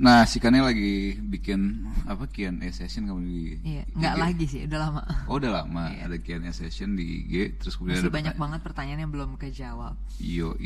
Nah, 0.00 0.24
si 0.24 0.40
Kane 0.40 0.64
lagi 0.64 1.12
bikin 1.20 1.84
apa 2.08 2.24
Q&A 2.24 2.72
session 2.72 3.04
kamu 3.04 3.20
di 3.20 3.60
Iya, 3.60 3.84
IG. 3.84 3.92
nggak 4.00 4.14
lagi 4.16 4.44
sih, 4.48 4.64
udah 4.64 4.80
lama. 4.80 5.02
Oh, 5.28 5.36
udah 5.36 5.60
lama 5.60 5.92
Iya. 5.92 6.08
ada 6.08 6.16
Q&A 6.16 6.48
session 6.50 6.96
di 6.96 7.20
IG 7.20 7.60
terus 7.60 7.76
kemudian 7.76 8.00
Masih 8.00 8.08
ada 8.08 8.08
banyak 8.08 8.32
pertanyaan- 8.32 8.40
banget 8.40 8.60
pertanyaan 8.64 8.98
yang 8.98 9.12
belum 9.12 9.36
kejawab. 9.36 9.94
Yo, 10.16 10.56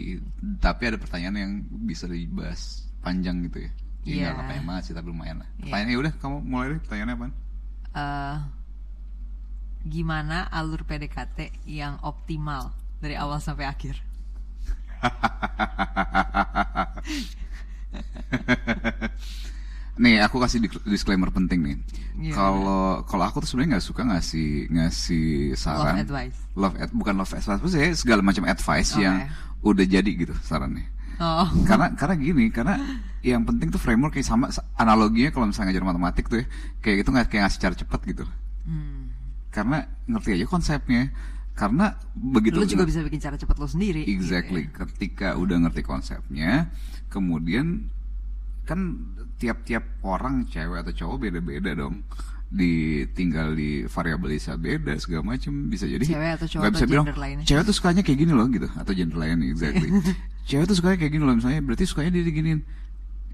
tapi 0.63 0.83
ada 0.87 0.97
pertanyaan 0.97 1.35
yang 1.35 1.53
bisa 1.83 2.07
dibahas 2.07 2.87
panjang 3.03 3.43
gitu 3.45 3.59
ya. 3.59 3.71
Jadi 4.05 4.15
Iya. 4.15 4.31
nggak 4.31 4.37
panjang 4.47 4.65
banget 4.65 4.83
sih, 4.87 4.95
tapi 4.95 5.07
lumayan 5.11 5.37
lah. 5.43 5.49
Iya. 5.51 5.59
Pertanyaannya 5.67 5.99
udah, 5.99 6.13
kamu 6.15 6.37
mulai 6.41 6.67
deh. 6.71 6.81
Pertanyaannya 6.81 7.17
apa? 7.17 7.27
eh 7.95 8.39
gimana 9.85 10.49
alur 10.49 10.83
PDKT 10.83 11.53
yang 11.65 12.01
optimal 12.03 12.75
dari 12.99 13.15
awal 13.15 13.39
sampai 13.39 13.67
akhir? 13.67 14.03
Nih, 19.95 20.19
aku 20.27 20.43
kasih 20.43 20.59
di- 20.59 20.83
disclaimer 20.91 21.31
penting 21.31 21.63
nih. 21.63 21.77
Iya. 22.19 22.35
Kalau 22.35 23.07
kalau 23.07 23.25
aku 23.31 23.47
tuh 23.47 23.55
sebenarnya 23.55 23.79
nggak 23.79 23.87
suka 23.87 24.03
ngasih 24.03 24.67
ngasih 24.75 25.55
saran. 25.55 25.95
Love 25.95 26.03
advice. 26.03 26.39
Love 26.59 26.75
ad- 26.83 26.95
bukan 26.99 27.15
love 27.15 27.31
advice, 27.31 27.63
maksudnya 27.63 27.95
segala 27.95 28.21
macam 28.27 28.43
advice 28.43 28.91
Oke. 28.99 29.07
yang 29.07 29.31
udah 29.63 29.87
jadi 29.87 30.11
gitu 30.11 30.35
sarannya. 30.43 30.91
Oh, 31.23 31.47
karena 31.69 31.95
karena 31.95 32.15
gini 32.19 32.51
karena 32.51 32.75
yang 33.23 33.47
penting 33.47 33.71
tuh 33.71 33.79
framework 33.79 34.19
kayak 34.19 34.27
sama 34.27 34.51
analoginya 34.75 35.31
kalau 35.31 35.47
misalnya 35.47 35.71
ngajar 35.71 35.87
matematik 35.87 36.27
tuh 36.27 36.43
ya 36.43 36.47
kayak 36.83 36.97
gitu 37.03 37.09
nggak 37.15 37.27
kayak 37.31 37.43
ngasih 37.47 37.61
cara 37.63 37.75
cepat 37.79 38.01
gitu 38.05 38.25
hmm. 38.69 39.03
karena 39.55 39.89
ngerti 40.11 40.37
aja 40.37 40.47
konsepnya 40.51 41.15
karena 41.55 41.95
begitu 42.19 42.59
lu 42.59 42.67
juga 42.67 42.83
bisa 42.83 43.01
bikin 43.07 43.23
cara 43.23 43.39
cepat 43.39 43.57
lu 43.63 43.71
sendiri. 43.71 44.03
gitu 44.03 44.11
exactly 44.11 44.67
ya. 44.67 44.75
ketika 44.83 45.39
udah 45.39 45.57
ngerti 45.67 45.87
konsepnya 45.87 46.75
kemudian 47.07 47.87
kan 48.67 49.15
tiap-tiap 49.39 50.03
orang 50.03 50.51
cewek 50.51 50.83
atau 50.83 50.93
cowok 50.93 51.17
beda-beda 51.31 51.79
dong 51.79 52.03
di 52.55 53.03
tinggal 53.15 53.55
di 53.55 53.83
variabelnya 53.87 54.55
beda 54.55 54.95
segala 55.03 55.35
macam 55.35 55.67
bisa 55.67 55.91
jadi 55.91 56.07
Cewek 56.07 56.31
atau 56.39 56.47
cowok 56.47 56.65
atau 56.71 56.87
bilang 56.87 57.07
gender 57.07 57.19
lainnya. 57.19 57.45
cewek 57.47 57.63
tuh 57.67 57.75
sukanya 57.75 58.03
kayak 58.07 58.19
gini 58.23 58.33
loh 58.35 58.47
gitu 58.47 58.69
atau 58.71 58.93
gender 58.95 59.19
lain 59.19 59.39
exactly 59.43 59.89
cewek 60.49 60.65
tuh 60.71 60.77
sukanya 60.79 60.97
kayak 61.03 61.13
gini 61.19 61.25
loh 61.27 61.35
misalnya 61.35 61.61
berarti 61.67 61.85
sukanya 61.87 62.11
dia 62.15 62.25
diginin 62.27 62.63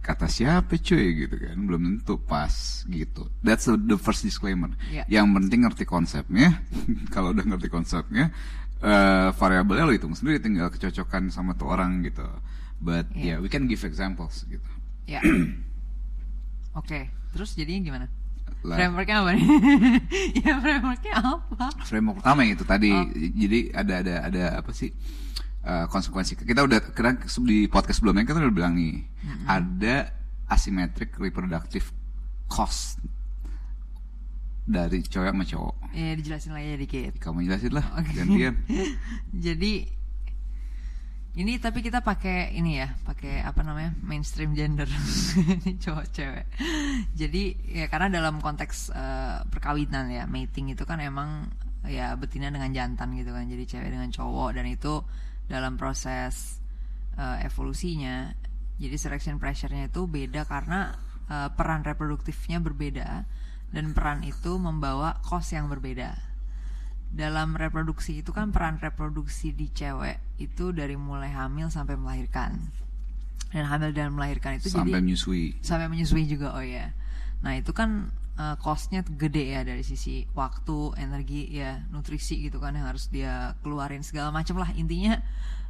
kata 0.01 0.27
siapa 0.27 0.81
cuy 0.81 1.07
gitu 1.23 1.37
kan 1.37 1.61
belum 1.61 1.81
tentu 2.01 2.17
pas 2.17 2.51
gitu 2.89 3.29
that's 3.45 3.69
the, 3.69 3.77
the 3.77 3.97
first 3.97 4.25
disclaimer 4.25 4.73
Iya. 4.89 5.05
yang 5.07 5.29
penting 5.31 5.63
ngerti 5.63 5.85
konsepnya 5.85 6.65
kalau 7.15 7.31
udah 7.31 7.45
ngerti 7.45 7.69
konsepnya 7.69 8.33
eh 8.81 9.29
variabelnya 9.37 9.85
lo 9.85 9.93
hitung 9.93 10.17
sendiri 10.17 10.41
tinggal 10.41 10.73
kecocokan 10.73 11.29
sama 11.29 11.53
tuh 11.53 11.69
orang 11.69 12.01
gitu 12.01 12.25
but 12.81 13.05
Iya. 13.13 13.37
yeah 13.37 13.39
we 13.39 13.47
can 13.47 13.69
give 13.69 13.85
examples 13.85 14.49
gitu 14.49 14.65
Ya. 15.05 15.19
Oke, 16.79 17.11
terus 17.35 17.59
jadinya 17.59 17.83
gimana? 17.83 18.07
Lah. 18.63 18.77
Frameworknya 18.77 19.17
apa 19.25 19.31
nih? 19.35 19.47
ya 20.45 20.53
frameworknya 20.61 21.15
apa? 21.17 21.67
framework 21.83 22.17
pertama 22.23 22.39
yang 22.45 22.53
itu 22.55 22.63
tadi 22.63 22.93
Oh. 22.93 23.05
jadi 23.17 23.59
ada 23.75 23.95
ada 24.05 24.15
ada 24.23 24.43
apa 24.61 24.71
sih 24.71 24.93
eh, 25.65 25.87
konsekuensi 25.89 26.37
kita 26.37 26.65
udah 26.65 26.81
kira 26.93 27.17
di 27.45 27.67
podcast 27.67 28.01
sebelumnya 28.01 28.25
kita 28.25 28.41
udah 28.41 28.55
bilang 28.55 28.75
nih 28.77 29.05
ada 29.47 30.13
asymmetric 30.49 31.15
reproductive 31.17 31.93
cost 32.51 32.99
dari 34.67 35.03
cowok 35.03 35.31
sama 35.35 35.45
cowok 35.47 35.75
Ya 35.91 36.15
dijelasin 36.15 36.55
lagi 36.55 36.69
ya 36.71 36.79
dikit. 36.79 37.13
kamu 37.19 37.43
jelasin 37.51 37.75
lah 37.75 37.87
Oke. 37.99 38.15
gantian 38.15 38.55
Jadi 39.47 39.99
ini 41.31 41.63
tapi 41.63 41.79
kita 41.79 42.03
pakai 42.03 42.59
ini 42.59 42.83
ya, 42.83 42.91
pakai 43.07 43.47
apa 43.47 43.63
namanya 43.63 43.95
mainstream 44.03 44.51
gender, 44.51 44.91
Ini 45.63 45.79
cowok 45.79 46.07
cewek. 46.11 46.47
Jadi 47.15 47.55
ya 47.71 47.87
karena 47.87 48.11
dalam 48.11 48.43
konteks 48.43 48.91
eh, 48.91 49.39
perkawinan 49.47 50.11
ya, 50.11 50.27
mating 50.27 50.75
itu 50.75 50.83
kan 50.83 50.99
emang 50.99 51.47
ya 51.87 52.19
betina 52.19 52.51
dengan 52.51 52.75
jantan 52.75 53.15
gitu 53.15 53.31
kan, 53.31 53.47
jadi 53.47 53.63
cewek 53.63 53.95
dengan 53.95 54.11
cowok 54.11 54.59
dan 54.59 54.67
itu 54.75 55.07
dalam 55.51 55.75
proses 55.75 56.63
eh, 57.19 57.43
evolusinya, 57.43 58.31
jadi 58.79 58.95
selection 58.95 59.43
pressure-nya 59.43 59.91
itu 59.91 60.07
beda 60.07 60.47
karena 60.47 60.95
eh, 61.27 61.51
peran 61.51 61.83
reproduktifnya 61.83 62.63
berbeda 62.63 63.27
dan 63.75 63.85
peran 63.91 64.23
itu 64.23 64.55
membawa 64.63 65.19
cost 65.27 65.51
yang 65.51 65.67
berbeda. 65.67 66.15
Dalam 67.11 67.59
reproduksi 67.59 68.23
itu 68.23 68.31
kan 68.31 68.55
peran 68.55 68.79
reproduksi 68.79 69.51
di 69.51 69.67
cewek 69.75 70.39
itu 70.39 70.71
dari 70.71 70.95
mulai 70.95 71.35
hamil 71.35 71.67
sampai 71.67 71.99
melahirkan. 71.99 72.71
Dan 73.51 73.67
hamil 73.67 73.91
dan 73.91 74.15
melahirkan 74.15 74.63
itu 74.63 74.71
sampai 74.71 74.95
jadi 74.95 75.03
menyusui. 75.03 75.59
sampai 75.59 75.91
menyusui 75.91 76.23
juga 76.31 76.55
oh 76.55 76.63
ya 76.63 76.95
nah 77.41 77.57
itu 77.57 77.73
kan 77.73 78.13
eh, 78.41 78.57
costnya 78.57 79.05
gede 79.05 79.53
ya 79.53 79.61
dari 79.61 79.85
sisi 79.85 80.25
waktu 80.33 80.97
energi 80.97 81.53
ya 81.53 81.85
nutrisi 81.93 82.41
gitu 82.41 82.57
kan 82.57 82.73
yang 82.73 82.89
harus 82.89 83.13
dia 83.13 83.53
keluarin 83.61 84.01
segala 84.01 84.33
macam 84.33 84.57
lah 84.57 84.73
intinya 84.73 85.21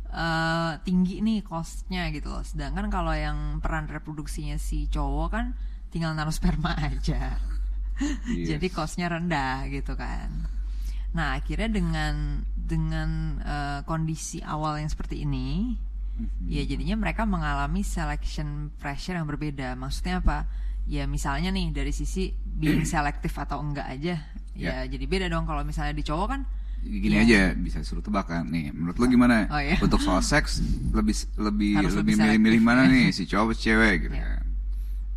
eh, 0.06 0.72
tinggi 0.86 1.19
nih 1.19 1.42
costnya 1.42 2.06
gitu 2.14 2.30
loh 2.30 2.47
sedangkan 2.47 2.86
kalau 2.86 3.10
yang 3.10 3.59
peran 3.59 3.91
reproduksinya 3.91 4.54
si 4.54 4.86
cowok 4.86 5.28
kan 5.34 5.47
tinggal 5.91 6.14
naruh 6.14 6.30
sperma 6.30 6.78
aja 6.94 7.34
Yes. 8.32 8.56
jadi 8.56 8.66
costnya 8.72 9.12
rendah 9.12 9.69
gitu 9.69 9.92
kan. 9.92 10.48
Nah 11.12 11.36
akhirnya 11.36 11.69
dengan 11.69 12.41
dengan 12.56 13.36
eh, 13.44 13.80
kondisi 13.84 14.41
awal 14.41 14.80
yang 14.80 14.88
seperti 14.88 15.28
ini, 15.28 15.76
Mhm. 16.16 16.48
ya 16.48 16.64
jadinya 16.64 16.97
mereka 16.97 17.28
mengalami 17.28 17.84
selection 17.84 18.72
pressure 18.80 19.20
yang 19.20 19.28
berbeda. 19.28 19.76
Maksudnya 19.76 20.25
apa? 20.25 20.48
Ya 20.90 21.06
misalnya 21.06 21.48
nih 21.48 21.70
dari 21.70 21.94
sisi 21.94 22.28
being 22.34 22.82
selektif 22.88 23.30
atau 23.32 23.62
enggak 23.62 23.86
aja, 23.88 24.18
ya 24.52 24.82
jadi 24.84 25.04
beda 25.06 25.26
dong. 25.26 25.46
Kalau 25.46 25.62
misalnya 25.62 25.94
di 25.94 26.02
cowok 26.02 26.26
kan, 26.26 26.40
gini 26.80 27.14
Iya. 27.14 27.22
aja 27.22 27.40
bisa 27.54 27.78
suruh 27.80 28.00
tebakan 28.00 28.48
nih 28.48 28.72
menurut 28.72 28.96
lo 28.96 29.06
gimana 29.06 29.44
Oh, 29.46 29.60
iya. 29.60 29.76
untuk 29.78 30.00
soal 30.00 30.18
seks 30.18 30.58
lebih 30.90 31.12
lebih 31.36 31.72
Harus 31.76 31.92
lebih 31.94 32.16
milih-milih 32.16 32.58
mana 32.58 32.88
ya. 32.88 32.90
nih 32.90 33.06
si 33.12 33.22
cowok 33.24 33.52
atau 33.52 33.60
cewek 33.60 33.94
gitu 34.02 34.16
Iya. 34.16 34.24
kan 34.32 34.44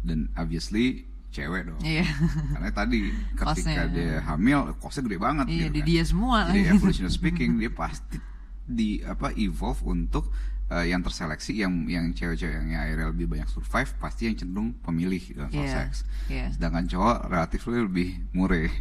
dan 0.04 0.20
obviously 0.36 1.08
cewek 1.32 1.64
dong 1.66 1.80
iya, 1.80 2.04
karena 2.52 2.70
tadi 2.70 3.10
ketika 3.34 3.48
Costnya. 3.48 3.84
dia 3.90 4.14
hamil 4.22 4.60
costnya 4.78 5.08
gede 5.08 5.18
banget 5.18 5.46
iya 5.48 5.56
gitu 5.66 5.72
di 5.72 5.80
kan. 5.80 5.88
dia 5.88 6.04
semua 6.04 6.38
jadi 6.52 6.62
evolutionary 6.76 7.16
speaking 7.16 7.52
dia 7.58 7.72
pasti 7.72 8.18
di 8.62 9.00
apa 9.02 9.32
evolve 9.34 9.80
untuk 9.88 10.28
eh, 10.74 10.86
yang 10.90 11.06
terseleksi 11.06 11.54
yang 11.54 11.74
yang 11.86 12.10
cewek-cewek 12.12 12.66
yang 12.66 12.82
akhirnya 12.82 13.08
lebih 13.14 13.30
banyak 13.30 13.46
survive 13.48 13.92
pasti 14.02 14.26
yang 14.26 14.36
cenderung 14.36 14.74
pemilih 14.82 15.22
dalam 15.38 15.52
Iya, 15.54 15.70
seks 15.70 15.98
iya. 16.28 16.50
sedangkan 16.50 16.90
cowok 16.90 17.18
relatif 17.30 17.60
lebih 17.70 18.10
mureh 18.34 18.74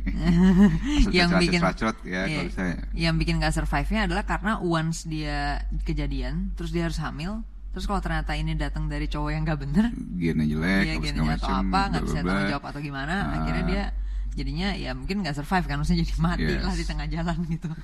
yang 1.16 1.28
bikin 1.36 1.60
ya 1.60 2.24
iya, 2.24 2.24
kalau 2.40 2.52
saya 2.52 2.74
yang 2.96 3.14
bikin 3.20 3.38
gak 3.38 3.54
survive-nya 3.54 4.08
adalah 4.08 4.24
karena 4.24 4.58
once 4.58 5.04
dia 5.04 5.60
kejadian 5.84 6.50
terus 6.56 6.72
dia 6.72 6.88
harus 6.88 6.98
hamil 6.98 7.44
terus 7.72 7.88
kalau 7.88 8.00
ternyata 8.04 8.36
ini 8.36 8.52
datang 8.52 8.84
dari 8.88 9.08
cowok 9.08 9.30
yang 9.32 9.42
gak 9.44 9.60
bener 9.60 9.84
gennya 10.16 10.44
jelek 10.48 10.82
dia 10.84 10.94
gennya 11.00 11.22
segala 11.24 11.36
atau 11.36 11.48
apa 11.56 11.80
nggak 11.88 12.02
bisa 12.04 12.18
tanggung 12.20 12.48
jawab 12.52 12.64
atau 12.68 12.80
gimana 12.80 13.14
Ah. 13.16 13.32
akhirnya 13.40 13.64
dia 13.64 13.84
jadinya 14.32 14.72
ya 14.72 14.92
mungkin 14.92 15.20
nggak 15.20 15.34
survive 15.34 15.64
kan 15.64 15.76
maksudnya 15.76 16.02
jadi 16.02 16.14
mati 16.18 16.44
Yes. 16.48 16.62
lah 16.62 16.74
di 16.74 16.84
tengah 16.84 17.06
jalan 17.06 17.36
gitu 17.46 17.68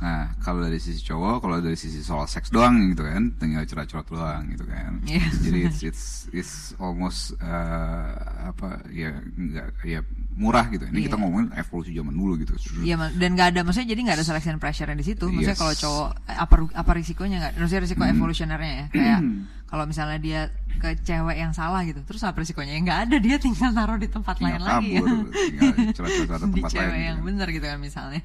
Nah, 0.00 0.32
kalau 0.40 0.64
dari 0.64 0.80
sisi 0.80 1.04
cowok, 1.04 1.44
kalau 1.44 1.60
dari 1.60 1.76
sisi 1.76 2.00
soal 2.00 2.24
seks 2.24 2.48
doang 2.48 2.72
gitu 2.88 3.04
kan, 3.04 3.36
tinggal 3.36 3.60
cerot-cerot 3.62 4.08
doang 4.08 4.48
gitu 4.48 4.64
kan. 4.64 4.96
Iya. 5.04 5.28
Jadi 5.38 5.58
it's 5.62 5.80
it's 5.84 6.04
it's 6.32 6.54
almost 6.76 7.36
eh, 7.36 8.08
apa 8.42 8.80
ya 8.88 9.12
enggak 9.30 9.76
ya 9.82 10.00
murah 10.32 10.72
gitu. 10.72 10.88
Ini 10.88 11.04
kita 11.04 11.14
Iya. 11.14 11.20
ngomongin 11.20 11.48
evolusi 11.52 11.92
zaman 11.92 12.16
dulu 12.16 12.32
gitu. 12.38 12.56
Iya 12.80 12.96
ma- 12.96 13.12
dan 13.12 13.36
nggak 13.36 13.48
ada 13.52 13.60
maksudnya 13.60 13.92
jadi 13.92 14.00
nggak 14.00 14.16
ada 14.16 14.24
selection 14.24 14.56
pressure 14.56 14.88
di 14.90 15.04
situ 15.04 15.28
maksudnya 15.28 15.52
Yes. 15.52 15.60
kalau 15.60 15.74
cowok 15.76 16.08
eh, 16.24 16.38
apa 16.38 16.54
apa 16.72 16.90
risikonya 16.96 17.36
nggak 17.38 17.52
maksudnya 17.60 17.82
risiko 17.84 18.00
Hmm. 18.00 18.14
evolusionernya 18.16 18.72
ya 18.72 18.86
kayak 18.88 19.20
kalau 19.70 19.86
misalnya 19.86 20.18
dia 20.18 20.40
ke 20.82 20.98
cewek 21.06 21.36
yang 21.38 21.54
salah 21.54 21.86
gitu 21.86 22.02
terus 22.02 22.26
apa 22.26 22.42
risikonya 22.42 22.74
ya 22.74 22.80
nggak 22.82 23.00
ada 23.06 23.16
dia 23.22 23.36
tinggal 23.38 23.70
naruh 23.70 24.00
di 24.00 24.10
tempat 24.10 24.34
Tinggal 24.36 24.58
lain 24.58 24.62
lagi 24.66 24.90
kabur, 24.98 25.08
tinggal 25.94 26.34
atau 26.34 26.46
di 26.50 26.52
tempat 26.58 26.70
cewek 26.74 26.90
lain 26.90 27.02
yang 27.06 27.18
gitu. 27.20 27.26
bener 27.30 27.46
gitu 27.54 27.66
kan 27.70 27.78
misalnya 27.78 28.22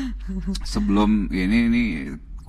Sebelum 0.72 1.28
ini 1.28 1.58
ini 1.68 1.82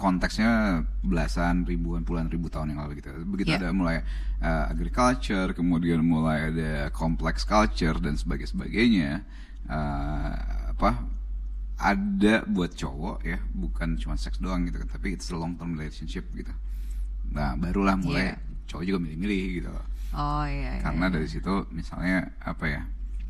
konteksnya 0.02 0.82
belasan 1.06 1.62
ribuan 1.70 2.02
puluhan 2.02 2.26
ribu 2.34 2.50
tahun 2.50 2.74
yang 2.74 2.82
lalu 2.82 3.06
gitu. 3.06 3.14
Begitu 3.22 3.54
Iya. 3.54 3.62
ada 3.62 3.70
mulai 3.70 4.02
uh, 4.42 4.66
agriculture, 4.74 5.54
kemudian 5.54 6.02
mulai 6.02 6.50
ada 6.50 6.90
complex 6.90 7.46
culture 7.46 8.02
dan 8.02 8.18
sebagainya 8.18 8.50
sebagainya. 8.50 9.12
uh, 9.70 10.34
apa 10.74 11.06
ada 11.78 12.42
buat 12.50 12.74
cowok 12.74 13.22
ya, 13.22 13.38
bukan 13.54 13.96
cuma 14.02 14.18
seks 14.18 14.42
doang 14.42 14.66
gitu 14.66 14.82
kan, 14.82 14.90
tapi 14.90 15.14
it's 15.14 15.30
a 15.30 15.38
long 15.38 15.54
term 15.54 15.78
relationship 15.78 16.26
gitu. 16.34 16.50
Nah, 17.32 17.56
barulah 17.56 17.96
mulai 17.96 18.32
Iya. 18.32 18.36
cowok 18.68 18.84
juga 18.86 19.00
milih-milih 19.00 19.44
gitu. 19.58 19.70
loh. 19.70 19.86
oh 20.12 20.44
iya, 20.44 20.76
iya 20.76 20.84
Karena 20.84 21.06
iya. 21.08 21.14
dari 21.16 21.28
situ 21.28 21.54
misalnya 21.72 22.18
apa 22.38 22.66
ya? 22.68 22.82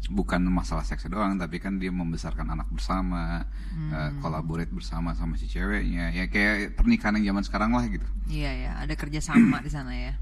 Bukan 0.09 0.41
masalah 0.49 0.81
seks 0.81 1.05
doang, 1.05 1.37
tapi 1.37 1.61
kan 1.61 1.77
dia 1.77 1.93
membesarkan 1.93 2.49
anak 2.49 2.65
bersama, 2.67 3.45
Hmm. 3.69 3.93
eh, 3.93 4.11
collaborate 4.17 4.73
bersama 4.73 5.13
sama 5.13 5.37
si 5.37 5.45
ceweknya. 5.45 6.09
Ya 6.09 6.25
kayak 6.25 6.73
pernikahan 6.73 7.21
yang 7.21 7.31
zaman 7.31 7.43
sekarang 7.45 7.71
lah 7.71 7.85
gitu. 7.85 8.03
Iya 8.27 8.49
ya, 8.51 8.71
ada 8.81 8.93
kerjasama 8.97 9.61
di 9.61 9.69
sana 9.69 9.93
ya. 9.93 10.13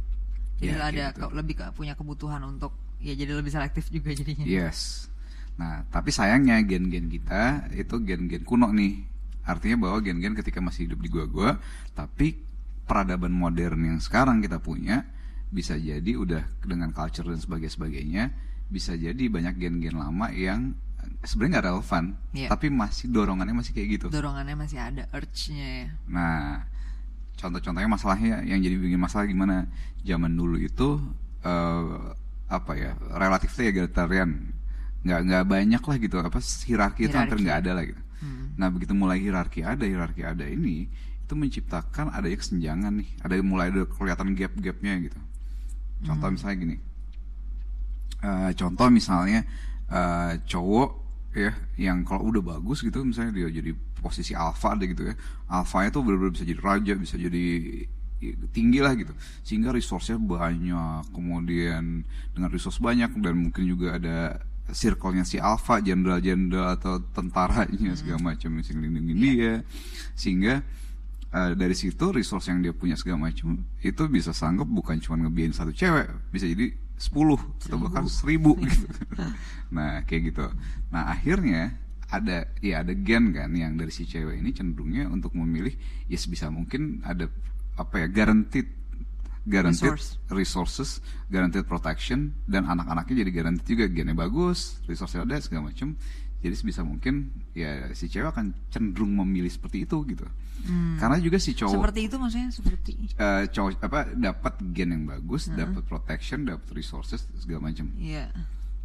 Jadi 0.60 0.76
Iya, 0.76 0.84
ada 0.84 1.06
gitu. 1.16 1.32
lebih 1.32 1.56
ke- 1.56 1.72
punya 1.72 1.96
kebutuhan 1.96 2.44
untuk 2.44 2.76
ya 3.00 3.16
jadi 3.16 3.32
lebih 3.32 3.48
selektif 3.50 3.88
juga 3.88 4.12
jadinya. 4.12 4.44
Yes. 4.44 5.08
Nah, 5.56 5.88
tapi 5.88 6.12
sayangnya 6.12 6.60
gen-gen 6.60 7.08
kita 7.08 7.72
itu 7.72 7.96
gen-gen 8.04 8.44
kuno 8.44 8.68
nih. 8.70 9.00
Artinya 9.44 9.88
bahwa 9.88 10.04
gen-gen 10.04 10.36
ketika 10.36 10.60
masih 10.60 10.92
hidup 10.92 11.00
di 11.00 11.08
gua-gua, 11.08 11.56
tapi 11.94 12.36
peradaban 12.90 13.30
modern 13.30 13.86
yang 13.86 14.00
sekarang 14.02 14.42
kita 14.42 14.58
punya 14.58 15.06
bisa 15.50 15.78
jadi 15.78 16.12
udah 16.18 16.42
dengan 16.66 16.90
culture 16.90 17.26
dan 17.26 17.38
sebagainya 17.38 17.74
sebagainya 17.74 18.24
bisa 18.70 18.94
jadi 18.94 19.24
banyak 19.30 19.58
gen-gen 19.58 19.98
lama 19.98 20.30
yang 20.30 20.74
sebenarnya 21.26 21.52
nggak 21.58 21.68
relevan, 21.72 22.04
Iya. 22.36 22.48
tapi 22.52 22.68
masih 22.70 23.10
dorongannya 23.10 23.56
masih 23.56 23.72
kayak 23.74 23.88
gitu. 23.98 24.06
Dorongannya 24.12 24.54
masih 24.54 24.78
ada 24.78 25.04
urge-nya 25.10 25.68
ya. 25.68 25.88
Nah, 26.06 26.68
contoh-contohnya 27.36 27.90
masalahnya 27.90 28.44
yang 28.44 28.60
jadi 28.60 28.76
bikin 28.78 29.00
masalah 29.00 29.26
gimana? 29.26 29.66
Zaman 30.04 30.32
dulu 30.32 30.60
itu 30.60 31.00
eh, 31.42 31.96
apa 32.46 32.72
ya? 32.76 32.94
Relatif 33.16 33.56
egalitarian. 33.58 34.54
Nggak 35.02 35.20
nggak 35.24 35.44
banyak 35.48 35.82
lah 35.82 35.98
gitu 35.98 36.16
apa 36.20 36.40
hierarki 36.68 37.08
itu 37.08 37.16
hampir 37.16 37.40
Hierarki. 37.40 37.44
nggak 37.48 37.58
ada 37.64 37.72
lah 37.74 37.84
gitu. 37.88 38.02
Hmm. 38.20 38.46
Nah, 38.60 38.68
begitu 38.70 38.92
mulai 38.94 39.18
hierarki 39.24 39.64
ada, 39.64 39.88
hierarki 39.88 40.22
ada 40.22 40.44
ini 40.46 40.92
itu 41.30 41.38
menciptakan 41.38 42.10
adanya 42.10 42.42
kesenjangan 42.42 43.06
nih. 43.06 43.10
Ada 43.22 43.46
mulai 43.46 43.70
ada 43.70 43.86
kelihatan 43.86 44.34
gap-gapnya 44.34 44.98
gitu. 45.06 45.20
Contoh 46.02 46.34
misalnya 46.34 46.58
gini. 46.58 46.76
Eh, 48.26 48.52
contoh 48.58 48.90
misalnya 48.90 49.46
eh, 49.94 50.42
cowok 50.50 50.90
ya 51.38 51.54
yang 51.78 52.02
kalau 52.02 52.34
udah 52.34 52.42
bagus 52.42 52.82
gitu 52.82 53.06
misalnya 53.06 53.38
dia 53.38 53.62
jadi 53.62 53.78
posisi 54.02 54.34
alpha 54.34 54.74
deh 54.74 54.90
gitu 54.90 55.14
ya 55.14 55.16
alfanya 55.46 55.94
tuh 55.94 56.02
benar-benar 56.02 56.34
bisa 56.34 56.46
jadi 56.50 56.62
raja 56.66 56.94
bisa 56.98 57.16
jadi 57.22 57.46
tinggi 58.50 58.82
lah 58.82 58.98
gitu 58.98 59.14
sehingga 59.46 59.70
resource-nya 59.70 60.18
banyak 60.18 61.14
kemudian 61.14 62.02
dengan 62.34 62.50
resource 62.50 62.82
banyak 62.82 63.14
dan 63.22 63.34
mungkin 63.38 63.64
juga 63.70 64.02
ada 64.02 64.42
circle-nya 64.74 65.26
si 65.26 65.38
alpha 65.38 65.82
jenderal-jenderal 65.82 66.78
atau 66.78 66.98
tentaranya 67.14 67.94
segala 67.98 68.34
macam 68.34 68.50
yang 68.58 68.66
ngelindungin 68.66 69.18
dia 69.18 69.54
sehingga 70.18 70.66
eh, 71.34 71.52
dari 71.56 71.76
situ 71.78 72.12
resource 72.14 72.50
yang 72.50 72.64
dia 72.64 72.74
punya 72.74 72.98
segala 72.98 73.30
macam 73.30 73.58
itu 73.82 74.04
bisa 74.10 74.32
sanggup 74.34 74.68
bukan 74.70 74.98
cuma 75.02 75.22
ngebiayain 75.26 75.56
satu 75.56 75.74
cewek 75.74 76.10
bisa 76.34 76.46
jadi 76.50 76.74
10 77.00 77.72
atau 77.72 77.78
bahkan 77.80 78.06
1000 78.12 78.36
gitu. 78.60 78.88
nah, 79.76 80.04
kayak 80.04 80.36
gitu. 80.36 80.46
Nah, 80.92 81.16
akhirnya 81.16 81.80
ada 82.12 82.50
ya 82.60 82.84
ada 82.84 82.92
gen 82.92 83.32
kan 83.32 83.54
yang 83.56 83.80
dari 83.80 83.94
si 83.94 84.04
cewek 84.04 84.42
ini 84.42 84.52
cenderungnya 84.52 85.08
untuk 85.08 85.38
memilih 85.38 85.72
ya 86.10 86.18
sebisa 86.18 86.50
mungkin 86.50 87.06
ada 87.06 87.30
apa 87.78 88.04
ya 88.04 88.08
guaranteed 88.10 88.68
guaranteed 89.48 89.96
Resource. 89.96 90.20
resources, 90.30 90.90
guaranteed 91.32 91.66
protection 91.66 92.36
dan 92.46 92.68
anak-anaknya 92.68 93.24
jadi 93.26 93.32
guaranteed 93.32 93.66
juga 93.66 93.86
gennya 93.90 94.14
bagus, 94.14 94.84
resource 94.86 95.16
ada 95.18 95.40
segala 95.40 95.72
macam. 95.72 95.96
Jadi 96.40 96.56
sebisa 96.56 96.82
mungkin 96.88 97.36
ya 97.52 97.92
si 97.92 98.08
cewek 98.08 98.32
akan 98.32 98.56
cenderung 98.72 99.12
memilih 99.12 99.52
seperti 99.52 99.84
itu 99.84 100.04
gitu. 100.08 100.24
Karena 101.00 101.16
juga 101.20 101.40
si 101.40 101.56
cowok 101.56 101.76
Seperti 101.80 102.00
itu 102.12 102.16
maksudnya 102.20 102.50
seperti 102.52 102.92
eh, 103.16 103.44
cowok 103.48 103.80
apa 103.80 104.00
dapat 104.12 104.54
gen 104.76 104.92
yang 104.92 105.04
bagus, 105.08 105.48
dapat 105.52 105.84
protection, 105.88 106.44
dapat 106.48 106.68
resources 106.76 107.24
segala 107.40 107.72
macam. 107.72 107.88
Iya. 107.96 108.32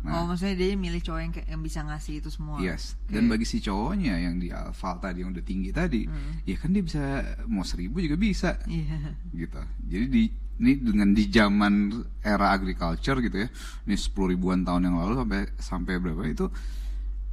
Nah. 0.05 0.21
Oh 0.21 0.25
maksudnya 0.29 0.53
dia 0.61 0.77
milih 0.77 1.01
cowok 1.01 1.21
yang, 1.25 1.33
yang 1.49 1.63
bisa 1.65 1.81
ngasih 1.81 2.21
itu 2.21 2.29
semua. 2.29 2.61
Yes. 2.61 2.93
Oke. 3.09 3.17
Dan 3.17 3.25
bagi 3.33 3.49
si 3.49 3.59
cowoknya 3.65 4.21
yang 4.21 4.37
di 4.37 4.53
alpha 4.53 5.01
tadi 5.01 5.25
yang 5.25 5.33
udah 5.33 5.41
tinggi 5.41 5.73
tadi, 5.73 6.05
ya 6.45 6.57
kan 6.61 6.77
dia 6.77 6.85
bisa 6.85 7.03
mau 7.49 7.65
seribu 7.65 8.05
juga 8.05 8.21
bisa, 8.21 8.61
Iya. 8.69 9.17
gitu. 9.33 9.63
Jadi 9.89 10.07
di 10.13 10.23
ini 10.55 10.79
dengan 10.79 11.11
di 11.17 11.25
zaman 11.33 11.91
era 12.23 12.53
agriculture 12.55 13.19
gitu 13.25 13.37
ya, 13.43 13.49
ini 13.89 13.97
sepuluh 13.97 14.37
ribuan 14.37 14.63
tahun 14.63 14.93
yang 14.93 14.97
lalu 15.01 15.25
sampai 15.25 15.41
sampai 15.57 15.93
berapa 15.99 16.23
itu, 16.29 16.47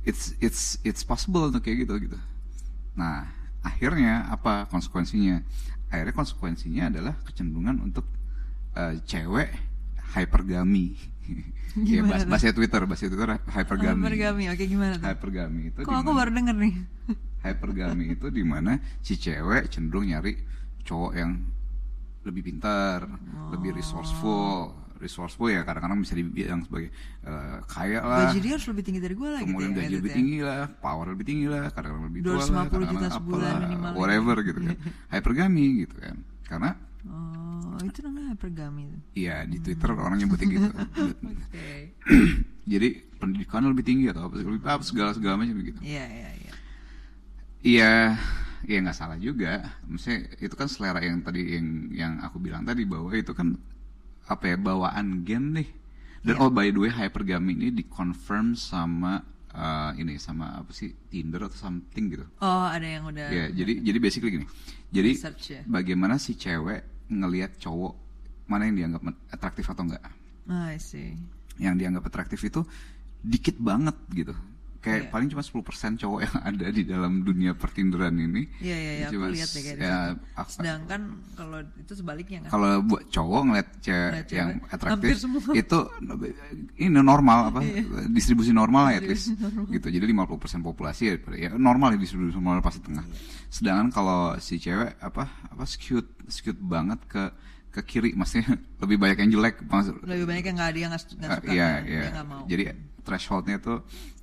it's 0.08 0.34
it's 0.42 0.82
it's 0.82 1.06
possible 1.06 1.46
untuk 1.48 1.62
kayak 1.62 1.86
gitu 1.86 2.10
gitu. 2.10 2.18
Nah 2.98 3.30
akhirnya 3.62 4.30
apa 4.34 4.66
konsekuensinya? 4.70 5.42
Akhirnya 5.92 6.16
konsekuensinya 6.16 6.84
adalah 6.90 7.14
kecenderungan 7.28 7.78
untuk 7.84 8.08
eh, 8.78 8.98
cewek 9.06 9.50
hypergamy. 10.18 10.98
ya 11.88 12.02
bahas, 12.04 12.28
bahasa 12.28 12.52
Twitter, 12.52 12.82
bahasa 12.84 13.08
Twitter 13.08 13.30
hypergamy. 13.48 14.02
Hypergamy. 14.04 14.44
Oke 14.52 14.64
gimana 14.68 14.94
tuh? 14.98 15.06
Hypergamy 15.08 15.62
itu 15.72 15.80
Kok 15.86 15.98
aku 16.02 16.12
baru 16.12 16.32
denger 16.34 16.56
nih? 16.58 16.74
hypergamy 17.46 18.06
itu 18.18 18.28
di 18.30 18.44
mana 18.46 18.78
si 19.02 19.18
cewek 19.18 19.70
cenderung 19.70 20.10
nyari 20.10 20.38
cowok 20.86 21.14
yang 21.14 21.32
lebih 22.22 22.54
pintar, 22.54 23.10
lebih 23.50 23.74
resourceful, 23.74 24.78
resourceful 25.02 25.50
ya 25.50 25.66
kadang-kadang 25.66 26.00
bisa 26.00 26.14
dibilang 26.14 26.62
sebagai 26.62 26.94
eh, 27.26 27.58
kaya 27.66 28.00
lah, 28.06 28.30
Gaji 28.30 28.40
dia 28.40 28.54
harus 28.56 28.68
lebih 28.70 28.84
tinggi 28.86 29.02
dari 29.02 29.16
gue 29.18 29.30
lah 29.34 29.42
kemudian 29.42 29.70
gitu 29.74 29.80
ya. 29.82 29.84
gaji 29.84 29.96
lebih 29.98 30.12
ya. 30.12 30.18
tinggi 30.22 30.38
lah, 30.46 30.62
power 30.78 31.06
lebih 31.10 31.26
tinggi 31.26 31.48
lah, 31.50 31.64
kadang-kadang 31.74 32.06
lebih 32.08 32.22
tua 32.22 32.34
lah, 32.38 32.46
250 32.46 32.54
juta 32.54 32.70
kadang-kadang 32.70 33.14
sebulan 33.18 33.42
apalah, 33.42 33.62
minimal 33.66 33.92
ya. 33.92 33.98
whatever 33.98 34.36
gitu 34.46 34.60
kan, 34.62 34.78
hypergamy 35.14 35.66
gitu 35.84 35.96
kan, 35.98 36.16
karena 36.46 36.72
Oh, 37.10 37.82
itu 37.82 38.06
namanya 38.06 38.38
hypergamy. 38.38 38.94
Iya 39.18 39.50
di 39.50 39.58
Twitter 39.58 39.90
orang 39.90 40.22
nyebutnya 40.22 40.48
gitu. 40.54 40.70
Oke. 41.34 41.98
Jadi 42.72 42.90
pendidikan 43.18 43.66
lebih 43.66 43.82
tinggi 43.82 44.06
atau 44.14 44.30
apa 44.30 44.38
lebih 44.38 44.62
apa 44.62 44.86
segala 44.86 45.10
segala 45.18 45.42
macam 45.42 45.58
gitu. 45.66 45.82
Iya, 45.82 46.06
iya, 46.06 46.30
iya. 46.38 46.52
Iya, 47.62 47.94
ya 48.70 48.78
nggak 48.86 48.98
salah 48.98 49.18
juga. 49.18 49.66
Maksudnya 49.90 50.30
itu 50.38 50.54
kan 50.54 50.70
selera 50.70 51.02
yang 51.02 51.26
tadi 51.26 51.58
yang 51.58 51.68
yang 51.90 52.14
aku 52.22 52.38
bilang 52.38 52.62
tadi 52.62 52.86
bahwa 52.86 53.10
itu 53.18 53.34
kan 53.34 53.58
apa 54.32 54.44
ya 54.48 54.56
bawaan 54.56 55.28
gen 55.28 55.52
nih. 55.54 55.70
Dan 56.22 56.38
Iya. 56.38 56.42
oh 56.42 56.50
by 56.50 56.70
the 56.70 56.80
way 56.80 56.92
hypergamy 56.94 57.58
ini 57.58 57.68
dikonfirm 57.74 58.54
sama 58.54 59.20
eh, 59.52 59.92
ini 60.00 60.16
sama 60.16 60.64
apa 60.64 60.72
sih 60.72 60.96
Tinder 61.12 61.44
atau 61.44 61.60
something 61.60 62.06
gitu. 62.08 62.26
Oh, 62.40 62.66
ada 62.66 62.86
yang 62.86 63.04
udah 63.06 63.28
Ya, 63.28 63.52
jadi 63.52 63.84
jadi 63.84 63.98
basically 64.00 64.32
gini. 64.32 64.48
Jadi 64.92 65.12
Research 65.12 65.44
ya. 65.50 65.62
bagaimana 65.66 66.16
si 66.16 66.36
cewek 66.36 67.10
ngelihat 67.12 67.60
cowok 67.60 67.94
mana 68.48 68.68
yang 68.68 68.76
dianggap 68.80 69.02
atraktif 69.28 69.68
atau 69.68 69.84
enggak? 69.84 70.04
Ah, 70.48 70.72
I 70.72 70.80
see. 70.80 71.16
Yang 71.60 71.76
dianggap 71.84 72.04
atraktif 72.08 72.40
itu 72.42 72.64
dikit 73.22 73.60
banget 73.60 73.96
gitu. 74.12 74.34
Kayak 74.82 74.98
Iya. 75.00 75.10
paling 75.10 75.28
cuma 75.30 75.42
10% 75.42 75.62
cowok 75.96 76.20
yang 76.20 76.36
ada 76.50 76.66
di 76.68 76.84
dalam 76.84 77.22
dunia 77.22 77.54
pertinderan 77.54 78.18
ini. 78.18 78.50
Iya, 78.58 78.74
iya, 78.76 78.92
iya, 78.98 79.08
aku 79.08 79.30
lihat 79.30 79.50
deh 79.50 79.62
kayak 79.62 79.78
ya, 79.78 79.98
Sedangkan 80.44 81.02
kalau 81.32 81.60
itu 81.78 81.94
sebaliknya 81.94 82.38
kan. 82.44 82.50
kalau 82.52 82.72
buat 82.82 83.06
cowok 83.08 83.42
ngeliat 83.46 83.70
cewek 83.80 84.26
yang 84.32 84.50
atraktif 84.68 85.22
itu 85.54 85.80
ini 86.78 86.98
normal 86.98 87.40
apa 87.48 87.60
Iya. 87.62 88.10
distribusi 88.10 88.50
normal 88.52 88.90
lah 88.90 88.94
at 88.96 89.06
least 89.06 89.38
gitu 89.70 89.88
jadi 89.88 90.02
50% 90.04 90.28
populasi 90.62 91.02
ya, 91.08 91.16
ya 91.32 91.50
normal 91.54 91.94
ya 91.94 92.00
distribusi 92.00 92.34
normal 92.34 92.60
pasti 92.60 92.82
tengah 92.82 93.06
sedangkan 93.48 93.88
kalau 93.92 94.20
si 94.38 94.58
cewek 94.58 94.98
apa 94.98 95.24
apa 95.46 95.64
skewed 95.64 96.10
skewed 96.26 96.58
banget 96.58 96.98
ke 97.06 97.24
ke 97.70 97.82
kiri 97.84 98.12
maksudnya 98.12 98.58
lebih 98.84 98.98
banyak 98.98 99.18
yang 99.20 99.32
jelek 99.32 99.62
maksud 99.64 100.02
Lebih 100.04 100.26
banyak 100.26 100.44
yang 100.44 100.58
nggak 100.58 100.72
dia 100.74 100.86
nggak 100.88 101.02
nggak 101.14 101.30
Eh, 101.30 101.38
suka. 101.38 101.52
iya 101.52 101.68
kan. 101.70 101.82
iya 101.86 102.02
Dia 102.02 102.12
nggak 102.12 102.28
mau. 102.28 102.44
jadi 102.48 102.64
thresholdnya 103.02 103.58
tuh 103.58 103.78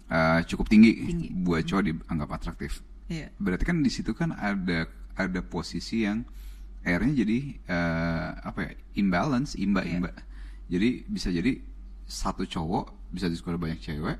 eh, 0.08 0.40
cukup 0.44 0.66
tinggi, 0.66 0.92
Tinggi. 1.04 1.28
buat 1.32 1.62
cowok 1.62 1.82
dianggap 1.84 2.30
atraktif. 2.32 2.80
Iya. 3.08 3.32
berarti 3.40 3.64
kan 3.64 3.80
di 3.80 3.88
situ 3.88 4.12
kan 4.12 4.32
ada 4.32 4.84
ada 5.16 5.40
posisi 5.40 6.04
yang 6.04 6.28
akhirnya 6.84 7.24
jadi 7.24 7.38
eh, 7.64 8.28
apa 8.44 8.60
ya 8.68 8.72
imbalance 8.96 9.56
imba 9.56 9.80
Iya. 9.80 9.92
imba. 9.96 10.10
Jadi 10.68 10.88
bisa 11.08 11.28
jadi 11.28 11.56
satu 12.04 12.44
cowok 12.44 13.08
bisa 13.08 13.26
disukai 13.26 13.56
banyak 13.56 13.80
cewek. 13.80 14.18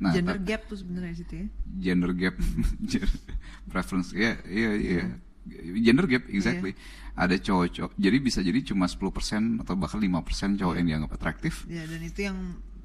Nah 0.00 0.12
Gender 0.12 0.36
gap 0.38 0.64
tuh 0.64 0.76
sebenarnya 0.76 1.12
situ 1.16 1.44
ya. 1.44 1.46
gender 1.80 2.12
gap. 2.12 2.36
Preference 3.72 4.12
ya 4.12 4.36
iya 4.44 4.70
iya. 4.76 5.04
Gender 5.80 6.04
gap 6.04 6.28
exactly. 6.28 6.76
Ada 7.16 7.36
cowok-cowok 7.36 7.92
jadi 7.96 8.16
bisa 8.16 8.40
jadi 8.40 8.60
cuma 8.62 8.84
10% 8.84 9.60
atau 9.60 9.74
bahkan 9.76 10.00
5% 10.00 10.60
cowok 10.60 10.74
yang 10.76 10.86
dianggap 10.86 11.12
atraktif. 11.16 11.64
Ya 11.66 11.84
dan 11.84 12.00
itu 12.00 12.20
yang 12.22 12.38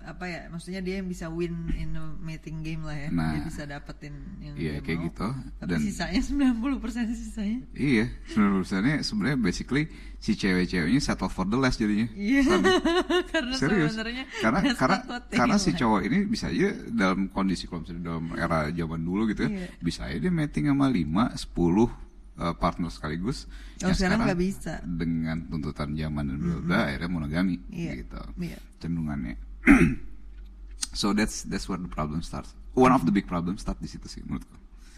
apa 0.05 0.25
ya 0.25 0.39
maksudnya 0.47 0.79
dia 0.79 0.97
yang 0.97 1.05
bisa 1.05 1.25
win 1.27 1.51
in 1.73 1.91
a 1.91 2.05
mating 2.17 2.61
game 2.61 2.81
lah 2.81 2.93
ya 2.93 3.09
Nah. 3.09 3.33
dia 3.33 3.41
bisa 3.43 3.61
dapetin 3.63 4.13
yang 4.37 4.53
Iya, 4.53 4.71
dia 4.71 4.81
kayak 4.81 4.97
mau. 4.97 5.05
gitu. 5.07 5.27
tapi 5.57 5.69
Dan- 5.69 5.81
sisanya 5.81 6.21
90% 6.21 7.09
sisanya 7.11 7.59
Iya, 7.73 8.05
sebenarnya 8.27 8.97
sebenarnya 9.01 9.37
basically 9.37 9.83
si 10.17 10.33
cewek-ceweknya 10.33 10.97
settle 10.99 11.27
for 11.27 11.43
the 11.43 11.55
less 11.55 11.75
jadinya. 11.75 12.05
iya 12.13 12.41
Karena- 13.31 13.55
Serius. 13.55 13.91
sebenarnya 13.91 14.23
Karena 14.39 14.59
karena 14.73 14.97
they 15.27 15.37
karena 15.37 15.55
si 15.55 15.69
cowok 15.71 16.01
ini 16.01 16.17
bisa 16.25 16.47
aja 16.47 16.69
dalam 16.87 17.27
kondisi 17.29 17.65
kalau 17.65 17.81
misalnya 17.81 18.03
dalam 18.07 18.25
era 18.33 18.69
zaman 18.69 19.01
dulu 19.01 19.25
gitu 19.27 19.45
ya, 19.45 19.51
Iya. 19.51 19.67
bisa 19.79 20.05
aja 20.05 20.17
dia 20.17 20.29
mating 20.29 20.65
sama 20.67 20.87
5, 20.87 21.33
10 21.33 21.89
uh, 22.35 22.51
partner 22.53 22.89
sekaligus. 22.89 23.47
Oh, 23.79 23.87
Yang 23.87 23.95
sekarang 23.97 24.19
nggak 24.23 24.39
bisa. 24.39 24.73
Dengan 24.81 25.37
tuntutan 25.45 25.93
zaman 25.93 26.23
dan 26.25 26.37
bla 26.37 26.57
bla 26.59 26.79
akhirnya 26.89 27.09
monogami 27.09 27.55
Iya. 27.69 27.91
gitu. 28.01 28.19
Iya. 28.39 28.57
Cenderungannya. 28.75 29.35
so 30.99 31.11
that's 31.11 31.43
that's 31.45 31.65
where 31.67 31.79
the 31.81 31.89
problem 31.89 32.21
starts. 32.21 32.53
One 32.75 32.91
of 32.91 33.07
the 33.07 33.13
big 33.13 33.25
problems 33.25 33.63
start 33.63 33.79
di 33.79 33.87
situ 33.87 34.05
sih 34.07 34.21
menurutku. 34.23 34.55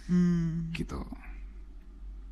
Hmm. 0.07 0.71
Gitu. 0.73 0.97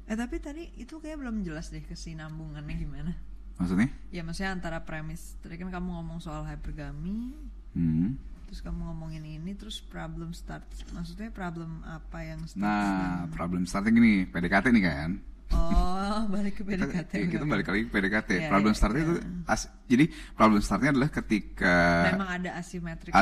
Eh 0.06 0.14
tapi 0.14 0.38
tadi 0.38 0.70
itu 0.78 1.02
kayak 1.02 1.18
belum 1.22 1.42
jelas 1.42 1.74
deh 1.74 1.82
kesinambungannya 1.82 2.76
gimana. 2.78 3.12
Maksudnya? 3.56 3.88
Ya 4.12 4.22
maksudnya 4.22 4.52
antara 4.52 4.84
premis 4.84 5.40
tadi 5.40 5.56
kan 5.56 5.72
kamu 5.72 5.90
ngomong 6.02 6.20
soal 6.20 6.44
hypergamy, 6.44 7.32
Hmm. 7.76 8.16
terus 8.48 8.60
kamu 8.64 8.88
ngomongin 8.92 9.24
ini, 9.24 9.52
terus 9.56 9.80
problem 9.80 10.32
start. 10.36 10.64
Maksudnya 10.92 11.32
problem 11.32 11.84
apa 11.84 12.20
yang 12.24 12.44
starts 12.48 12.60
Nah, 12.60 13.28
problem 13.32 13.64
startnya 13.68 13.96
gini, 13.96 14.28
PDKT 14.28 14.72
nih 14.76 14.84
kan. 14.84 15.12
Oh, 15.52 16.26
balik 16.28 16.58
ke 16.58 16.64
Kita, 16.64 16.86
PDKT. 16.86 17.12
iya, 17.14 17.28
kita 17.28 17.44
oke. 17.44 17.52
balik 17.52 17.68
lagi 17.68 17.82
ke 17.84 17.92
PDKT. 17.92 18.30
Iya, 18.32 18.50
problem 18.50 18.72
iya, 18.72 18.80
startnya 18.80 19.02
iya. 19.02 19.08
itu 19.08 19.14
as- 19.46 19.70
jadi 19.86 20.06
problem 20.34 20.62
startnya 20.62 20.90
adalah 20.92 21.10
ketika 21.12 21.76
Memang 22.10 22.30
ada 22.34 22.50
asimetris 22.56 23.14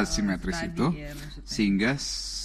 tadi 0.55 0.71
itu 0.71 0.87
ya, 0.93 1.11
maksudnya. 1.11 1.43
sehingga 1.45 1.91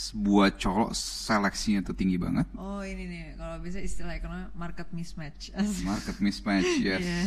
buat 0.08 0.56
cowok 0.56 0.90
seleksinya 0.96 1.80
tuh 1.84 1.92
tinggi 1.92 2.16
banget. 2.16 2.48
Oh 2.56 2.80
ini 2.80 3.04
nih, 3.04 3.22
kalau 3.36 3.60
bisa 3.60 3.76
istilah 3.76 4.16
ekonomi 4.16 4.48
market 4.56 4.88
mismatch. 4.90 5.52
Market 5.84 6.16
mismatch, 6.18 6.64
yes. 6.80 7.04
Iya. 7.04 7.20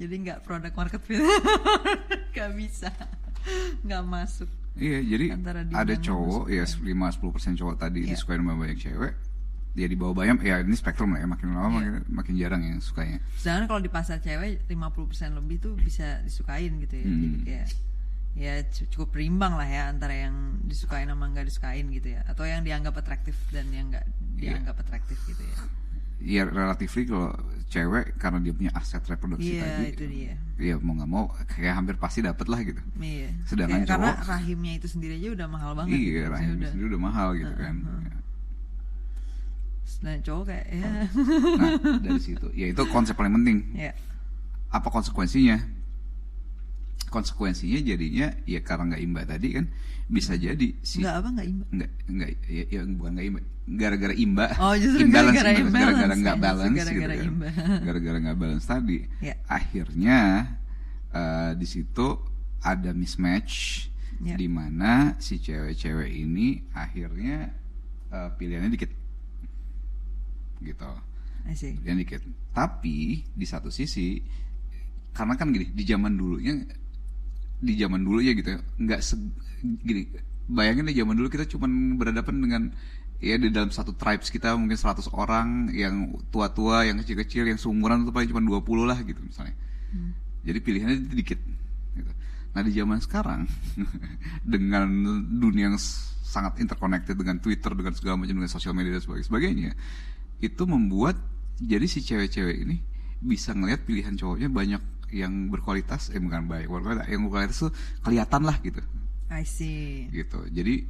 Jadi 0.00 0.14
nggak 0.24 0.38
produk 0.40 0.72
market 0.72 1.00
fit, 1.04 1.20
nggak 2.32 2.50
bisa, 2.56 2.88
nggak 3.84 4.02
masuk. 4.02 4.48
Iya, 4.72 5.04
jadi 5.04 5.26
ada 5.76 5.94
cowok 6.00 6.48
ya 6.48 6.64
supply. 6.64 6.96
5-10% 6.96 7.60
cowok 7.60 7.76
tadi 7.76 7.98
Iya. 8.02 8.16
disukai 8.16 8.40
sama 8.40 8.56
banyak 8.56 8.78
cewek. 8.80 9.12
Dia 9.72 9.86
di 9.86 9.94
bawah 9.94 10.12
bayam, 10.14 10.36
ya 10.38 10.60
ini 10.60 10.72
spektrum 10.72 11.12
lah 11.12 11.20
ya, 11.20 11.26
makin 11.26 11.48
lama 11.50 11.64
Iya. 11.72 11.72
makin, 11.72 11.92
makin 12.06 12.34
jarang 12.36 12.60
yang 12.62 12.76
sukanya. 12.78 13.18
Sedangkan 13.34 13.64
kalau 13.66 13.80
di 13.80 13.88
pasar 13.88 14.18
cewek 14.18 14.66
50% 14.66 15.32
lebih 15.32 15.56
tuh 15.58 15.72
bisa 15.74 16.20
disukain 16.20 16.76
gitu 16.78 16.92
ya. 16.92 17.04
Jadi 17.04 17.26
Hmm. 17.26 17.40
kayak 17.42 17.66
ya 18.32 18.54
cu- 18.66 18.88
cukup 18.90 19.08
berimbang 19.10 19.54
lah 19.54 19.64
ya 19.64 19.82
antara 19.88 20.12
yang 20.18 20.34
disukain 20.62 21.04
sama 21.04 21.24
nggak 21.26 21.46
disukain 21.46 21.88
gitu 21.88 22.08
ya. 22.10 22.20
Atau 22.26 22.44
yang 22.44 22.60
dianggap 22.60 22.94
atraktif 22.94 23.32
dan 23.48 23.64
yang 23.68 23.88
nggak 23.88 24.04
Iya. 24.36 24.56
dianggap 24.56 24.76
atraktif 24.78 25.16
gitu 25.24 25.40
ya. 25.40 25.56
Ya 26.22 26.42
relatifly 26.44 27.02
kalau 27.04 27.32
cewek 27.66 28.14
karena 28.14 28.38
dia 28.38 28.52
punya 28.52 28.70
aset 28.72 29.02
reproduksi 29.02 29.56
Iya 29.56 29.64
tadi, 29.66 29.84
itu 29.90 30.04
dia. 30.06 30.32
ya 30.54 30.76
mau 30.78 30.94
nggak 30.94 31.10
mau 31.10 31.24
kayak 31.50 31.74
hampir 31.74 31.96
pasti 31.96 32.20
dapet 32.20 32.46
lah 32.46 32.60
gitu. 32.60 32.78
Iya. 32.94 33.28
Sedangkan 33.42 33.82
Kayak 33.82 33.88
karena 33.90 34.10
cowok- 34.14 34.28
rahimnya 34.28 34.72
itu 34.76 34.86
sendiri 34.86 35.12
aja 35.16 35.28
udah 35.34 35.48
mahal 35.48 35.70
banget. 35.74 35.90
gitu. 35.90 35.98
Iya, 35.98 36.20
Maksudnya 36.22 36.30
rahim 36.30 36.52
udah. 36.54 36.70
sendiri 36.70 36.86
udah 36.86 37.02
mahal 37.02 37.28
gitu 37.34 37.54
kan. 37.56 37.74
Dan 40.02 40.18
cowok 40.20 40.44
kayak 40.50 40.66
ya. 40.68 40.82
Nah, 40.82 41.72
dari 41.98 42.18
situ, 42.18 42.46
ya 42.52 42.66
itu 42.66 42.82
konsep 42.88 43.14
paling 43.14 43.34
penting. 43.36 43.58
ya. 43.72 43.92
Apa 44.68 44.88
konsekuensinya? 44.88 45.62
Konsekuensinya 47.06 47.76
jadinya 47.78 48.32
ya 48.48 48.64
karena 48.64 48.88
nggak 48.88 49.02
imba 49.04 49.22
tadi 49.28 49.48
kan 49.52 49.68
bisa 50.08 50.32
jadi 50.32 50.72
si 50.80 51.04
Nggak 51.04 51.14
apa 51.14 51.28
nggak 51.28 51.46
imbang. 51.46 51.68
nggak 51.70 51.90
nggak 52.08 52.30
ya, 52.48 52.64
ya 52.66 52.80
bukan 52.88 53.10
nggak 53.12 53.26
imba 53.28 53.40
gara-gara 53.62 54.14
imba 54.16 54.46
Oh, 54.56 54.74
justru 54.74 55.04
gara-gara 55.14 55.50
imbalance, 55.52 55.76
gara-gara 55.92 56.14
nggak 56.16 56.38
balance 56.40 56.72
justru 56.72 56.88
gara-gara 56.96 57.12
gitu 57.12 57.20
kan 57.20 57.28
imba. 57.28 57.48
gara-gara 57.86 58.16
nggak 58.18 58.38
balance 58.40 58.64
tadi 58.66 58.98
Ya. 59.20 59.34
akhirnya 59.44 60.18
eh, 61.12 61.50
di 61.54 61.66
situ 61.68 62.06
ada 62.64 62.90
mismatch 62.90 63.54
Ya. 64.22 64.38
di 64.38 64.46
mana 64.46 65.18
si 65.18 65.36
cewek-cewek 65.36 66.06
ini 66.08 66.64
akhirnya 66.72 67.50
eh, 68.08 68.28
pilihannya 68.32 68.70
dikit 68.70 68.88
gitu. 70.64 70.90
Pilihan 71.82 71.98
dikit. 71.98 72.22
Tapi 72.54 73.26
di 73.34 73.46
satu 73.48 73.68
sisi 73.68 74.22
karena 75.12 75.36
kan 75.36 75.52
gini 75.52 75.68
di 75.76 75.84
zaman 75.84 76.16
dulunya 76.16 76.56
di 77.62 77.76
zaman 77.76 78.00
dulu 78.00 78.18
ya 78.24 78.32
gitu 78.32 78.56
ya 78.56 78.60
nggak 78.80 79.00
se- 79.04 79.20
gini 79.84 80.08
bayangin 80.48 80.88
deh 80.88 80.96
zaman 80.96 81.14
dulu 81.14 81.28
kita 81.28 81.44
cuma 81.46 81.68
berhadapan 82.00 82.34
dengan 82.40 82.62
ya 83.22 83.38
di 83.38 83.54
dalam 83.54 83.70
satu 83.70 83.94
tribes 83.94 84.32
kita 84.34 84.56
mungkin 84.58 84.74
100 84.74 85.06
orang 85.14 85.70
yang 85.70 86.10
tua-tua 86.34 86.88
yang 86.88 86.98
kecil-kecil 86.98 87.46
yang 87.46 87.60
seumuran 87.60 88.02
itu 88.02 88.10
paling 88.10 88.28
cuma 88.34 88.42
20 88.42 88.82
lah 88.82 88.98
gitu 89.06 89.20
misalnya. 89.22 89.54
Jadi 90.42 90.58
pilihannya 90.58 90.96
itu 91.06 91.14
dikit 91.14 91.38
gitu. 91.94 92.12
nah 92.52 92.60
di 92.66 92.72
zaman 92.74 92.98
sekarang 92.98 93.46
dengan 94.52 94.88
dunia 95.38 95.70
yang 95.70 95.78
sangat 95.78 96.58
interconnected 96.58 97.14
dengan 97.14 97.38
Twitter 97.38 97.70
dengan 97.76 97.94
segala 97.94 98.18
macam 98.18 98.34
dengan 98.34 98.50
sosial 98.50 98.74
media 98.74 98.98
dan 98.98 99.04
sebagainya 99.04 99.72
itu 100.42 100.62
membuat 100.66 101.14
jadi 101.62 101.86
si 101.86 102.02
cewek-cewek 102.02 102.66
ini 102.66 102.82
bisa 103.22 103.54
ngelihat 103.54 103.86
pilihan 103.86 104.18
cowoknya 104.18 104.50
banyak 104.50 104.82
yang 105.14 105.46
berkualitas 105.48 106.10
eh 106.10 106.18
bukan 106.18 106.50
baik 106.50 106.66
berkualitas 106.66 107.06
yang 107.06 107.22
berkualitas 107.24 107.56
tuh 107.62 107.70
kelihatan 108.02 108.42
lah 108.42 108.58
gitu 108.60 108.82
I 109.30 109.46
see. 109.46 110.10
gitu 110.10 110.42
jadi 110.50 110.84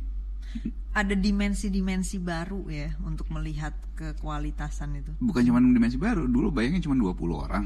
Ada 0.92 1.16
dimensi-dimensi 1.16 2.20
baru 2.20 2.68
ya 2.68 2.92
untuk 3.00 3.24
melihat 3.32 3.72
kekualitasan 3.96 5.00
itu. 5.00 5.12
bukan 5.20 5.40
cuma 5.42 5.56
dimensi 5.60 5.96
baru 5.96 6.28
dulu 6.28 6.52
bayangin 6.52 6.84
cuma 6.84 6.96
20 6.96 7.16
orang 7.32 7.64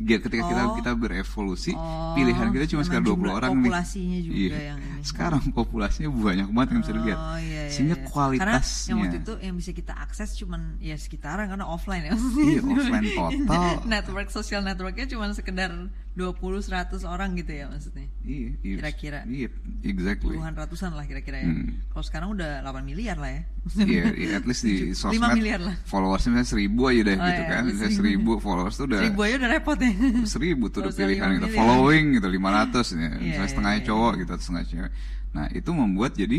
ketika 0.00 0.42
kita 0.42 0.62
Oh. 0.62 0.74
kita 0.74 0.90
berevolusi 0.94 1.72
Oh, 1.72 2.12
pilihan 2.12 2.48
kita 2.48 2.64
cuma 2.66 2.82
sekitar 2.82 3.02
20 3.02 3.14
jumlah 3.20 3.34
orang 3.34 3.50
nih. 3.52 3.62
populasinya 3.64 4.18
juga 4.18 4.36
Iya. 4.36 4.58
yang 4.66 4.78
ini. 4.80 5.02
sekarang 5.02 5.42
populasinya 5.50 6.08
banyak 6.10 6.48
banget 6.48 6.68
yang 6.70 6.80
bisa 6.80 6.92
dilihat 6.94 7.18
Oh, 7.18 7.38
iya, 7.38 7.60
iya, 7.60 7.70
sehingga 7.70 7.96
iya. 7.96 8.06
kualitasnya 8.06 8.40
Karena 8.40 8.60
yang 8.90 8.98
waktu 9.02 9.18
itu 9.18 9.32
yang 9.40 9.54
bisa 9.56 9.70
kita 9.72 9.92
akses 9.94 10.30
cuman 10.34 10.60
ya 10.78 10.96
sekitaran 10.96 11.46
karena 11.46 11.66
offline 11.66 12.02
ya. 12.02 12.14
Iya, 12.16 12.60
offline 12.62 13.04
total. 13.46 13.62
Network 13.84 14.28
sosial 14.28 14.60
networknya 14.60 15.06
cuma 15.06 15.28
sekedar 15.30 15.70
20 16.10 16.34
100 16.58 17.06
orang 17.06 17.38
gitu 17.38 17.54
ya 17.54 17.70
maksudnya. 17.70 18.10
iya, 18.26 18.50
iya, 18.60 18.76
Kira-kira. 18.82 19.22
iya 19.24 19.46
exactly 19.80 20.34
Puluhan 20.34 20.52
ratusan 20.52 20.90
lah 20.92 21.06
kira-kira 21.06 21.38
ya. 21.38 21.46
Hmm. 21.46 21.78
Kalau 21.86 22.04
sekarang 22.04 22.28
udah 22.34 22.66
8 22.66 22.82
miliar 22.82 23.14
lah 23.14 23.30
ya. 23.30 23.42
Iya, 23.78 24.04
iya, 24.18 24.30
at 24.34 24.44
least 24.44 24.66
di 24.66 24.90
sosmed 24.90 25.16
lima 25.16 25.30
miliar 25.32 25.60
lah. 25.62 25.76
followersnya 25.86 26.34
misalnya 26.34 26.50
seribu 26.50 26.80
aja 26.88 27.02
deh 27.06 27.14
Oh, 27.14 27.24
gitu 27.24 27.42
iya, 27.42 27.48
kan, 27.48 27.62
misalnya 27.62 27.92
seribu. 27.94 28.00
seribu 28.02 28.32
followers 28.42 28.74
tuh 28.74 28.86
udah 28.90 28.98
Seribu 29.00 29.20
aja 29.22 29.34
udah 29.38 29.50
repot 29.54 29.78
ya. 29.78 29.90
seribu 30.26 30.64
tuh 30.66 30.78
udah 30.82 30.92
pilihan 30.92 31.28
gitu, 31.30 31.46
miliar. 31.46 31.58
following 31.62 32.04
gitu 32.18 32.26
500 32.26 32.34
ya, 32.34 32.40
misalnya 32.42 33.18
iya, 33.22 33.46
setengahnya 33.46 33.80
iya. 33.80 33.88
cowok 33.88 34.12
gitu, 34.18 34.30
atau 34.34 34.44
setengah 34.44 34.64
cewek. 34.66 34.92
Nah 35.30 35.46
itu 35.54 35.70
membuat 35.70 36.12
jadi 36.18 36.38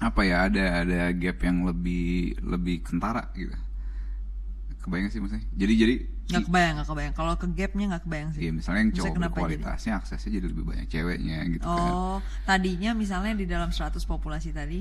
apa 0.00 0.20
ya 0.24 0.36
ada 0.48 0.64
ada 0.82 1.00
gap 1.14 1.38
yang 1.44 1.62
lebih 1.62 2.10
lebih 2.42 2.76
kentara 2.82 3.28
gitu. 3.36 3.54
Kebayang 4.82 5.12
sih 5.12 5.20
maksudnya. 5.20 5.46
Jadi 5.54 5.72
jadi 5.78 5.94
Nggak 6.32 6.48
kebayang, 6.48 6.74
nggak 6.80 6.88
kebayang. 6.88 7.14
Kalau 7.14 7.32
ke 7.36 7.46
gapnya 7.52 7.84
nggak 7.92 8.02
kebayang 8.08 8.30
sih. 8.32 8.40
Iya 8.42 8.52
misalnya 8.56 8.80
yang 8.80 8.92
cowok 8.92 9.14
kenapa 9.14 9.36
jadi? 9.36 9.36
berkualitasnya 9.36 9.92
aksesnya 10.00 10.30
jadi 10.40 10.46
lebih 10.48 10.64
banyak 10.64 10.86
ceweknya 10.88 11.38
gitu 11.52 11.66
kan. 11.68 11.92
Oh, 11.92 12.18
tadinya 12.48 12.90
misalnya 12.96 13.32
di 13.36 13.46
dalam 13.46 13.70
100 13.70 14.02
populasi 14.08 14.50
tadi 14.50 14.80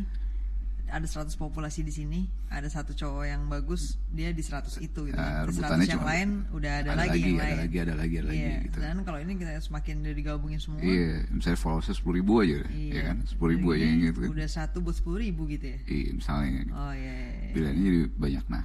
ada 0.91 1.07
100 1.07 1.39
populasi 1.39 1.87
di 1.87 1.93
sini, 1.95 2.19
ada 2.51 2.67
satu 2.67 2.91
cowok 2.91 3.23
yang 3.23 3.47
bagus, 3.47 3.95
dia 4.11 4.35
di 4.35 4.43
100 4.43 4.75
itu 4.83 5.07
gitu. 5.07 5.15
Nah, 5.15 5.47
Di 5.47 5.55
100 5.55 5.55
rebutannya 5.55 5.87
yang 5.87 6.03
lain 6.03 6.29
udah 6.51 6.71
ada, 6.83 6.89
ada 6.91 6.99
lagi, 7.07 7.11
lagi, 7.15 7.23
yang 7.23 7.31
ada 7.31 7.47
lain. 7.47 7.55
lagi, 7.63 7.77
ada 7.79 7.93
lagi, 7.95 8.15
ada 8.19 8.27
lagi, 8.27 8.43
Iya, 8.43 8.55
gitu. 8.67 8.77
Dan 8.83 8.95
kalau 9.07 9.19
ini 9.23 9.33
kita 9.39 9.51
semakin 9.63 9.95
udah 10.03 10.13
digabungin 10.19 10.59
semua. 10.59 10.83
Iya, 10.83 11.31
misalnya 11.31 11.59
followersnya 11.63 11.95
sepuluh 11.95 12.15
ribu 12.19 12.33
aja, 12.43 12.59
ya 12.67 13.01
kan? 13.07 13.17
Sepuluh 13.23 13.51
ribu 13.55 13.67
aja 13.71 13.79
Jadinya 13.79 13.95
yang 13.95 14.11
gitu 14.11 14.19
kan. 14.19 14.29
Udah 14.35 14.47
satu 14.51 14.77
buat 14.83 14.95
10 14.99 15.23
ribu 15.23 15.41
gitu 15.47 15.65
ya. 15.71 15.79
Iya, 15.87 16.09
misalnya 16.11 16.49
Oh 16.75 16.91
iya. 16.91 16.99
iya, 16.99 17.15
iya. 17.23 17.51
pilihannya 17.55 17.81
jadi 17.87 17.99
banyak. 18.19 18.45
Nah, 18.51 18.63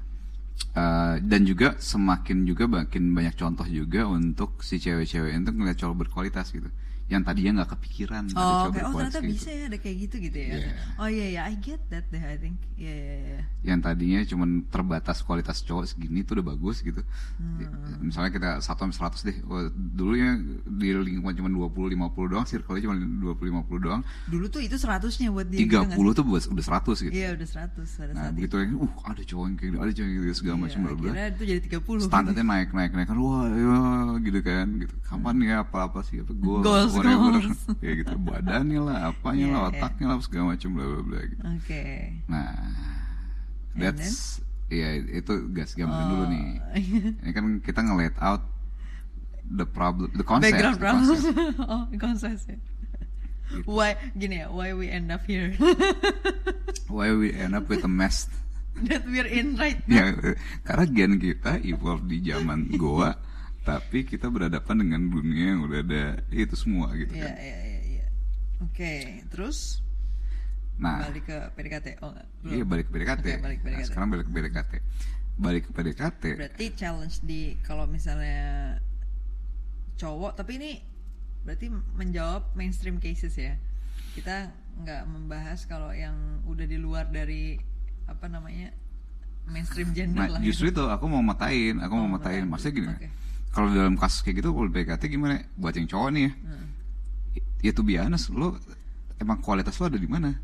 eh, 0.77 1.15
dan 1.21 1.41
juga 1.51 1.77
semakin 1.79 2.47
juga 2.49 2.65
makin 2.69 3.13
banyak 3.17 3.35
contoh 3.37 3.67
juga 3.69 4.09
untuk 4.09 4.61
si 4.67 4.77
cewek-cewek 4.81 5.33
itu 5.37 5.51
ngeliat 5.53 5.79
cowok 5.81 5.97
berkualitas 6.07 6.53
gitu. 6.53 6.69
Yang 7.07 7.23
tadinya 7.23 7.51
nggak 7.63 7.71
kepikiran 7.79 8.23
ada 8.27 8.35
Oh, 8.35 8.43
cowok 8.43 8.67
oke. 8.67 8.79
oh 8.83 8.93
ternyata 8.99 9.21
gitu. 9.23 9.31
bisa 9.31 9.49
ya 9.55 9.65
ada 9.71 9.79
kayak 9.79 9.97
gitu 10.03 10.17
gitu 10.19 10.39
ya. 10.43 10.49
Iya. 10.59 10.71
Oh 10.99 11.07
iya 11.07 11.27
iya, 11.31 11.41
I 11.47 11.55
get 11.55 11.79
that 11.87 12.03
deh 12.11 12.19
I 12.19 12.35
think. 12.35 12.59
Iya 12.75 12.93
iya 12.93 13.15
iya. 13.23 13.41
Yang 13.63 13.81
tadinya 13.83 14.21
cuman 14.27 14.49
terbatas 14.67 15.23
kualitas 15.23 15.63
cowok 15.63 15.87
segini 15.87 16.27
tuh 16.27 16.43
udah 16.43 16.47
bagus 16.51 16.83
gitu. 16.83 16.99
Hmm. 17.39 18.03
Misalnya 18.03 18.31
kita 18.35 18.49
1 18.59 18.67
sampai 18.67 18.97
100 18.99 19.23
deh. 19.23 19.37
Wah, 19.47 19.71
dulu 19.71 20.19
ya 20.19 20.35
di 20.67 20.89
lingkungan 20.93 21.35
cuma 21.39 21.49
20 21.49 21.95
50 21.95 22.27
doang, 22.27 22.45
circle-nya 22.45 22.83
cuma 22.91 22.95
20 22.99 23.55
50 23.55 23.79
doang. 23.79 24.03
Dulu 24.27 24.45
tuh 24.51 24.61
itu 24.67 24.75
seratusnya 24.75 25.31
buat 25.31 25.47
dia. 25.47 25.63
30 25.63 25.63
gitu 25.63 25.79
nggak 25.79 25.95
sih? 25.95 26.17
tuh 26.19 26.25
buat 26.27 26.43
udah 26.51 26.65
100 26.67 27.07
gitu. 27.07 27.15
Iya 27.15 27.29
udah 27.39 27.49
100 27.49 27.87
pada 27.87 28.13
Nah 28.13 28.23
saat 28.27 28.35
begitu 28.35 28.51
itu. 28.51 28.63
lagi, 28.67 28.73
uh 28.75 28.93
ada 29.07 29.23
cowok 29.23 29.45
yang 29.47 29.57
kayak 29.57 29.71
gitu, 29.71 29.79
ada 29.79 29.91
cowok 29.95 30.03
yang 30.03 30.11
kayak 30.11 30.27
gitu 30.27 30.37
segala 30.37 30.57
macam 30.59 30.79
bla 30.83 30.91
bla. 30.91 31.07
akhirnya 31.07 31.27
itu 31.31 31.43
jadi 31.47 31.61
30. 31.71 32.07
Standarnya 32.11 32.45
naik 32.45 32.69
naik 32.75 32.91
naik 32.93 33.07
kan, 33.07 33.19
wah 33.23 33.47
ya 33.47 33.79
gitu 34.21 34.41
kan, 34.43 34.67
gitu. 34.83 34.95
Kapan 35.07 35.35
ya 35.39 35.55
apa 35.63 35.79
apa 35.87 36.03
sih 36.03 36.19
apa 36.19 36.35
goals, 36.35 36.65
Goals, 36.67 36.93
whatever, 36.97 37.31
kayak 37.79 37.95
gitu. 38.03 38.15
Badannya 38.19 38.81
lah, 38.81 38.97
apanya 39.11 39.47
Iya, 39.47 39.53
lah, 39.53 39.61
iya. 39.61 39.69
otaknya 39.71 40.07
lah 40.09 40.17
segala 40.21 40.45
macam 40.53 40.69
bla 40.73 40.85
bla 40.87 41.03
bla. 41.03 41.21
Gitu. 41.23 41.43
Oke. 41.45 41.83
Nah, 42.27 42.51
And 43.77 43.83
that's 43.93 44.41
ya 44.67 44.89
itu 44.99 45.33
gas 45.53 45.77
gambaran 45.77 46.07
dulu 46.09 46.25
Oh, 46.25 46.29
nih. 46.29 46.47
iya. 46.75 47.01
Ini 47.23 47.31
kan 47.31 47.45
kita 47.61 47.81
nge-let 47.81 48.17
out 48.19 48.43
the 49.47 49.63
problem, 49.63 50.11
the 50.13 50.25
concept. 50.25 50.57
Background 50.57 50.75
the 50.75 50.83
problem. 50.83 51.07
concept. 51.07 51.39
oh, 51.71 51.83
konsep 51.95 52.31
ya. 52.35 52.57
Gitu. 53.47 53.63
Why 53.63 53.95
gini 54.13 54.43
ya? 54.43 54.51
Why 54.51 54.75
we 54.75 54.91
end 54.91 55.09
up 55.09 55.23
here? 55.23 55.55
Why 56.91 57.15
we 57.15 57.31
end 57.31 57.55
up 57.55 57.67
with 57.67 57.83
a 57.83 57.91
mess 57.91 58.27
That 58.77 59.09
we're 59.09 59.25
in 59.25 59.57
right 59.57 59.81
now. 59.89 60.13
ya 60.13 60.37
karena 60.61 60.85
gen 60.85 61.13
kita 61.17 61.65
evolve 61.65 62.05
di 62.05 62.21
zaman 62.21 62.69
goa 62.77 63.17
tapi 63.67 64.07
kita 64.07 64.31
berhadapan 64.31 64.77
dengan 64.79 65.03
dunia 65.05 65.45
yang 65.53 65.61
udah 65.61 65.81
ada 65.83 66.03
itu 66.31 66.55
semua 66.55 66.95
gitu 66.95 67.11
Iya 67.11 67.27
kan 67.27 67.35
iya 67.37 67.59
iya. 67.59 67.81
iya. 67.85 68.07
Oke, 68.63 68.93
terus 69.27 69.83
nah 70.77 71.03
balik 71.03 71.25
ke 71.25 71.39
PDKT. 71.53 71.87
Oh 72.01 72.13
belum. 72.41 72.53
iya 72.53 72.65
balik 72.65 72.85
ke 72.87 72.93
PDKT. 72.95 73.27
Oke, 73.27 73.43
balik 73.43 73.59
ke 73.59 73.65
Nah, 73.65 73.71
PDKT. 73.75 73.87
sekarang 73.89 74.09
balik 74.09 74.25
ke 74.25 74.33
PDKT 74.33 74.73
balik 75.37 75.63
ke 75.67 75.71
PDKT 75.71 76.23
Berarti 76.39 76.67
challenge 76.73 77.17
di 77.21 77.41
kalau 77.61 77.85
misalnya 77.85 78.79
cowok 79.97 80.33
tapi 80.35 80.57
ini 80.57 80.71
berarti 81.43 81.67
menjawab 81.71 82.53
mainstream 82.53 82.97
cases 82.97 83.33
ya 83.35 83.57
kita 84.13 84.49
nggak 84.77 85.03
membahas 85.07 85.65
kalau 85.65 85.89
yang 85.91 86.17
udah 86.45 86.65
di 86.65 86.77
luar 86.77 87.09
dari 87.09 87.57
apa 88.05 88.29
namanya 88.29 88.73
mainstream 89.45 89.93
gender 89.93 90.21
Nah, 90.21 90.29
lah 90.37 90.41
justru 90.41 90.69
itu 90.69 90.83
aku 90.83 91.05
mau 91.07 91.21
matain, 91.21 91.79
aku 91.79 91.93
Oh, 91.93 92.01
mau 92.05 92.19
matain. 92.19 92.45
Maksudnya 92.45 92.75
gini, 92.75 92.89
Oke. 92.91 93.09
Kalau 93.57 93.73
dalam 93.73 93.97
kasus 93.97 94.21
kayak 94.21 94.45
gitu, 94.45 94.53
kalau 94.53 94.69
PDKT 94.69 95.03
gimana? 95.09 95.41
Buat 95.57 95.81
yang 95.81 95.89
cowok 95.89 96.09
nih 96.13 96.23
ya, 96.23 96.33
Hmm. 96.37 96.69
ya 97.65 97.71
tuh 97.73 97.81
biasa, 97.83 98.29
lo 98.31 98.61
emang 99.17 99.41
kualitas 99.41 99.73
lo 99.81 99.89
ada 99.89 99.97
di 99.97 100.05
mana? 100.07 100.37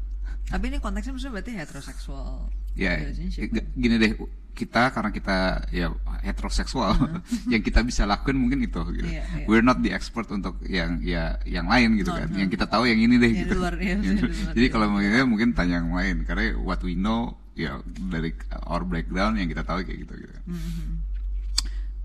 tapi 0.42 0.68
ini 0.68 0.82
konteksnya 0.82 1.14
maksudnya 1.14 1.34
berarti 1.38 1.52
heteroseksual 1.54 2.50
Ya, 2.74 2.98
g- 2.98 3.68
gini 3.72 3.94
deh, 3.94 4.12
kita 4.52 4.90
karena 4.90 5.12
kita 5.12 5.36
ya 5.70 5.92
heteroseksual, 6.20 6.92
yang 7.52 7.60
kita 7.60 7.84
bisa 7.84 8.02
lakuin 8.04 8.40
mungkin 8.40 8.64
itu. 8.64 8.80
Gitu. 8.90 9.06
Hmm. 9.06 9.12
Iya, 9.12 9.24
iya. 9.38 9.44
We're 9.46 9.62
not 9.62 9.80
the 9.80 9.92
expert 9.92 10.26
untuk 10.28 10.56
yang 10.66 10.98
ya 11.00 11.36
yang 11.44 11.68
lain 11.68 11.94
gitu 11.94 12.10
No, 12.10 12.16
kan. 12.16 12.28
no. 12.32 12.36
Yang 12.42 12.50
kita 12.58 12.66
tahu 12.66 12.84
yang 12.88 13.00
ini 13.00 13.20
deh 13.20 13.28
Yang 13.28 13.40
gitu. 13.44 13.54
luar, 13.60 13.74
ya, 13.76 13.96
Yang- 13.96 14.18
luar, 14.24 14.52
Jadi 14.56 14.66
kalau 14.68 14.86
ini 14.98 15.20
mungkin 15.22 15.48
tanya 15.52 15.84
yang 15.84 15.92
lain 15.92 16.16
karena 16.24 16.44
what 16.58 16.80
we 16.80 16.96
know 16.96 17.36
ya 17.54 17.76
dari 18.08 18.32
our 18.66 18.82
background 18.82 19.36
yang 19.36 19.46
kita 19.46 19.62
tahu 19.62 19.84
kayak 19.84 20.00
gitu 20.04 20.14
gitu. 20.16 20.36
Mhm. 20.48 21.06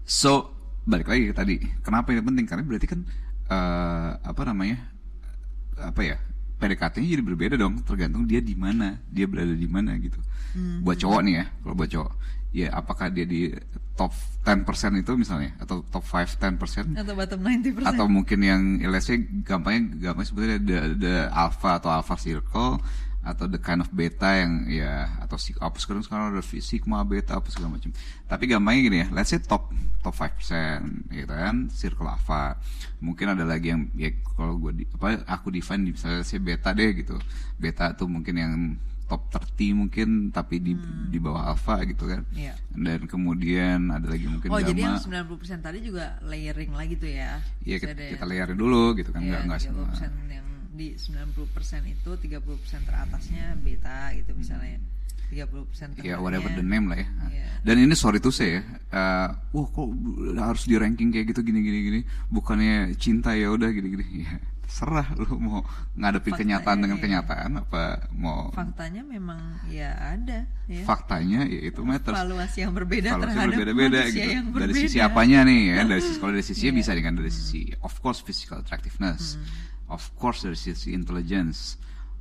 So 0.04 0.52
balik 0.88 1.08
lagi 1.12 1.24
ke 1.30 1.34
tadi, 1.36 1.56
kenapa 1.84 2.16
ini 2.16 2.24
penting? 2.24 2.46
Karena 2.48 2.64
berarti 2.64 2.88
kan 2.88 3.00
eh, 3.52 4.10
apa 4.24 4.42
namanya 4.48 4.80
apa 5.78 6.02
ya 6.02 6.18
PDKT-nya 6.58 7.20
jadi 7.20 7.24
berbeda 7.24 7.56
dong, 7.60 7.86
tergantung 7.86 8.26
dia 8.26 8.42
di 8.42 8.58
mana, 8.58 8.98
dia 9.12 9.30
berada 9.30 9.54
di 9.54 9.70
mana 9.70 9.94
gitu. 10.02 10.18
Buat 10.82 10.98
cowok 10.98 11.22
nih 11.22 11.34
ya, 11.38 11.46
kalau 11.62 11.76
buat 11.78 11.90
cowok, 11.94 12.12
ya 12.50 12.68
apakah 12.74 13.14
dia 13.14 13.30
di 13.30 13.54
top 13.94 14.10
10% 14.42 14.66
itu 14.98 15.12
misalnya? 15.14 15.54
Atau 15.62 15.86
top 15.86 16.02
5 16.02 16.34
10% 16.34 16.98
atau 16.98 17.14
bottom 17.14 17.40
90% 17.46 17.86
atau 17.86 18.06
mungkin 18.10 18.40
yang 18.42 18.62
say 18.98 19.22
gampangnya 19.46 20.10
gampang 20.10 20.26
sebetulnya 20.26 20.58
the, 20.58 20.78
the 20.98 21.16
alpha 21.30 21.78
atau 21.78 21.94
alpha 21.94 22.18
circle 22.18 22.82
atau 23.28 23.46
the 23.52 23.60
kind 23.60 23.84
of 23.84 23.92
beta 23.92 24.40
yang 24.40 24.64
ya 24.72 25.20
atau 25.20 25.36
apa 25.60 25.78
sekarang 25.84 26.04
sekarang 26.08 26.26
ada 26.32 26.44
sigma 26.44 27.04
beta 27.04 27.36
apa 27.36 27.52
segala 27.52 27.76
macam. 27.76 27.92
Tapi 28.24 28.44
gampangnya 28.48 28.82
gini 28.88 28.98
ya 29.04 29.08
let's 29.12 29.36
say 29.36 29.40
top 29.44 29.70
top 30.00 30.16
5% 30.16 31.12
gitu 31.12 31.34
kan 31.34 31.68
circle 31.68 32.08
alpha. 32.08 32.56
Mungkin 33.04 33.36
ada 33.36 33.44
lagi 33.44 33.76
yang 33.76 33.92
ya 34.00 34.16
kalau 34.40 34.56
gue 34.56 34.72
di, 34.80 34.84
apa 34.96 35.28
aku 35.28 35.52
define 35.52 35.84
di 35.84 35.92
misalnya 35.92 36.24
saya 36.24 36.40
beta 36.40 36.72
deh 36.72 36.96
gitu. 36.96 37.20
Beta 37.60 37.92
tuh 37.92 38.08
mungkin 38.08 38.36
yang 38.40 38.54
top 39.08 39.32
30 39.32 39.72
mungkin 39.72 40.08
tapi 40.36 40.60
di 40.60 40.76
di 41.08 41.18
bawah 41.20 41.56
alpha 41.56 41.80
gitu 41.88 42.08
kan. 42.12 42.28
Iya. 42.36 42.60
dan 42.78 43.08
kemudian 43.08 43.88
ada 43.90 44.12
lagi 44.12 44.28
mungkin 44.28 44.52
Oh 44.52 44.60
jadi 44.60 44.84
gamma. 44.84 45.00
yang 45.00 45.28
90% 45.28 45.64
tadi 45.64 45.80
juga 45.80 46.20
layering 46.28 46.76
lagi 46.76 47.00
tuh 47.00 47.10
ya. 47.10 47.40
Iya 47.64 47.78
kita, 47.80 47.96
ada 47.96 48.04
kita 48.14 48.26
layarin 48.28 48.60
dulu 48.60 48.94
gitu 49.00 49.10
kan. 49.16 49.24
Iya, 49.24 49.28
nggak 49.28 49.42
nggak 49.48 49.60
semua 49.64 49.88
30% 49.96 50.36
yang 50.36 50.48
di 50.78 50.94
90% 50.94 51.34
itu 51.90 52.10
30% 52.14 52.38
teratasnya 52.86 53.58
beta 53.58 54.14
gitu 54.14 54.32
misalnya 54.32 54.78
30% 55.28 56.06
ya 56.06 56.16
whatever 56.18 56.48
the 56.50 56.64
name 56.64 56.88
lah 56.88 56.96
ya 56.96 57.08
Iya. 57.28 57.48
dan 57.66 57.76
ini 57.82 57.94
sorry 57.94 58.22
to 58.22 58.30
say 58.30 58.56
ya 58.56 58.64
eh, 58.94 59.28
wah 59.52 59.68
kok 59.68 59.90
harus 60.38 60.64
di 60.64 60.78
ranking 60.78 61.12
kayak 61.12 61.34
gitu 61.34 61.44
gini 61.44 61.60
gini 61.60 61.80
gini 61.84 62.00
bukannya 62.30 62.96
cinta 62.96 63.34
ya 63.34 63.52
udah 63.52 63.68
gini 63.68 63.88
gini 63.92 64.06
ya 64.24 64.38
serah 64.68 65.16
lu 65.16 65.24
mau 65.40 65.64
ngadepin 65.96 66.36
Faktanya, 66.36 66.60
kenyataan 66.60 66.78
dengan 66.84 66.98
iya. 67.00 67.04
kenyataan 67.08 67.52
apa 67.58 67.82
mau 68.12 68.52
Faktanya 68.52 69.00
memang 69.00 69.40
ya 69.72 69.96
ada 69.96 70.44
ya. 70.68 70.84
faktanya 70.84 71.48
ya 71.48 71.72
itu 71.72 71.80
matters 71.88 72.12
Valuasi 72.20 72.68
yang 72.68 72.76
berbeda 72.76 73.16
Valuasi 73.16 73.32
terhadap 73.32 73.48
berbeda-beda 73.56 74.00
manusia 74.04 74.12
gitu. 74.12 74.28
yang 74.36 74.46
Dari 74.52 74.56
berbeda. 74.68 74.84
sisi 74.84 74.98
apanya 75.00 75.40
nih 75.48 75.60
ya? 75.72 75.76
Dari 75.88 76.02
sisi 76.04 76.18
kalau 76.22 76.32
dari 76.36 76.44
sisi 76.46 76.66
Iya. 76.68 76.74
bisa 76.76 76.92
dengan 77.00 77.14
dari 77.16 77.32
sisi 77.32 77.62
of 77.80 77.96
course 78.00 78.20
physical 78.20 78.60
attractiveness, 78.60 79.40
of 79.88 80.04
course 80.16 80.44
dari 80.44 80.56
sisi 80.56 80.92
intelligence, 80.92 81.80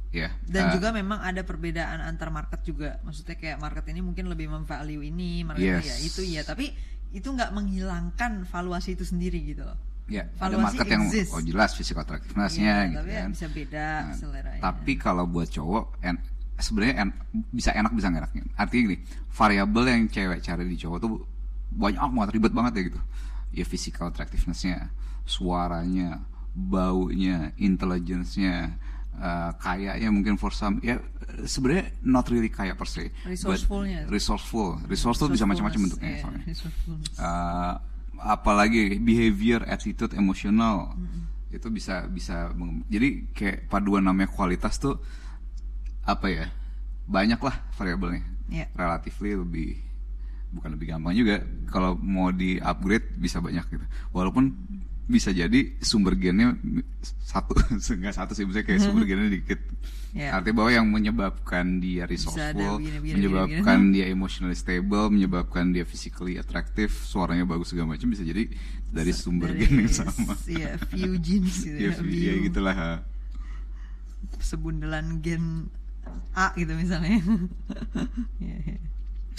ya. 0.09 0.31
Dan 0.43 0.71
eh, 0.71 0.73
juga 0.75 0.91
memang 0.91 1.19
ada 1.19 1.43
perbedaan 1.43 1.99
antar 2.01 2.31
market 2.31 2.63
juga. 2.63 2.99
Maksudnya 3.03 3.35
kayak 3.35 3.59
market 3.59 3.85
ini 3.91 4.01
mungkin 4.01 4.27
lebih 4.27 4.47
memvalue 4.47 5.03
ini, 5.03 5.43
market 5.43 5.83
Yes. 5.83 5.87
ya 5.87 5.97
itu 6.01 6.23
ya. 6.25 6.43
Tapi 6.43 6.71
itu 7.11 7.27
nggak 7.27 7.51
menghilangkan 7.51 8.45
valuasi 8.45 8.95
itu 8.95 9.03
sendiri 9.03 9.41
gitu 9.45 9.63
loh. 9.63 9.79
ya 10.07 10.23
ada 10.39 10.55
valuasi 10.55 10.79
market 10.79 10.87
yang 10.87 11.03
exist. 11.11 11.35
oh 11.35 11.43
jelas 11.43 11.75
physical 11.75 12.07
attractivenessnya 12.07 12.63
Iya, 12.63 12.87
gitu 12.87 12.99
tapi 13.03 13.11
ya 13.11 13.19
kan. 13.19 13.31
bisa 13.35 13.47
beda 13.51 13.87
Nah, 14.07 14.15
seleranya. 14.15 14.63
Tapi 14.63 14.93
kalau 14.95 15.25
buat 15.27 15.49
cowok 15.51 15.85
en, 15.99 16.15
sebenarnya 16.57 16.95
en- 17.03 17.17
bisa 17.51 17.75
enak 17.75 17.91
bisa 17.91 18.07
nggak 18.07 18.23
enaknya. 18.23 18.45
Artinya 18.55 18.83
gini, 18.87 18.97
variabel 19.29 19.85
yang 19.91 20.03
cewek 20.07 20.39
cari 20.41 20.63
di 20.63 20.79
cowok 20.79 20.99
tuh 21.03 21.11
banyak 21.75 21.99
banget 21.99 22.31
ribet 22.39 22.53
banget 22.55 22.73
ya 22.73 22.83
gitu. 22.87 23.01
Ya 23.51 23.65
physical 23.65 24.07
attractivenessnya, 24.07 24.95
suaranya, 25.27 26.23
baunya, 26.57 27.53
intelligence-nya, 27.61 28.55
eh, 29.13 29.51
kayaknya 29.61 30.09
mungkin 30.09 30.41
for 30.41 30.51
some 30.51 30.81
ya 30.81 30.97
sebenarnya 31.45 31.93
not 32.01 32.25
really 32.33 32.49
kaya 32.49 32.73
per 32.73 32.89
se. 32.89 33.13
Resourceful-nya. 33.29 34.09
Resourceful. 34.09 34.81
Resourceful 34.89 35.29
bisa 35.29 35.45
macam-macam 35.45 35.81
bentuknya 35.85 36.11
Iya, 36.17 36.21
soalnya. 36.25 36.45
Eh, 37.21 37.75
apalagi 38.17 38.97
behavior, 38.97 39.69
attitude, 39.69 40.17
emosional 40.17 40.97
itu 41.53 41.69
bisa 41.69 42.09
bisa 42.09 42.51
jadi 42.91 43.23
kayak 43.33 43.69
paduan 43.69 44.05
namanya 44.05 44.29
kualitas 44.29 44.77
tuh 44.77 44.99
apa 46.05 46.27
ya 46.29 46.47
banyak 47.07 47.39
lah 47.39 47.55
variabelnya 47.73 48.25
Iya. 48.51 48.67
relatively 48.75 49.33
lebih 49.35 49.71
bukan 50.53 50.75
lebih 50.75 50.87
gampang 50.91 51.15
juga 51.17 51.41
kalau 51.71 51.97
mau 51.97 52.29
di 52.31 52.59
upgrade 52.61 53.15
bisa 53.17 53.41
banyak 53.41 53.63
gitu 53.69 53.85
walaupun 54.11 54.53
bisa 55.07 55.31
jadi 55.31 55.79
sumber 55.79 56.19
gennya 56.19 56.59
satu 57.23 57.55
enggak 57.95 58.15
satu 58.15 58.35
sih 58.35 58.43
misalnya 58.43 58.67
kayak 58.67 58.81
sumber 58.83 59.05
gennya 59.05 59.31
dikit 59.31 59.61
Iya. 60.17 60.33
artinya 60.33 60.65
bahwa 60.65 60.71
yang 60.73 60.87
menyebabkan 60.89 61.77
dia 61.77 62.09
resourceful 62.09 62.81
begini, 62.81 63.05
begini, 63.05 63.17
menyebabkan 63.21 63.79
begini, 63.85 63.93
dia 63.93 64.05
emotionally 64.09 64.57
stable 64.57 65.13
menyebabkan 65.13 65.77
dia 65.77 65.85
physically 65.85 66.41
attractive 66.41 66.89
suaranya 66.89 67.45
bagus 67.45 67.69
segala 67.69 67.93
macam 67.93 68.09
bisa 68.09 68.25
jadi 68.25 68.49
dari 68.89 69.13
sumber 69.13 69.53
Dari- 69.53 69.69
gen 69.69 69.85
yang 69.85 69.93
sama 69.93 70.33
Iya, 70.49 70.81
few 70.89 71.21
genes 71.21 71.61
gitu 71.61 71.77
ya, 71.85 71.93
ya. 71.93 71.93
ya 71.93 72.01
view. 72.01 72.33
gitulah. 72.49 73.05
Sebundelan 74.41 75.21
gen 75.21 75.69
A 76.33 76.55
gitu 76.55 76.73
misalnya. 76.73 77.21
Iya, 78.41 78.57
iya. 78.63 78.79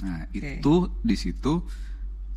Nah, 0.03 0.29
Oke. 0.29 0.61
itu 0.61 0.73
di 1.01 1.15
situ 1.17 1.53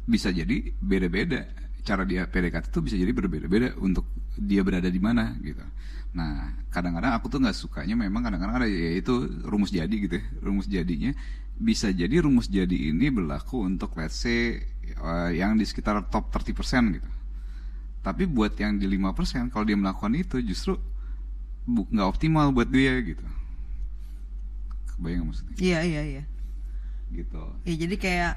bisa 0.06 0.32
jadi 0.32 0.72
beda-beda. 0.80 1.44
Cara 1.80 2.04
dia 2.04 2.28
PDKT 2.28 2.70
itu 2.70 2.80
bisa 2.84 2.96
jadi 2.96 3.12
berbeda-beda 3.12 3.76
untuk 3.80 4.04
dia 4.36 4.60
berada 4.60 4.88
di 4.88 5.00
mana 5.00 5.36
gitu. 5.40 5.62
Nah, 6.10 6.52
kadang-kadang 6.74 7.14
aku 7.14 7.30
tuh 7.30 7.38
nggak 7.38 7.54
sukanya 7.54 7.94
memang 7.94 8.26
kadang-kadang 8.26 8.64
ada 8.64 8.68
ya 8.68 8.98
itu 8.98 9.26
rumus 9.46 9.70
jadi 9.70 9.90
gitu 9.90 10.18
ya. 10.18 10.24
Rumus 10.42 10.66
jadinya 10.66 11.14
bisa 11.60 11.92
jadi 11.92 12.24
rumus 12.24 12.48
jadi 12.48 12.72
ini 12.72 13.12
berlaku 13.12 13.62
untuk 13.62 13.94
let's 14.00 14.16
say 14.16 14.64
eh, 14.84 15.30
yang 15.36 15.54
di 15.60 15.64
sekitar 15.68 16.08
top 16.10 16.32
30% 16.32 16.96
gitu. 16.98 17.10
Tapi 18.00 18.24
buat 18.24 18.56
yang 18.56 18.80
di 18.80 18.88
5% 18.88 19.52
kalau 19.52 19.64
dia 19.68 19.76
melakukan 19.76 20.16
itu 20.16 20.40
justru 20.40 20.80
nggak 21.68 22.08
optimal 22.08 22.50
buat 22.50 22.66
dia 22.66 22.96
gitu. 23.04 23.22
Kebayang 24.96 25.28
maksudnya? 25.28 25.56
Iya, 25.60 25.78
iya, 25.84 26.02
iya. 26.18 26.22
Gitu. 27.12 27.42
Ya 27.68 27.74
jadi 27.76 27.96
kayak 28.00 28.32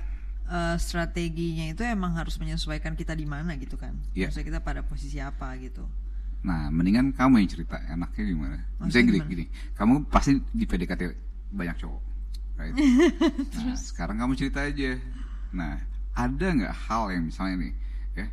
eh, 0.49 0.77
strateginya 0.79 1.71
itu 1.71 1.81
emang 1.85 2.15
harus 2.17 2.35
menyesuaikan 2.39 2.97
kita 2.97 3.15
di 3.15 3.27
mana 3.27 3.55
gitu 3.55 3.79
kan. 3.79 3.95
Iya. 4.15 4.29
Maksudnya 4.29 4.47
kita 4.55 4.59
pada 4.63 4.81
posisi 4.83 5.17
apa 5.19 5.53
gitu. 5.59 5.85
Nah, 6.43 6.67
mendingan 6.67 7.15
kamu 7.15 7.39
yang 7.39 7.49
cerita 7.49 7.79
enaknya 7.87 8.23
gimana? 8.27 8.57
Maksudnya 8.75 8.83
Misalnya 8.83 9.07
gini, 9.07 9.19
gimana? 9.19 9.31
gini, 9.31 9.45
kamu 9.79 9.93
pasti 10.11 10.31
di 10.51 10.65
PDKT 10.67 11.01
banyak 11.55 11.75
cowok, 11.79 12.01
right? 12.59 12.75
nah, 13.55 13.75
sekarang 13.79 14.19
kamu 14.19 14.35
cerita 14.35 14.59
aja. 14.67 14.99
Nah, 15.55 15.79
ada 16.11 16.47
nggak 16.51 16.75
hal 16.91 17.15
yang 17.15 17.23
misalnya 17.31 17.55
nih, 17.63 17.73
ya, 18.11 18.25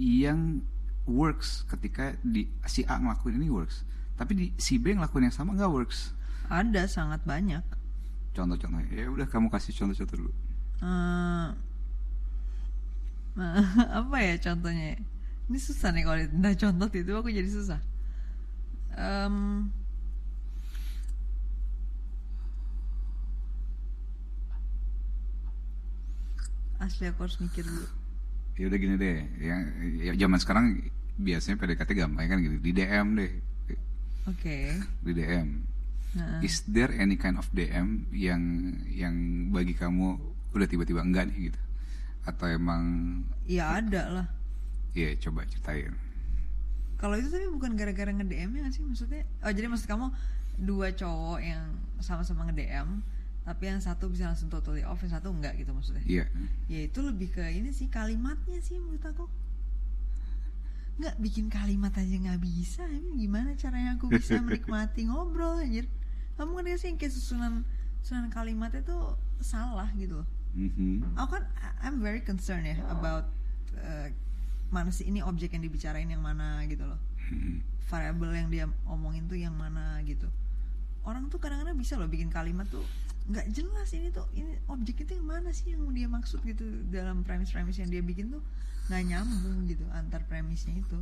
yang 0.00 0.64
works 1.04 1.68
ketika 1.68 2.16
di 2.24 2.48
si 2.64 2.80
A 2.88 2.96
ngelakuin 2.96 3.36
ini 3.36 3.52
works, 3.52 3.84
tapi 4.16 4.32
di 4.32 4.46
si 4.56 4.80
B 4.80 4.96
ngelakuin 4.96 5.28
yang 5.28 5.36
sama 5.36 5.52
nggak 5.52 5.68
works? 5.68 6.16
Ada 6.48 6.88
sangat 6.88 7.28
banyak. 7.28 7.62
Contoh-contohnya, 8.32 8.88
ya 8.88 9.12
udah 9.12 9.28
kamu 9.28 9.52
kasih 9.52 9.76
contoh-contoh 9.76 10.16
dulu. 10.16 10.32
Eh, 10.80 11.46
apa 14.00 14.16
ya 14.20 14.34
contohnya? 14.40 14.96
Ini 15.50 15.58
susah 15.58 15.90
nih 15.90 16.04
kalau 16.06 16.18
ditanya 16.18 16.56
contoh 16.56 16.88
itu 16.94 17.12
aku 17.12 17.28
jadi 17.28 17.50
susah. 17.50 17.80
Em, 18.94 19.68
asli 26.80 27.04
aku 27.10 27.28
harus 27.28 27.36
mikir 27.38 27.62
dulu. 27.66 27.86
Ya 28.56 28.64
udah 28.68 28.78
gini 28.80 28.94
deh, 28.96 29.18
yang 29.40 29.60
ya, 30.00 30.12
zaman 30.26 30.38
sekarang 30.40 30.64
biasanya 31.20 31.56
PDKT 31.60 31.90
gampang 31.96 32.28
kan 32.28 32.38
gini, 32.40 32.56
di 32.60 32.70
DM 32.72 33.06
deh, 33.16 33.32
Oke. 34.28 34.56
di 35.04 35.12
DM. 35.12 35.48
Nah, 36.10 36.42
Is 36.42 36.66
there 36.66 36.90
any 36.90 37.14
kind 37.14 37.38
of 37.38 37.46
DM 37.54 38.10
yang 38.10 38.42
yang 38.90 39.14
bagi 39.54 39.78
kamu 39.78 40.18
udah 40.54 40.66
tiba-tiba 40.66 41.00
enggak 41.02 41.30
nih 41.30 41.50
gitu? 41.50 41.60
Atau 42.26 42.46
emang 42.50 42.82
ya 43.48 43.80
ada 43.80 44.02
lah. 44.10 44.26
ya 44.92 45.14
coba 45.22 45.46
ceritain. 45.46 45.94
Kalau 47.00 47.16
itu 47.16 47.32
tapi 47.32 47.48
bukan 47.48 47.78
gara-gara 47.78 48.12
nge-DM 48.12 48.50
ya 48.56 48.60
nggak 48.66 48.74
sih 48.74 48.82
maksudnya? 48.84 49.22
Oh 49.40 49.52
jadi 49.54 49.66
maksud 49.70 49.88
kamu 49.88 50.12
dua 50.60 50.92
cowok 50.92 51.40
yang 51.40 51.64
sama-sama 52.02 52.44
nge-DM 52.50 53.00
tapi 53.40 53.72
yang 53.72 53.80
satu 53.80 54.12
bisa 54.12 54.28
langsung 54.28 54.52
totally 54.52 54.84
off, 54.84 55.00
yang 55.00 55.16
satu 55.16 55.32
enggak 55.32 55.56
gitu 55.56 55.72
maksudnya? 55.72 56.04
Iya. 56.04 56.24
Ya 56.68 56.80
itu 56.84 57.00
lebih 57.00 57.32
ke 57.32 57.40
ini 57.48 57.72
sih 57.72 57.88
kalimatnya 57.88 58.60
sih 58.60 58.76
menurut 58.76 59.00
aku. 59.00 59.24
Nggak 61.00 61.16
bikin 61.16 61.48
kalimat 61.48 61.96
aja 61.96 62.14
nggak 62.20 62.40
bisa, 62.44 62.84
gimana 63.16 63.56
caranya 63.56 63.96
aku 63.96 64.12
bisa 64.12 64.36
menikmati 64.44 65.08
ngobrol 65.08 65.56
anjir? 65.56 65.88
Kamu 66.36 66.52
ngerti 66.60 66.68
gak 66.68 66.80
sih 66.80 66.88
yang 66.92 66.98
kayak 67.00 67.14
susunan 67.16 67.52
susunan 68.04 68.28
kalimatnya 68.28 68.84
tuh 68.84 69.16
salah 69.40 69.88
gitu 69.96 70.20
loh. 70.20 70.28
Mhm. 70.54 71.14
Aku 71.16 71.30
kan 71.38 71.44
I'm 71.80 72.02
very 72.02 72.20
concerned 72.20 72.66
ya 72.66 72.76
about 72.90 73.30
uh, 73.78 74.08
mana 74.70 74.90
sih 74.94 75.06
ini 75.06 75.22
objek 75.22 75.54
yang 75.54 75.62
dibicarain 75.62 76.06
yang 76.06 76.22
mana 76.22 76.62
gitu 76.66 76.86
loh. 76.86 77.00
Mhm. 77.30 77.62
Variabel 77.90 78.30
yang 78.34 78.48
dia 78.50 78.64
omongin 78.86 79.26
tuh 79.26 79.38
yang 79.38 79.54
mana 79.54 79.98
gitu. 80.06 80.26
Orang 81.06 81.30
tuh 81.32 81.40
kadang-kadang 81.40 81.78
bisa 81.78 81.96
loh 81.96 82.10
bikin 82.10 82.28
kalimat 82.28 82.66
tuh 82.68 82.84
nggak 83.30 83.46
jelas 83.54 83.86
ini 83.94 84.10
tuh 84.10 84.26
ini 84.34 84.58
objek 84.66 85.06
itu 85.06 85.14
yang 85.14 85.28
mana 85.28 85.54
sih 85.54 85.76
yang 85.76 85.86
dia 85.94 86.10
maksud 86.10 86.42
gitu 86.42 86.66
dalam 86.90 87.22
premis-premis 87.22 87.78
yang 87.78 87.86
dia 87.92 88.02
bikin 88.02 88.32
tuh 88.34 88.42
nggak 88.90 89.02
nyambung 89.06 89.70
gitu 89.70 89.86
antar 89.94 90.26
premisnya 90.26 90.74
itu. 90.74 90.98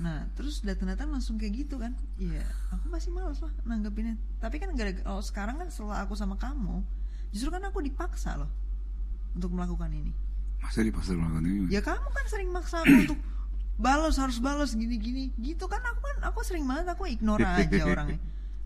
Nah 0.00 0.26
terus 0.34 0.64
datang-datang 0.64 1.12
langsung 1.12 1.36
kayak 1.36 1.68
gitu 1.68 1.76
kan 1.76 1.92
Iya 2.16 2.40
aku 2.72 2.88
masih 2.88 3.12
males 3.12 3.36
lah 3.44 3.52
nanggepinnya 3.68 4.16
Tapi 4.40 4.56
kan 4.56 4.72
gara 4.72 4.96
kalau 4.96 5.20
sekarang 5.20 5.60
kan 5.60 5.68
setelah 5.68 6.08
aku 6.08 6.16
sama 6.16 6.40
kamu 6.40 6.80
Justru 7.32 7.48
kan 7.52 7.62
aku 7.64 7.84
dipaksa 7.84 8.40
loh 8.40 8.50
Untuk 9.36 9.52
melakukan 9.52 9.92
ini. 9.92 10.12
Masa 10.58 10.82
dipaksa 10.82 11.14
melakukan 11.14 11.44
ini? 11.46 11.66
Ya 11.70 11.84
kamu 11.84 12.08
kan 12.10 12.24
sering 12.26 12.50
maksa 12.50 12.82
aku 12.82 12.94
untuk 13.06 13.20
balas 13.78 14.18
harus 14.18 14.42
balas 14.42 14.74
gini-gini. 14.74 15.30
Gitu 15.38 15.64
kan 15.70 15.78
aku 15.84 16.00
kan 16.02 16.16
aku 16.26 16.40
sering 16.42 16.66
banget 16.66 16.90
aku 16.90 17.06
ignore 17.06 17.44
aja 17.44 17.84
orangnya. 17.92 18.18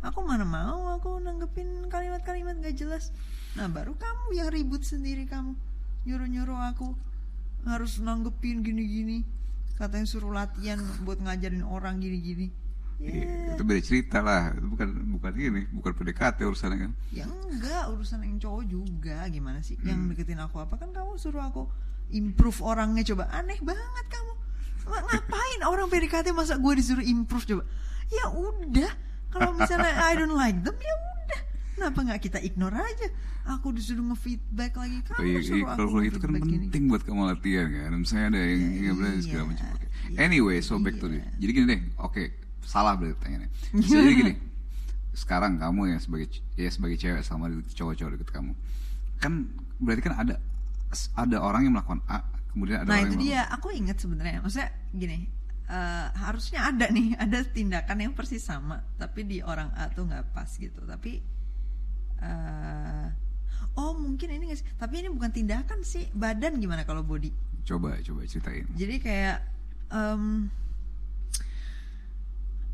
Aku 0.03 0.25
mana 0.27 0.43
mau 0.43 0.91
aku 0.95 1.23
nanggepin 1.23 1.87
kalimat-kalimat 1.87 2.59
gak 2.59 2.75
jelas. 2.75 3.15
Nah 3.55 3.71
baru 3.71 3.95
kamu 3.95 4.35
yang 4.35 4.49
ribut 4.51 4.83
sendiri 4.83 5.29
kamu 5.31 5.55
nyuruh-nyuruh 6.03 6.59
aku 6.75 6.95
harus 7.69 8.03
nanggepin 8.03 8.65
gini-gini. 8.67 9.23
Katanya 9.79 10.07
suruh 10.07 10.31
latihan 10.31 10.79
buat 11.03 11.19
ngajarin 11.23 11.63
orang 11.67 11.99
gini-gini 11.99 12.62
Iya, 13.03 13.25
ya, 13.27 13.53
itu 13.53 13.63
beda 13.63 13.83
cerita 13.83 14.19
lah. 14.19 14.55
Itu 14.55 14.67
bukan 14.71 14.89
bukan 15.11 15.33
ini, 15.35 15.63
bukan 15.69 15.91
PDKT 15.93 16.39
urusannya 16.43 16.79
kan. 16.79 16.93
ya 17.11 17.27
enggak 17.27 17.91
urusan 17.91 18.23
yang 18.23 18.39
cowok 18.39 18.63
juga. 18.65 19.27
Gimana 19.27 19.59
sih? 19.59 19.75
Yang 19.83 20.15
deketin 20.15 20.39
aku 20.39 20.57
apa? 20.57 20.79
Kan 20.79 20.95
kamu 20.95 21.19
suruh 21.19 21.43
aku 21.43 21.67
improve 22.09 22.63
orangnya. 22.63 23.03
Coba 23.03 23.27
aneh 23.29 23.59
banget 23.59 24.07
kamu. 24.07 24.33
Ngapain 24.83 25.61
orang 25.63 25.87
PDKT 25.87 26.31
masa 26.31 26.55
gue 26.57 26.73
disuruh 26.75 27.03
improve? 27.03 27.43
Coba. 27.45 27.63
Ya 28.09 28.31
udah. 28.31 28.93
Kalau 29.29 29.51
misalnya 29.53 29.93
I 30.09 30.15
don't 30.15 30.33
like 30.33 30.59
them 30.61 30.75
ya 30.75 30.95
udah. 30.95 31.41
Kenapa 31.75 31.99
nggak 32.03 32.21
kita 32.21 32.39
ignore 32.39 32.77
aja? 32.77 33.09
Aku 33.43 33.75
disuruh 33.75 34.05
ngefeedback 34.05 34.79
lagi. 34.79 35.03
Kamu 35.03 35.19
Oh, 35.19 35.25
iya, 35.25 35.41
suruh 35.43 35.59
iya, 35.59 35.67
aku 35.67 35.79
kalau 35.83 36.01
itu 36.01 36.19
kan 36.19 36.31
nge-feedback 36.31 36.47
gini. 36.47 36.65
penting 36.69 36.83
buat 36.87 37.03
kamu 37.03 37.23
latihan 37.27 37.67
kan. 37.67 37.91
Misalnya 37.97 38.27
ada 38.31 38.41
yang 38.41 38.61
Ya, 38.63 38.79
nggak 38.81 38.95
boleh 38.95 39.11
segala 39.19 39.35
iya, 39.35 39.51
macam. 39.51 39.67
Iya, 39.67 40.17
Anyway, 40.21 40.57
so 40.61 40.79
back 40.79 40.97
to 40.99 41.07
iya. 41.09 41.19
this. 41.19 41.35
Jadi 41.39 41.51
gini 41.53 41.67
deh, 41.67 41.81
oke, 41.97 42.23
salah 42.63 42.95
berarti 42.97 43.15
pertanyaannya. 43.19 43.51
So, 43.85 43.99
jadi 43.99 44.13
gini, 44.15 44.33
sekarang 45.23 45.61
kamu 45.61 45.97
yang 45.97 46.01
sebagai 46.01 46.27
ya 46.57 46.71
sebagai 46.73 46.97
cewek 46.97 47.23
sama 47.27 47.53
cowok-cowok 47.77 48.11
deket 48.17 48.31
kamu, 48.33 48.53
kan 49.21 49.51
berarti 49.83 50.03
kan 50.07 50.15
ada 50.17 50.35
ada 51.17 51.37
orang 51.41 51.69
yang 51.69 51.73
melakukan 51.77 52.01
A, 52.09 52.23
kemudian 52.53 52.85
ada 52.85 52.89
nah 52.89 53.01
orang 53.01 53.13
itu 53.13 53.17
yang 53.17 53.25
dia. 53.25 53.43
Aku 53.57 53.69
ingat 53.73 53.97
sebenarnya 54.01 54.41
maksudnya 54.45 54.71
gini 54.93 55.29
eh, 55.69 56.07
harusnya 56.17 56.61
ada 56.69 56.87
nih 56.89 57.17
ada 57.25 57.39
tindakan 57.45 57.99
yang 58.01 58.13
persis 58.13 58.45
sama 58.45 58.81
tapi 58.97 59.25
di 59.25 59.39
orang 59.41 59.73
A 59.77 59.89
tuh 59.93 60.09
nggak 60.09 60.33
pas 60.33 60.49
gitu. 60.49 60.81
Tapi 60.85 61.13
eh 62.23 63.07
oh 63.77 63.93
mungkin 63.97 64.29
ini 64.33 64.53
nggak 64.53 64.61
sih? 64.61 64.69
Tapi 64.77 64.95
ini 65.01 65.09
bukan 65.09 65.33
tindakan 65.33 65.81
sih. 65.81 66.09
Badan 66.13 66.61
gimana 66.61 66.85
kalau 66.85 67.01
body? 67.01 67.33
Coba 67.63 67.95
coba 68.03 68.27
ceritain. 68.27 68.67
jadi 68.75 68.97
kayak 68.99 69.39
em, 69.95 70.51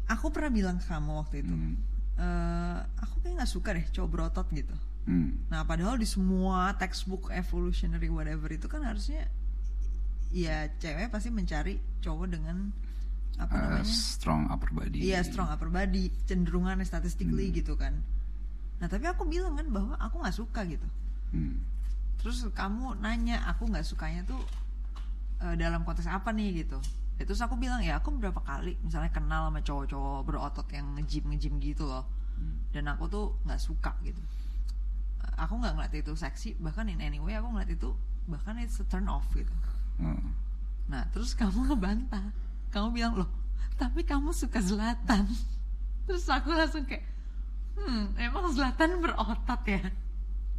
aku 0.09 0.29
pernah 0.29 0.51
bilang 0.51 0.77
ke 0.77 0.87
kamu 0.87 1.13
waktu 1.17 1.37
itu 1.41 1.53
Hmm. 1.53 1.75
eh, 2.17 2.79
aku 2.99 3.15
kayak 3.21 3.35
nggak 3.39 3.51
suka 3.51 3.69
deh 3.73 3.87
cowok 3.91 4.11
berotot 4.11 4.49
gitu 4.51 4.75
Hmm. 5.05 5.41
Nah, 5.49 5.65
padahal 5.65 5.97
di 5.97 6.05
semua 6.05 6.77
textbook 6.77 7.33
evolutionary 7.33 8.13
whatever 8.13 8.45
itu 8.49 8.69
kan 8.69 8.85
harusnya 8.85 9.25
ya 10.29 10.69
cewek 10.77 11.09
pasti 11.09 11.33
mencari 11.33 11.81
cowok 11.99 12.27
dengan 12.29 12.69
apa 13.41 13.49
Uh, 13.49 13.61
namanya? 13.73 13.89
strong 13.89 14.53
upper 14.53 14.69
body. 14.69 15.01
Iya, 15.01 15.25
strong 15.25 15.49
upper 15.49 15.71
body, 15.71 16.13
cenderungan 16.27 16.77
statistically 16.83 17.49
Hmm. 17.49 17.57
gitu 17.57 17.73
kan. 17.73 17.97
Nah, 18.77 18.87
tapi 18.87 19.09
aku 19.09 19.25
bilang 19.25 19.57
kan 19.57 19.65
bahwa 19.73 19.97
aku 19.97 20.21
nggak 20.21 20.37
suka 20.37 20.61
gitu. 20.69 20.85
Hmm. 21.33 21.57
Terus 22.21 22.45
kamu 22.51 23.01
nanya 23.01 23.49
aku 23.49 23.65
nggak 23.65 23.89
sukanya 23.89 24.29
tuh 24.29 24.45
eh, 25.41 25.57
dalam 25.57 25.89
konteks 25.89 26.05
apa 26.05 26.29
nih 26.31 26.69
gitu. 26.69 26.77
Ya, 27.19 27.27
terus 27.27 27.43
aku 27.43 27.59
bilang 27.59 27.83
ya 27.83 27.99
aku 27.99 28.15
berapa 28.15 28.39
kali 28.47 28.79
misalnya 28.79 29.11
kenal 29.11 29.51
sama 29.51 29.59
cowok-cowok 29.59 30.21
berotot 30.23 30.67
yang 30.71 30.87
ngejim 30.95 31.27
ngejim 31.35 31.55
gitu 31.59 31.85
loh. 31.91 32.07
Hmm. 32.39 32.63
Dan 32.71 32.87
aku 32.87 33.11
tuh 33.11 33.35
nggak 33.43 33.59
suka 33.59 33.93
gitu. 34.07 34.23
Aku 35.35 35.59
nggak 35.59 35.75
ngeliat 35.75 35.95
itu 35.99 36.15
seksi, 36.15 36.55
bahkan 36.63 36.87
in 36.87 37.03
any 37.03 37.19
way 37.19 37.35
aku 37.35 37.51
ngeliat 37.51 37.75
itu 37.75 37.91
bahkan 38.31 38.55
it's 38.63 38.79
a 38.79 38.87
turn 38.87 39.11
off 39.11 39.27
gitu. 39.35 39.51
Oh. 39.99 40.15
Nah 40.87 41.03
terus 41.11 41.35
kamu 41.35 41.75
ngebantah, 41.75 42.31
kamu 42.71 42.89
bilang 42.95 43.15
loh, 43.19 43.31
tapi 43.75 44.07
kamu 44.07 44.31
suka 44.31 44.63
Zlatan. 44.63 45.27
Terus 46.09 46.25
aku 46.33 46.57
langsung 46.57 46.89
kayak, 46.89 47.05
hmm, 47.77 48.17
emang 48.17 48.49
Zlatan 48.49 48.97
berotot 49.05 49.61
ya? 49.69 49.93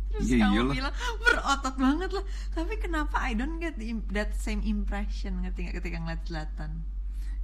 Terus 0.09 0.25
Iya, 0.25 0.37
kamu 0.41 0.53
iyalah. 0.55 0.73
bilang 0.75 0.93
berotot 1.19 1.75
banget 1.77 2.09
lah. 2.11 2.25
Tapi 2.51 2.73
kenapa 2.77 3.15
I 3.21 3.33
don't 3.33 3.57
get 3.57 3.75
the 3.75 3.93
that 4.09 4.33
same 4.33 4.59
impression 4.61 5.45
ketika 5.45 5.77
ketika 5.77 5.97
ngeliat 5.97 6.21
Zlatan? 6.23 6.81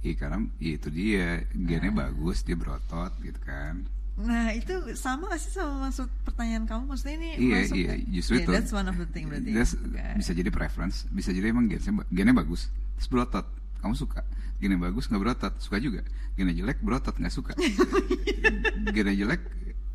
Iya 0.00 0.14
karena 0.16 0.38
itu 0.58 0.88
dia 0.88 1.26
gennya 1.50 1.90
Nah. 1.90 1.98
bagus 2.04 2.42
dia 2.42 2.54
berotot 2.54 3.10
gitu 3.20 3.38
kan. 3.40 3.86
Nah 4.16 4.48
itu 4.50 4.72
sama 4.94 5.28
gak 5.28 5.38
sih 5.38 5.52
sama 5.52 5.86
maksud 5.86 6.08
pertanyaan 6.22 6.64
kamu? 6.64 6.88
Maksudnya 6.88 7.14
ini 7.16 7.28
Iya 7.38 7.56
masuk 7.62 7.76
iya 7.76 7.92
justru 8.10 8.32
Yeah, 8.34 8.44
itu. 8.44 8.50
That's 8.50 8.72
one 8.72 8.86
of 8.86 8.96
the 8.96 9.08
thing 9.08 9.28
berarti. 9.28 9.50
That's- 9.52 9.76
Oke. 9.76 10.04
Bisa 10.16 10.32
jadi 10.32 10.48
preference, 10.48 10.96
bisa 11.08 11.30
jadi 11.30 11.50
emang 11.50 11.66
gennya, 11.66 12.02
gennya 12.08 12.34
bagus, 12.34 12.66
terus 12.96 13.08
berotot, 13.08 13.46
kamu 13.78 13.94
suka. 13.94 14.20
Gennya 14.56 14.78
bagus 14.80 15.04
nggak 15.06 15.20
berotot, 15.20 15.52
suka 15.58 15.76
juga. 15.76 16.00
Gennya 16.32 16.54
jelek 16.54 16.80
berotot 16.80 17.12
nggak 17.12 17.30
suka. 17.30 17.52
gennya 18.94 19.14
jelek 19.16 19.42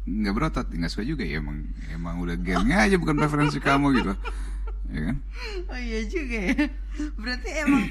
nggak 0.02 0.34
berotot 0.34 0.66
nggak 0.66 0.90
suka 0.90 1.06
juga 1.06 1.22
ya 1.22 1.38
emang 1.38 1.62
emang 1.94 2.18
udah 2.20 2.34
gennya 2.36 2.82
aja 2.82 2.98
bukan 2.98 3.14
preferensi 3.14 3.62
kamu 3.62 4.02
gitu, 4.02 4.14
ya 4.90 5.02
kan? 5.14 5.16
Oh 5.70 5.78
iya 5.78 6.00
juga 6.10 6.38
ya. 6.42 6.56
Berarti 7.16 7.50
emang 7.62 7.84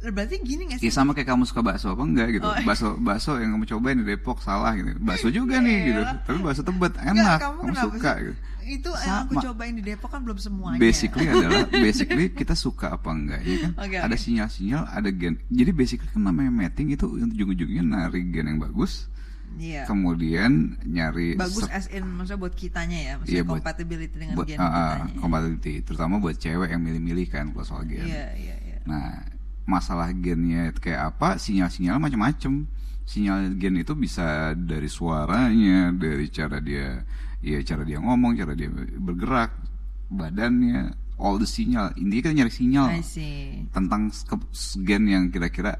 berarti 0.00 0.40
gini 0.40 0.64
gak 0.64 0.80
Ya 0.80 0.88
sih? 0.88 0.96
sama 0.96 1.12
kayak 1.12 1.28
kamu 1.28 1.44
suka 1.44 1.60
bakso 1.60 1.92
apa 1.92 2.00
enggak 2.00 2.28
gitu. 2.32 2.48
Oh, 2.48 2.56
iya. 2.56 2.64
Bakso 2.64 2.96
bakso 2.96 3.36
yang 3.36 3.52
kamu 3.52 3.68
cobain 3.68 3.96
di 4.00 4.06
Depok 4.08 4.40
salah 4.40 4.72
gitu. 4.72 4.96
Bakso 4.96 5.28
juga 5.28 5.60
nih 5.60 5.92
gitu. 5.92 6.00
Iyalah. 6.00 6.24
Tapi 6.24 6.38
bakso 6.40 6.62
tebet 6.64 6.96
enak, 6.96 7.36
kamu 7.36 7.52
kamu, 7.52 7.60
kenapa 7.68 7.84
suka 7.84 8.12
sih? 8.16 8.24
gitu. 8.24 8.34
Itu 8.70 8.90
yang 8.96 9.16
aku 9.26 9.32
Sama. 9.36 9.42
cobain 9.50 9.74
di 9.76 9.82
Depok 9.84 10.08
kan 10.08 10.20
belum 10.24 10.38
semuanya. 10.40 10.80
Basically 10.80 11.26
adalah 11.36 11.68
basically 11.68 12.32
kita 12.32 12.56
suka 12.56 12.96
apa 12.96 13.12
enggak 13.12 13.40
ya 13.44 13.56
kan? 13.68 13.72
Oke, 13.76 13.96
ada 14.00 14.16
sinyal-sinyal, 14.16 14.82
ada 14.88 15.10
gen. 15.12 15.36
Jadi 15.52 15.70
basically 15.76 16.08
kan 16.08 16.24
namanya 16.24 16.48
mating 16.48 16.96
itu 16.96 17.04
ujung-ujungnya 17.04 17.84
nari 17.84 18.24
gen 18.32 18.48
yang 18.48 18.56
bagus, 18.56 19.09
Iya. 19.58 19.82
kemudian 19.84 20.78
nyari 20.84 21.34
Bagus 21.34 21.66
as 21.68 21.90
in 21.90 22.06
maksudnya 22.06 22.38
buat 22.38 22.54
kitanya 22.54 22.98
ya, 22.98 23.12
maksudnya 23.18 23.34
Iya, 23.34 23.44
buat- 23.44 23.54
compatibility 23.60 24.14
dengan 24.14 24.34
buat 24.36 24.46
gen 24.46 24.58
ah, 24.58 24.68
kitanya. 24.68 25.18
compatibility, 25.18 25.74
terutama 25.82 26.14
buat 26.18 26.36
cewek 26.36 26.68
yang 26.70 26.82
milih-milih 26.82 27.26
kan 27.28 27.44
kalau 27.50 27.66
soal 27.66 27.82
gen. 27.84 28.06
Iya, 28.06 28.24
iya, 28.38 28.56
iya. 28.62 28.76
Nah, 28.86 29.20
masalah 29.66 30.10
gennya 30.12 30.70
kayak 30.72 31.14
apa? 31.14 31.36
Sinyal-sinyal 31.36 31.98
macam-macam. 31.98 32.64
Sinyal 33.04 33.58
gen 33.58 33.74
itu 33.76 33.92
bisa 33.94 34.54
dari 34.54 34.86
suaranya, 34.86 35.90
dari 35.90 36.30
cara 36.30 36.62
dia, 36.62 37.02
ya 37.42 37.58
cara 37.60 37.82
dia 37.82 37.98
ngomong, 37.98 38.38
cara 38.38 38.54
dia 38.54 38.70
bergerak, 38.96 39.50
badannya, 40.08 40.94
all 41.18 41.36
the 41.36 41.44
sinyal. 41.44 41.90
Intinya 41.94 42.22
kita 42.22 42.34
nyari 42.34 42.52
sinyal 42.52 42.86
I 42.96 43.02
see. 43.02 43.66
tentang 43.70 44.08
gen 44.80 45.04
yang 45.06 45.24
kira-kira 45.28 45.76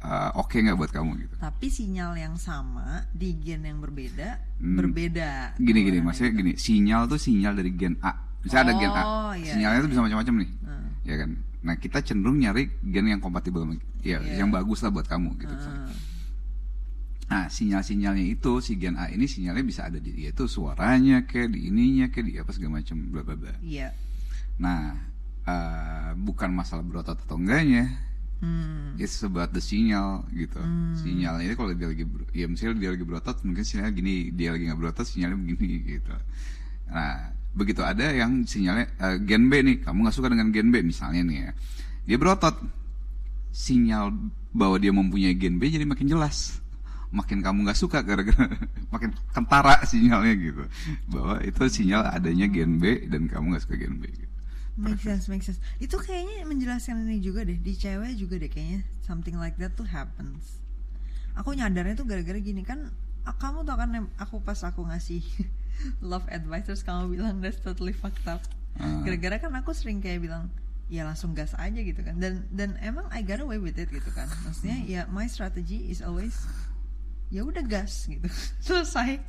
uh, 0.00 0.30
oke 0.36 0.54
nggak 0.54 0.74
buat 0.74 0.90
kamu 0.90 1.10
gitu. 1.22 1.34
Tapi 1.36 1.66
sinyal 1.66 2.14
yang 2.14 2.34
sama 2.34 3.06
di 3.10 3.34
gen 3.34 3.62
yang 3.62 3.78
berbeda 3.78 4.38
Hmm. 4.58 4.74
berbeda. 4.74 5.54
Gini-gini, 5.56 6.02
Gimana 6.02 6.06
maksudnya 6.10 6.32
gitu? 6.34 6.40
gini, 6.40 6.52
sinyal 6.54 7.02
tuh 7.06 7.16
sinyal 7.16 7.52
dari 7.54 7.70
gen 7.72 7.94
A. 8.02 8.12
Bisa 8.38 8.62
ada 8.62 8.74
gen 8.74 8.90
A, 8.90 9.02
Oh, 9.02 9.32
iya, 9.34 9.54
sinyalnya 9.54 9.78
iya, 9.78 9.84
tuh 9.86 9.90
bisa 9.90 10.02
macam-macam 10.02 10.34
nih, 10.42 10.50
Hmm. 10.62 10.88
ya 11.02 11.14
kan. 11.14 11.30
Nah 11.58 11.74
kita 11.74 11.98
cenderung 12.02 12.38
nyari 12.38 12.70
gen 12.82 13.06
yang 13.06 13.18
kompatibel, 13.18 13.62
ya 14.00 14.18
Iya. 14.18 14.38
yang 14.38 14.50
bagus 14.50 14.82
lah 14.82 14.90
buat 14.90 15.06
kamu 15.06 15.38
gitu. 15.38 15.54
Hmm. 15.54 15.90
Nah, 17.28 17.44
sinyal-sinyalnya 17.46 18.24
itu 18.24 18.64
si 18.64 18.80
gen 18.80 18.96
A 18.96 19.12
ini 19.12 19.28
sinyalnya 19.28 19.60
bisa 19.60 19.84
ada 19.84 20.00
di 20.00 20.16
dia 20.16 20.32
itu 20.32 20.48
suaranya 20.48 21.28
kayak 21.28 21.52
di 21.52 21.68
ininya 21.68 22.08
kayak 22.08 22.24
di 22.24 22.34
apa 22.40 22.50
segala 22.56 22.80
macam 22.80 22.96
bla 23.12 23.20
bla 23.20 23.36
bla. 23.36 23.52
Iya. 23.60 23.92
Nah, 24.58 24.96
eh, 25.44 26.10
bukan 26.16 26.50
masalah 26.50 26.80
berotot 26.80 27.20
atau 27.20 27.36
enggaknya. 27.36 28.07
Hmm. 28.38 28.94
It's 28.94 29.18
about 29.26 29.50
the 29.50 29.58
sinyal 29.58 30.22
gitu. 30.30 30.62
Sinyalnya 30.94 31.50
itu 31.50 31.56
kalau 31.58 31.74
dia 31.74 31.90
lagi 31.90 32.06
ya 32.30 32.46
misalnya 32.46 32.78
dia 32.78 32.90
lagi 32.94 33.02
berotot 33.02 33.36
mungkin 33.42 33.66
sinyalnya 33.66 33.92
gini, 33.94 34.14
dia 34.30 34.54
lagi 34.54 34.70
nggak 34.70 34.78
berotot 34.78 35.06
sinyalnya 35.06 35.38
begini 35.42 35.68
gitu. 35.82 36.14
Nah, 36.88 37.34
begitu 37.50 37.82
ada 37.82 38.14
yang 38.14 38.46
sinyalnya 38.46 38.86
eh, 38.94 39.16
gen 39.26 39.50
B 39.50 39.58
nih, 39.66 39.76
kamu 39.82 40.06
nggak 40.06 40.16
suka 40.16 40.30
dengan 40.30 40.54
gen 40.54 40.70
B 40.70 40.86
misalnya 40.86 41.22
nih 41.26 41.36
ya. 41.42 41.50
Dia 42.06 42.16
berotot. 42.18 42.56
Sinyal 43.50 44.14
bahwa 44.54 44.76
dia 44.78 44.94
mempunyai 44.94 45.34
gen 45.34 45.58
B 45.58 45.66
jadi 45.66 45.82
makin 45.82 46.06
jelas. 46.06 46.62
Makin 47.10 47.42
kamu 47.42 47.66
nggak 47.66 47.78
suka 47.80 48.06
gara-gara 48.06 48.54
makin 48.94 49.18
kentara 49.34 49.82
sinyalnya 49.82 50.34
gitu. 50.38 50.62
Bahwa 51.10 51.42
itu 51.42 51.62
sinyal 51.66 52.06
adanya 52.06 52.46
gen 52.46 52.78
B 52.78 53.02
dan 53.10 53.26
kamu 53.26 53.50
nggak 53.56 53.64
suka 53.66 53.74
gen 53.74 53.98
B 53.98 54.06
gitu. 54.14 54.27
Make 54.78 55.02
sense, 55.02 55.26
make 55.26 55.42
sense. 55.42 55.58
Itu 55.82 55.98
kayaknya 55.98 56.46
menjelaskan 56.46 57.02
ini 57.02 57.18
juga 57.18 57.42
deh 57.42 57.58
di 57.58 57.74
cewek 57.74 58.14
juga 58.14 58.38
deh 58.38 58.46
kayaknya 58.46 58.86
something 59.02 59.34
like 59.34 59.58
that 59.58 59.74
tuh 59.74 59.82
happens. 59.82 60.62
Aku 61.34 61.50
nyadarnya 61.50 61.98
tuh 61.98 62.06
gara-gara 62.06 62.38
gini 62.38 62.62
kan 62.62 62.94
ah, 63.26 63.34
kamu 63.34 63.66
tau 63.66 63.74
kan 63.74 63.90
aku 64.22 64.38
pas 64.38 64.62
aku 64.62 64.86
ngasih 64.86 65.26
love 66.10 66.26
advice 66.30 66.70
terus 66.70 66.86
kamu 66.86 67.18
bilang 67.18 67.42
that's 67.42 67.58
totally 67.58 67.90
fucked 67.90 68.22
up. 68.30 68.38
Ah. 68.78 69.02
Gara-gara 69.02 69.42
kan 69.42 69.50
aku 69.58 69.74
sering 69.74 69.98
kayak 69.98 70.22
bilang 70.22 70.46
ya 70.88 71.04
langsung 71.04 71.36
gas 71.36 71.52
aja 71.60 71.76
gitu 71.84 72.00
kan 72.00 72.16
dan 72.16 72.48
dan 72.48 72.80
emang 72.80 73.04
I 73.12 73.20
got 73.20 73.44
away 73.44 73.60
with 73.60 73.76
it 73.76 73.92
gitu 73.92 74.08
kan 74.08 74.24
maksudnya 74.40 74.80
ya 74.88 75.04
my 75.12 75.28
strategy 75.28 75.92
is 75.92 76.00
always 76.00 76.32
ya 77.28 77.44
udah 77.44 77.60
gas 77.60 78.08
gitu 78.08 78.24
selesai 78.64 79.20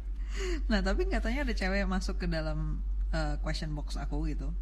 nah 0.71 0.79
tapi 0.79 1.11
nggak 1.11 1.19
tanya 1.19 1.43
ada 1.43 1.51
cewek 1.51 1.83
yang 1.83 1.91
masuk 1.91 2.15
ke 2.15 2.31
dalam 2.31 2.79
uh, 3.11 3.35
question 3.43 3.75
box 3.75 3.99
aku 3.99 4.23
gitu 4.31 4.55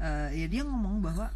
Eh, 0.00 0.44
ya 0.44 0.46
dia 0.48 0.62
ngomong 0.64 1.04
bahwa 1.04 1.28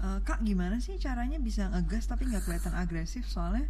"Eh, 0.00 0.18
kak 0.24 0.40
gimana 0.40 0.80
sih 0.80 0.96
caranya 0.96 1.36
bisa 1.36 1.68
ngegas 1.68 2.08
tapi 2.08 2.24
nggak 2.32 2.48
kelihatan 2.48 2.72
agresif? 2.72 3.28
Soalnya 3.28 3.68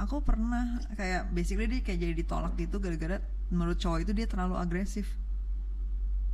aku 0.00 0.24
pernah 0.24 0.80
kayak 0.96 1.28
basically 1.36 1.68
dia 1.68 1.84
kayak 1.84 2.00
jadi 2.00 2.14
ditolak 2.16 2.56
gitu 2.56 2.80
gara-gara 2.80 3.20
menurut 3.52 3.76
cowok 3.76 4.08
itu 4.08 4.12
dia 4.16 4.24
terlalu 4.24 4.56
agresif. 4.56 5.04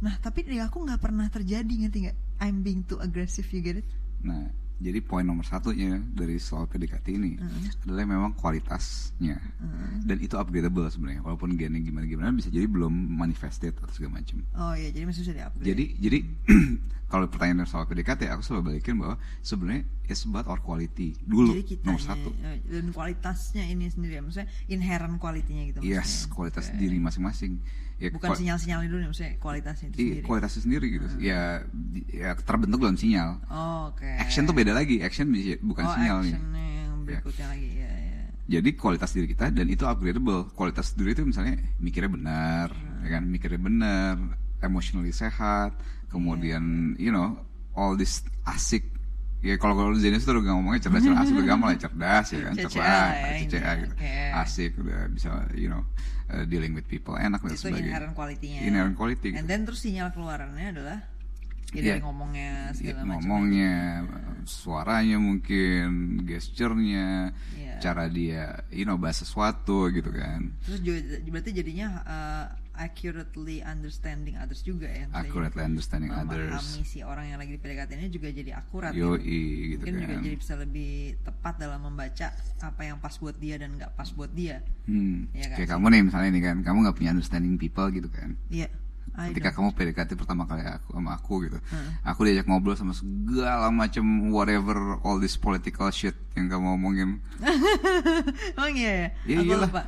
Nah 0.02 0.14
tapi 0.22 0.46
di 0.46 0.62
aku 0.62 0.86
nggak 0.86 1.02
pernah 1.02 1.26
terjadi 1.26 1.74
ngerti 1.86 1.98
nggak? 2.06 2.18
I'm 2.42 2.62
being 2.62 2.86
too 2.86 2.98
aggressive 3.02 3.46
you 3.50 3.62
get 3.62 3.82
it? 3.82 3.88
Nah, 4.22 4.46
jadi 4.82 4.98
poin 4.98 5.22
nomor 5.22 5.46
satunya 5.46 6.02
dari 6.10 6.36
soal 6.36 6.66
PDKT 6.66 7.06
ini 7.14 7.38
adalah 7.80 8.02
memang 8.04 8.32
kualitasnya 8.34 9.38
dan 10.02 10.18
itu 10.18 10.34
upgradable 10.34 10.90
sebenarnya. 10.90 11.22
Walaupun 11.22 11.54
gennya 11.54 11.78
gimana-gimana 11.78 12.34
bisa 12.34 12.50
jadi 12.50 12.66
belum 12.66 12.90
manifested 12.90 13.78
atau 13.78 13.94
segala 13.94 14.18
macam. 14.18 14.42
oh 14.58 14.74
iya 14.74 14.90
jadi 14.90 15.06
masih 15.06 15.22
bisa 15.22 15.32
di 15.32 15.42
upgrade 15.42 15.66
Jadi 15.70 15.84
jadi 15.96 16.18
kalau 17.12 17.28
pertanyaan 17.28 17.62
soal 17.64 17.84
PDKT 17.84 18.26
aku 18.26 18.42
selalu 18.42 18.62
balikin 18.74 18.96
bahwa 18.96 19.20
sebenarnya 19.38 19.84
it's 20.08 20.24
about 20.24 20.48
our 20.48 20.58
quality 20.58 21.12
dulu 21.22 21.52
jadi 21.52 21.64
kita 21.68 21.84
nomor 21.84 22.00
satu. 22.00 22.28
dan 22.66 22.86
kualitasnya 22.90 23.64
ini 23.68 23.86
sendiri 23.86 24.16
ya 24.16 24.22
maksudnya 24.24 24.48
inherent 24.66 25.16
quality-nya 25.16 25.62
gitu 25.70 25.78
Yes, 25.80 26.26
maksudnya. 26.26 26.32
kualitas 26.34 26.64
Oke. 26.68 26.76
diri 26.76 26.96
masing-masing. 26.98 27.52
Ya, 28.02 28.10
bukan 28.10 28.34
sinyal-sinyal 28.34 28.78
dulu 28.90 28.98
nih 28.98 29.08
maksudnya 29.14 29.32
kualitasnya 29.38 29.86
itu 29.86 29.94
Iya, 29.94 30.02
sendiri 30.10 30.26
kualitasnya 30.26 30.60
sendiri 30.66 30.86
gitu. 30.90 31.06
Ya, 31.22 31.42
di- 31.70 32.06
ya 32.10 32.34
terbentuk 32.34 32.82
dalam 32.82 32.98
sinyal. 32.98 33.38
Oh, 33.46 33.94
oke 33.94 34.10
Action 34.18 34.42
tuh 34.42 34.54
beda 34.58 34.74
lagi. 34.74 34.98
Action 35.06 35.30
bukan 35.62 35.84
oh, 35.86 35.92
sinyal 35.94 36.18
nih. 36.26 36.34
actionnya 36.34 36.66
yang 36.82 36.92
berikutnya 37.06 37.46
lagi 37.46 37.68
ya, 37.78 37.90
ya. 37.94 38.22
Jadi 38.58 38.68
kualitas 38.74 39.10
diri 39.14 39.26
kita 39.30 39.54
dan 39.54 39.66
itu 39.70 39.86
upgradable. 39.86 40.50
Kualitas 40.58 40.98
diri 40.98 41.14
itu 41.14 41.22
misalnya 41.22 41.62
mikirnya 41.78 42.10
benar, 42.10 42.68
ya 43.06 43.08
kan? 43.14 43.22
Mikirnya 43.22 43.60
benar, 43.62 44.14
emotionally 44.66 45.14
sehat, 45.14 45.78
kemudian 46.10 46.98
you 46.98 47.14
know 47.14 47.38
all 47.78 47.94
this 47.94 48.26
asik. 48.42 48.91
Ya 49.42 49.58
kalau 49.58 49.74
kalau 49.74 49.90
jenis 49.92 50.22
itu 50.22 50.30
udah 50.30 50.54
ngomongnya 50.54 50.86
cerdas, 50.86 51.02
cerdas 51.02 51.26
asik 51.26 51.34
udah 51.34 51.48
gampang 51.50 51.68
lah 51.68 51.78
cerdas 51.78 52.26
ya 52.30 52.38
kan, 52.40 52.52
cerdas, 52.54 52.74
ya, 52.78 53.34
CCA 53.42 53.72
gitu. 53.82 53.94
Oke. 53.98 54.14
Asik 54.32 54.72
udah 54.78 55.00
bisa 55.10 55.28
you 55.58 55.66
know 55.66 55.82
uh, 56.30 56.46
dealing 56.46 56.72
with 56.72 56.86
people 56.86 57.18
enak 57.18 57.42
dan 57.42 57.58
sebagainya. 57.58 57.90
inherent 57.90 58.14
quality-nya 58.14 58.60
Inherent 58.62 58.94
quality, 58.94 59.34
and 59.34 59.42
gitu. 59.42 59.50
then 59.50 59.60
terus 59.66 59.82
sinyal 59.82 60.14
keluarannya 60.14 60.66
adalah 60.70 60.98
ya 61.72 61.96
Iya. 61.98 62.04
ngomongnya 62.04 62.50
Ya, 62.70 62.76
segala 62.76 63.00
macam 63.02 63.08
ngomongnya, 63.18 63.74
suaranya 64.44 65.16
mungkin, 65.18 65.88
gesturnya, 66.22 67.32
Iya. 67.56 67.80
cara 67.80 68.06
dia, 68.06 68.62
you 68.68 68.84
know, 68.84 68.94
bahas 68.94 69.24
sesuatu 69.24 69.90
gitu 69.90 70.12
kan. 70.12 70.52
terus 70.62 70.78
berarti 71.26 71.50
jadinya 71.50 71.88
uh, 72.04 72.46
accurately 72.74 73.60
understanding 73.60 74.34
others 74.34 74.60
juga 74.60 74.86
ya 74.86 75.04
maksudnya 75.04 75.28
Accurately 75.28 75.62
understanding 75.62 76.08
memahami 76.08 76.32
others. 76.48 76.64
si 76.82 76.98
orang 77.00 77.26
yang 77.26 77.36
lagi 77.36 77.52
di 77.52 77.60
PDKT 77.60 77.90
ini 77.94 78.08
juga 78.08 78.28
jadi 78.28 78.50
akurat 78.52 78.92
Yoi, 78.92 79.20
gitu. 79.20 79.28
gitu 79.70 79.82
mungkin 79.82 79.94
juga 79.98 80.14
kan. 80.14 80.22
jadi 80.22 80.36
bisa 80.36 80.54
lebih 80.54 80.92
tepat 81.20 81.54
dalam 81.58 81.80
membaca 81.82 82.26
apa 82.58 82.80
yang 82.82 82.96
pas 82.96 83.14
buat 83.14 83.36
dia 83.36 83.54
dan 83.56 83.74
nggak 83.74 83.92
pas 83.92 84.08
buat 84.10 84.30
dia 84.30 84.64
Hmm. 84.82 85.30
Iya 85.30 85.46
kan 85.46 85.56
Kayak 85.56 85.70
kamu 85.70 85.86
nih 85.88 86.02
misalnya 86.02 86.30
nih 86.30 86.42
kan, 86.42 86.56
kamu 86.60 86.76
nggak 86.82 86.96
punya 86.96 87.10
understanding 87.10 87.54
people 87.54 87.86
gitu 87.88 88.08
kan. 88.08 88.34
iya 88.48 88.66
I 89.12 89.28
Ketika 89.30 89.52
don't. 89.52 89.70
kamu 89.70 89.92
PDKT 89.92 90.10
pertama 90.16 90.42
kali 90.42 90.64
aku 90.64 90.88
sama 90.90 91.10
aku 91.12 91.34
gitu, 91.44 91.58
Hmm. 91.62 92.00
aku 92.02 92.24
diajak 92.24 92.48
ngobrol 92.48 92.72
sama 92.72 92.90
segala 92.90 93.68
macam 93.68 94.02
whatever 94.28 94.74
all 95.00 95.16
this 95.16 95.36
political 95.36 95.86
shit 95.88 96.16
yang 96.32 96.48
kamu 96.48 96.66
omongin. 96.72 97.20
Emang 98.56 98.72
iya 98.72 98.92
ya? 98.92 99.08
Iya, 99.38 99.54
lupa. 99.60 99.82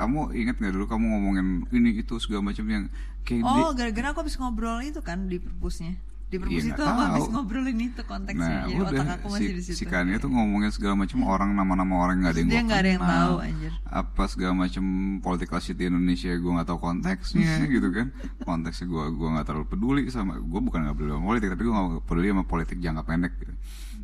Kamu 0.00 0.32
ingat 0.32 0.56
nggak 0.56 0.72
dulu 0.72 0.86
kamu 0.86 1.04
ngomongin 1.06 1.46
ini 1.70 2.00
itu 2.00 2.16
segala 2.16 2.40
macam 2.42 2.64
yang 2.64 2.84
kayak 3.20 3.42
di- 3.42 3.60
Oh, 3.60 3.70
gara-gara 3.70 4.06
aku 4.10 4.24
habis 4.24 4.34
ngobrol 4.34 4.80
itu 4.80 5.00
kan 5.00 5.28
di 5.28 5.36
perpusnya. 5.36 6.00
Di 6.26 6.38
perpus 6.38 6.62
Iya, 6.62 6.72
itu 6.72 6.80
aku 6.80 7.00
habis 7.02 7.26
ngobrolin 7.28 7.78
itu 7.82 8.02
konteksnya. 8.02 8.46
Nah, 8.56 8.62
Jadi 8.64 8.78
udah 8.78 8.90
otak 8.94 9.08
aku 9.12 9.26
masih 9.28 9.50
di 9.50 9.60
si, 9.60 9.74
situ. 9.74 9.78
si 9.78 9.84
Kania 9.84 10.16
tuh 10.16 10.30
ngomongin 10.30 10.70
segala 10.70 10.94
macam 10.94 11.18
orang 11.26 11.50
nama-nama 11.52 11.94
orang 11.98 12.22
nggak 12.22 12.30
ada 12.30 12.40
yang 12.40 12.48
nggak 12.64 12.80
ada 12.80 12.88
yang 12.88 13.02
tahu, 13.04 13.34
anjir. 13.42 13.72
Apa 13.84 14.22
segala 14.24 14.52
macam 14.56 14.84
political 15.18 15.58
shit 15.58 15.74
di 15.74 15.84
Indonesia 15.84 16.30
gue 16.30 16.52
nggak 16.54 16.64
tahu 16.64 16.78
konteksnya 16.80 17.66
gitu 17.68 17.88
kan. 17.90 18.14
Konteksnya 18.40 18.86
gue 18.86 19.04
gua 19.10 19.28
nggak 19.34 19.46
terlalu 19.48 19.66
peduli 19.66 20.02
sama 20.06 20.38
gue 20.38 20.60
bukan 20.62 20.78
nggak 20.80 20.96
peduli 20.96 21.12
sama 21.12 21.26
politik 21.26 21.48
tapi 21.50 21.62
gue 21.62 21.74
nggak 21.74 22.04
peduli 22.06 22.26
sama 22.30 22.44
politik 22.46 22.76
jangka 22.78 23.02
pendek 23.04 23.32
gitu. 23.36 23.54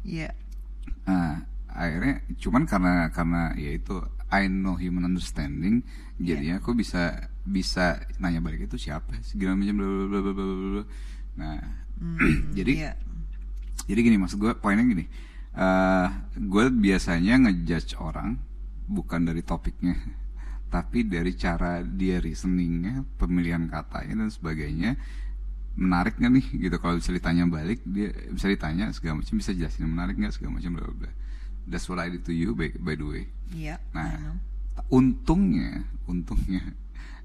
Iya. 0.05 0.31
Akhirnya 1.87 2.17
cuman 2.39 2.63
karena 2.67 2.95
karena 3.15 3.43
ya 3.55 3.71
itu 3.75 4.03
I 4.27 4.51
know 4.51 4.75
human 4.75 5.07
understanding 5.07 5.87
jadinya 6.19 6.59
aku 6.59 6.75
bisa 6.75 7.31
bisa 7.47 8.03
nanya 8.19 8.43
balik 8.43 8.67
itu 8.67 8.91
siapa 8.91 9.15
segala 9.23 9.55
macam 9.55 9.79
bla 9.79 9.87
bla 9.87 10.21
bla 10.21 10.33
bla 10.35 10.45
bla. 10.45 10.85
Nah, 11.39 11.57
jadi 12.59 12.73
Iya. 12.75 12.93
jadi 13.87 14.01
gini 14.03 14.17
maksud 14.19 14.43
gue 14.43 14.53
poinnya 14.59 14.83
gini. 14.83 15.07
Eh 15.57 16.09
gue 16.43 16.65
biasanya 16.75 17.47
ngejudge 17.47 17.97
orang 18.03 18.35
bukan 18.91 19.31
dari 19.31 19.43
topiknya 19.47 19.95
tapi 20.75 21.07
dari 21.07 21.33
cara 21.39 21.81
dia 21.87 22.19
reasoningnya 22.19 23.07
pemilihan 23.21 23.71
katanya 23.71 24.27
dan 24.27 24.31
sebagainya. 24.35 24.99
Menarik 25.77 26.17
nggak 26.17 26.33
nih? 26.33 26.47
Gitu 26.67 26.77
kalau 26.81 26.99
bisa 26.99 27.13
ditanya 27.13 27.45
balik 27.47 27.85
dia 27.85 28.11
bisa 28.33 28.49
ditanya 28.49 28.91
segala 28.97 29.21
macam 29.23 29.37
bisa 29.39 29.53
jelasin 29.53 29.87
menarik 29.87 30.17
nggak 30.19 30.35
segala 30.35 30.59
macam 30.59 30.73
bla 30.73 30.85
bla 30.89 30.97
bla 31.05 31.11
that's 31.67 31.87
what 31.87 31.99
I 31.99 32.09
did 32.09 32.23
to 32.25 32.33
you 32.33 32.55
by, 32.55 32.71
by 32.79 32.95
the 32.95 33.05
way 33.05 33.25
Iya. 33.47 33.79
Nah, 33.95 34.35
untungnya, 34.91 35.87
untungnya, 36.05 36.63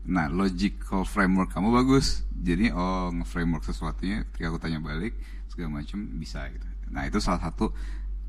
nah 0.02 0.30
logical 0.30 1.02
framework 1.02 1.50
kamu 1.50 1.74
bagus. 1.74 2.22
Jadi 2.32 2.70
oh 2.70 3.10
nge-framework 3.12 3.62
sesuatunya 3.62 4.26
ketika 4.30 4.50
aku 4.50 4.58
tanya 4.58 4.78
balik 4.78 5.14
segala 5.50 5.82
macam 5.82 5.98
bisa 6.18 6.46
gitu. 6.50 6.66
Nah 6.90 7.06
itu 7.06 7.18
salah 7.18 7.42
satu 7.42 7.74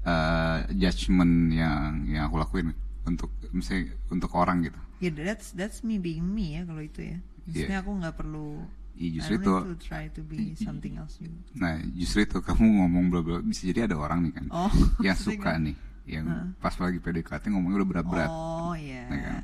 eh, 0.03 0.59
judgement 0.75 1.49
yang 1.49 2.05
yang 2.09 2.29
aku 2.29 2.37
lakuin 2.37 2.73
untuk 3.05 3.29
misalnya 3.53 3.93
untuk 4.09 4.33
orang 4.35 4.65
gitu. 4.65 4.81
Ya 5.01 5.11
that's 5.13 5.53
that's 5.53 5.81
me 5.83 5.97
being 5.97 6.25
me 6.25 6.57
ya 6.57 6.65
kalau 6.65 6.81
itu 6.81 7.01
ya. 7.03 7.17
Maksudnya 7.45 7.77
Iya. 7.77 7.83
aku 7.83 7.91
nggak 7.99 8.17
perlu 8.17 8.49
Iya, 8.93 9.09
justru 9.19 9.35
itu. 9.37 9.53
to 9.57 9.75
try 9.81 10.05
to 10.13 10.21
be 10.23 10.53
something 10.67 10.97
else 10.97 11.17
juga. 11.19 11.41
Nah 11.57 11.77
justru 11.93 12.25
itu 12.25 12.39
kamu 12.39 12.65
ngomong 12.81 13.05
bla 13.09 13.21
bla 13.21 13.37
bisa 13.41 13.65
jadi 13.65 13.85
ada 13.85 13.97
orang 13.97 14.29
nih 14.29 14.33
kan 14.33 14.47
Oh, 14.49 14.73
yang 15.01 15.17
suka 15.29 15.57
nih, 15.57 15.75
yang 16.07 16.55
pas 16.59 16.75
lagi 16.77 16.99
PDKT 16.99 17.51
ngomongnya 17.55 17.83
udah 17.83 17.89
berat-berat. 17.89 18.31
Oh 18.31 18.75
iya. 18.75 19.07
ya 19.07 19.21
kan? 19.23 19.43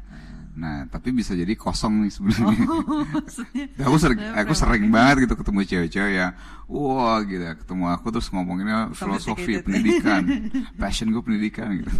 Nah, 0.59 0.77
tapi 0.90 1.14
bisa 1.14 1.38
jadi 1.38 1.55
kosong 1.55 2.03
nih 2.03 2.11
sebenarnya. 2.11 2.66
Maksudnya 3.14 3.66
aku 3.79 3.97
sering 4.03 4.21
aku 4.35 4.53
sering 4.59 4.85
banget 4.90 5.31
gitu 5.31 5.35
ketemu 5.38 5.59
cewek-cewek 5.62 6.12
yang 6.18 6.33
wah 6.66 7.23
gitu 7.23 7.42
ya, 7.47 7.55
ketemu 7.55 7.85
aku 7.94 8.07
terus 8.11 8.29
ngomonginnya 8.35 8.90
filosofi 8.90 9.62
pendidikan 9.62 10.27
passion 10.83 11.14
gue 11.14 11.23
pendidikan 11.23 11.79
gitu 11.79 11.94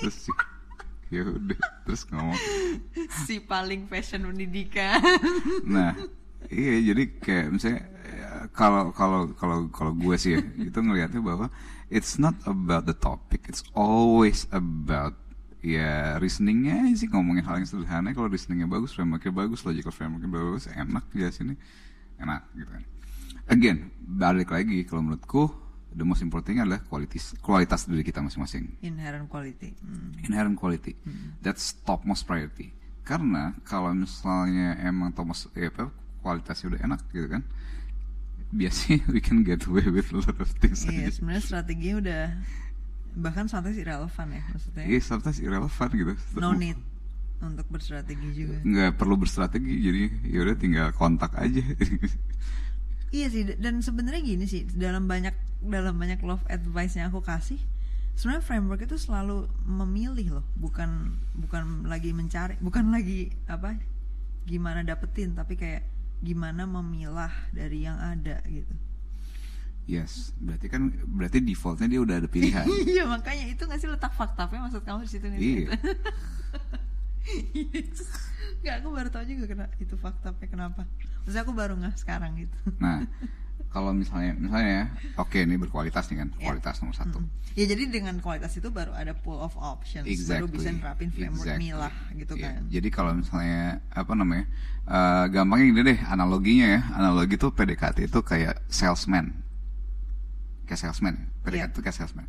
terus 0.00 0.18
ya 1.08 1.22
udah 1.24 1.60
terus 1.84 2.02
ngomong 2.08 2.36
si 3.24 3.40
paling 3.40 3.88
fashion 3.88 4.28
pendidikan. 4.28 5.00
nah 5.64 5.92
iya 6.48 6.92
jadi 6.92 7.02
kayak 7.20 7.46
misalnya 7.52 7.80
ya, 8.04 8.30
kalau 8.56 8.92
kalau 8.96 9.32
kalau 9.36 9.68
kalau 9.72 9.92
gue 9.92 10.16
sih 10.16 10.36
ya, 10.36 10.42
itu 10.56 10.78
ngelihatnya 10.80 11.20
bahwa 11.20 11.52
it's 11.88 12.20
not 12.20 12.36
about 12.44 12.84
the 12.84 12.96
topic. 12.96 13.48
It's 13.48 13.64
always 13.72 14.44
about 14.52 15.16
ya 15.64 16.16
reasoningnya 16.20 16.88
sih. 16.94 17.08
Ngomongin 17.08 17.44
hal 17.44 17.60
yang 17.60 17.68
sederhana 17.68 18.12
kalau 18.14 18.28
reasoningnya 18.30 18.68
bagus 18.68 18.94
frameworknya 18.94 19.32
bagus 19.34 19.64
logical 19.64 19.92
frameworknya 19.92 20.30
bagus 20.30 20.68
enak 20.70 21.04
ya 21.12 21.28
sini. 21.32 21.56
Enak 22.20 22.42
gitu. 22.54 22.70
Kan 22.70 22.84
again 23.48 23.88
balik 24.04 24.52
lagi 24.52 24.84
kalau 24.84 25.08
menurutku 25.08 25.48
the 25.96 26.04
most 26.04 26.20
important 26.20 26.52
thing 26.52 26.60
adalah 26.60 26.84
kualitas 26.84 27.32
kualitas 27.40 27.88
diri 27.88 28.04
kita 28.04 28.20
masing-masing. 28.20 28.76
Inherent 28.84 29.26
quality. 29.26 29.72
Hmm. 29.80 30.12
inherent 30.24 30.56
quality. 30.60 30.94
That's 31.40 31.80
topmost 31.82 32.28
priority. 32.28 32.76
Karena 33.08 33.56
kalau 33.64 33.96
misalnya 33.96 34.76
emang 34.84 35.16
topmost 35.16 35.48
ya 35.56 35.72
apa 35.72 35.88
kualitasnya 36.20 36.76
udah 36.76 36.80
enak 36.84 37.00
gitu 37.08 37.28
kan 37.30 37.42
biasanya 38.48 39.04
we 39.12 39.20
can 39.20 39.44
get 39.44 39.60
away 39.68 39.84
with 39.88 40.08
a 40.12 40.18
lot 40.18 40.36
of 40.40 40.48
things 40.56 40.88
Iya, 40.88 41.12
sebenarnya 41.12 41.42
strateginya 41.44 41.96
udah 42.00 42.22
bahkan 43.18 43.44
sometimes 43.50 43.76
irrelevant 43.76 44.30
ya 44.30 44.42
maksudnya. 44.54 44.84
Iya, 44.86 45.00
sometimes 45.02 45.38
irrelevant 45.42 45.90
gitu. 45.90 46.14
No 46.38 46.54
need 46.54 46.78
untuk 47.38 47.66
berstrategi 47.70 48.28
juga. 48.34 48.58
Nggak 48.62 48.98
perlu 48.98 49.14
berstrategi, 49.18 49.74
jadi 49.78 50.02
ya 50.26 50.38
udah 50.42 50.56
tinggal 50.58 50.86
kontak 50.94 51.34
aja. 51.38 51.62
Iya 53.08 53.26
sih, 53.32 53.42
dan 53.56 53.80
sebenarnya 53.80 54.20
gini 54.20 54.44
sih 54.44 54.68
dalam 54.68 55.08
banyak 55.08 55.32
dalam 55.64 55.96
banyak 55.96 56.20
love 56.20 56.44
advice 56.44 57.00
yang 57.00 57.08
aku 57.08 57.24
kasih, 57.24 57.56
sebenarnya 58.12 58.44
framework 58.44 58.84
itu 58.84 59.00
selalu 59.00 59.48
memilih 59.64 60.38
loh, 60.38 60.46
bukan 60.60 61.16
bukan 61.32 61.88
lagi 61.88 62.12
mencari, 62.12 62.60
bukan 62.60 62.92
lagi 62.92 63.32
apa 63.48 63.80
gimana 64.44 64.84
dapetin, 64.84 65.32
tapi 65.32 65.56
kayak 65.56 65.88
gimana 66.18 66.66
memilah 66.66 67.30
dari 67.54 67.86
yang 67.86 67.98
ada 67.98 68.42
gitu. 68.50 68.74
yes, 69.88 70.36
berarti 70.36 70.66
kan 70.68 70.92
berarti 71.08 71.40
defaultnya 71.40 71.88
dia 71.88 72.00
udah 72.04 72.16
ada 72.20 72.28
pilihan. 72.28 72.66
iya 72.92 73.08
makanya 73.08 73.48
itu 73.48 73.62
nggak 73.64 73.80
sih 73.80 73.88
letak 73.88 74.12
faktanya 74.12 74.68
maksud 74.68 74.84
kamu 74.84 75.06
di 75.06 75.10
situ 75.10 75.26
sih? 75.32 75.38
Iya. 75.40 75.72
Gak, 78.64 78.80
aku 78.80 78.88
baru 78.88 79.08
tahu 79.12 79.24
juga 79.28 79.44
kena 79.52 79.66
itu 79.76 79.94
faktanya 80.00 80.46
kenapa. 80.48 80.82
Maksudnya 81.22 81.42
aku 81.44 81.52
baru 81.52 81.76
nggak 81.76 81.96
sekarang 82.00 82.40
gitu. 82.40 82.56
Nah, 82.80 83.04
kalau 83.68 83.92
misalnya 83.92 84.32
misalnya 84.34 84.68
ya, 84.68 84.84
oke 85.20 85.36
ini 85.36 85.60
berkualitas 85.60 86.08
nih 86.08 86.24
kan, 86.24 86.28
kualitas 86.34 86.80
nomor 86.80 86.96
satu. 86.96 87.18
Ya 87.52 87.66
jadi 87.66 87.90
dengan 87.90 88.16
kualitas 88.22 88.54
itu 88.54 88.70
baru 88.70 88.94
ada 88.94 89.12
pool 89.12 89.36
of 89.36 89.52
options, 89.58 90.06
baru 90.24 90.46
bisa 90.46 90.70
nerapin 90.70 91.10
framework 91.10 91.44
exactly. 91.44 91.68
milah 91.68 91.94
gitu 92.14 92.34
Iya. 92.38 92.44
kan. 92.48 92.60
Jadi 92.70 92.88
kalau 92.88 93.12
misalnya 93.12 93.82
apa 93.90 94.12
namanya, 94.14 94.46
eh, 94.86 95.24
gampangnya 95.28 95.64
gini 95.68 95.80
deh 95.84 95.98
analoginya 96.06 96.66
ya, 96.78 96.80
analogi 96.96 97.34
tuh 97.36 97.50
PDKT 97.50 98.08
itu 98.08 98.20
kayak 98.22 98.62
salesman, 98.70 99.36
kayak 100.64 100.80
salesman, 100.80 101.14
ya. 101.18 101.26
PDKT 101.44 101.58
Iya. 101.60 101.72
itu 101.74 101.80
kayak 101.82 101.96
salesman. 101.96 102.26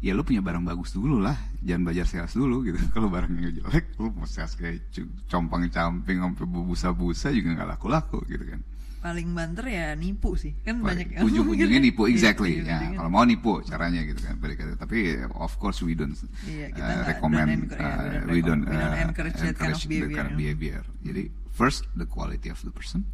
Ya 0.00 0.16
lu 0.16 0.24
punya 0.24 0.40
barang 0.40 0.64
bagus 0.64 0.96
dulu 0.96 1.20
lah, 1.20 1.36
jangan 1.60 1.84
belajar 1.84 2.08
sales 2.08 2.32
dulu 2.32 2.64
gitu. 2.64 2.80
Kalau 2.96 3.12
barangnya 3.12 3.52
jelek, 3.52 4.00
lu 4.00 4.08
mau 4.16 4.24
sales 4.24 4.56
kayak 4.56 4.80
compang 5.28 5.68
camping 5.68 6.24
sampai 6.24 6.46
busa-busa 6.48 7.28
juga 7.36 7.52
nggak 7.52 7.68
laku-laku 7.76 8.24
gitu 8.24 8.44
kan. 8.48 8.60
Paling 9.00 9.32
banter 9.32 9.64
ya 9.64 9.96
nipu 9.96 10.36
sih, 10.36 10.52
kan 10.60 10.76
banyak 10.84 11.16
yang 11.16 11.24
ujung-ujungnya 11.24 11.80
nipu 11.80 12.04
Iya, 12.04 12.12
exactly 12.12 12.60
ya 12.60 12.76
ujung-ujungnya 12.76 12.98
kalau 13.00 13.10
mau 13.10 13.24
nipu 13.24 13.64
caranya 13.64 14.04
gitu 14.04 14.20
kan 14.20 14.36
PDKT 14.36 14.70
tapi 14.76 14.98
of 15.40 15.56
course 15.56 15.80
we 15.80 15.96
don't 15.96 16.12
Iya, 16.44 16.68
kita 16.68 16.92
uh, 16.92 17.08
recommend 17.08 17.72
don't 17.72 17.80
ya, 17.80 17.80
uh, 17.80 18.28
we 18.28 18.44
don't 18.44 18.60
don't, 18.60 18.68
recommend- 18.68 18.68
we 18.68 18.76
don't 18.76 18.92
uh, 18.92 19.04
encourage 19.08 19.36
that 19.40 19.56
kind 19.56 19.72
of 19.72 19.80
behavior. 19.88 20.12
kind 20.12 20.28
of 20.28 20.36
behavior. 20.36 20.82
jadi 21.00 21.22
first 21.48 21.88
the 21.96 22.04
quality 22.04 22.52
of 22.52 22.60
the 22.60 22.68
person. 22.68 23.08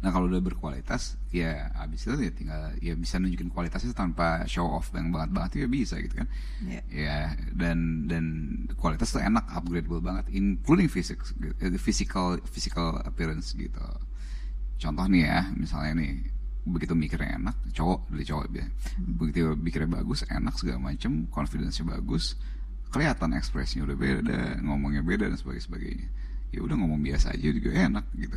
Nah 0.00 0.08
kalau 0.08 0.32
udah 0.32 0.40
berkualitas 0.40 1.20
ya 1.28 1.68
abis 1.76 2.08
itu 2.08 2.16
ya 2.16 2.32
tinggal 2.32 2.60
ya 2.80 2.96
bisa 2.96 3.20
nunjukin 3.20 3.52
kualitasnya 3.52 3.92
tanpa 3.92 4.48
show 4.48 4.64
off 4.64 4.88
yang 4.96 5.12
banget 5.12 5.30
banget 5.36 5.50
ya 5.60 5.66
bisa 5.68 6.00
gitu 6.00 6.24
kan. 6.24 6.28
Iya. 6.64 6.80
ya 6.88 7.16
dan 7.52 8.08
dan 8.08 8.24
kualitas 8.80 9.12
tuh 9.12 9.20
enak 9.20 9.44
upgradable 9.52 10.00
banget 10.00 10.32
including 10.32 10.88
physics 10.88 11.36
eh, 11.60 11.76
physical 11.76 12.40
physical 12.48 12.96
appearance 13.04 13.52
gitu 13.52 13.76
contoh 14.80 15.04
nih 15.04 15.22
ya 15.28 15.40
misalnya 15.52 15.92
nih 16.00 16.12
begitu 16.64 16.92
mikirnya 16.96 17.36
enak 17.40 17.56
cowok 17.76 18.00
dari 18.12 18.24
cowok 18.24 18.44
ya 18.52 18.66
begitu 19.00 19.38
mikirnya 19.56 19.90
bagus 20.00 20.24
enak 20.28 20.54
segala 20.56 20.92
macem 20.92 21.28
confidence-nya 21.28 21.84
bagus 22.00 22.36
kelihatan 22.90 23.38
ekspresinya 23.38 23.86
udah 23.86 23.96
beda 23.96 24.40
ngomongnya 24.66 25.02
beda 25.06 25.30
dan 25.30 25.38
sebagainya 25.38 25.66
sebagainya. 25.70 26.08
Ya 26.50 26.66
udah 26.66 26.74
ngomong 26.82 26.98
biasa 26.98 27.30
aja 27.30 27.46
juga 27.54 27.70
enak 27.70 28.10
gitu. 28.18 28.34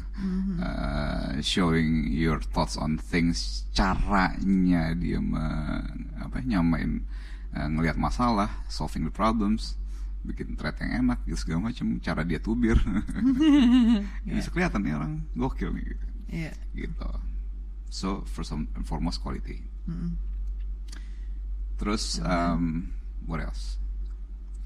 Uh, 0.61 1.41
showing 1.41 2.13
your 2.13 2.37
thoughts 2.37 2.77
on 2.77 3.01
things 3.01 3.65
caranya 3.73 4.93
dia 4.93 5.17
me- 5.17 6.13
apa 6.21 6.45
nyamain 6.45 7.01
uh, 7.57 7.65
ngelihat 7.73 7.97
masalah 7.97 8.53
solving 8.69 9.09
the 9.09 9.13
problems 9.13 9.81
bikin 10.21 10.53
thread 10.53 10.77
yang 10.77 11.09
enak 11.09 11.25
gitu 11.25 11.41
segala 11.41 11.73
macam 11.73 11.97
cara 12.05 12.21
dia 12.21 12.37
tubir. 12.37 12.77
Ya, 14.29 14.39
bisa 14.39 14.53
kelihatan 14.53 14.85
nih 14.85 14.93
orang 14.93 15.13
gokil 15.33 15.73
nih 15.73 15.97
gitu 15.97 16.05
Iya. 16.29 16.53
gitu 16.73 17.09
so 17.89 18.25
first 18.25 18.51
and 18.53 18.67
foremost 18.85 19.21
quality 19.21 19.63
Mm-mm. 19.85 20.15
terus 21.77 22.21
um, 22.23 22.93
what 23.27 23.43
else 23.43 23.83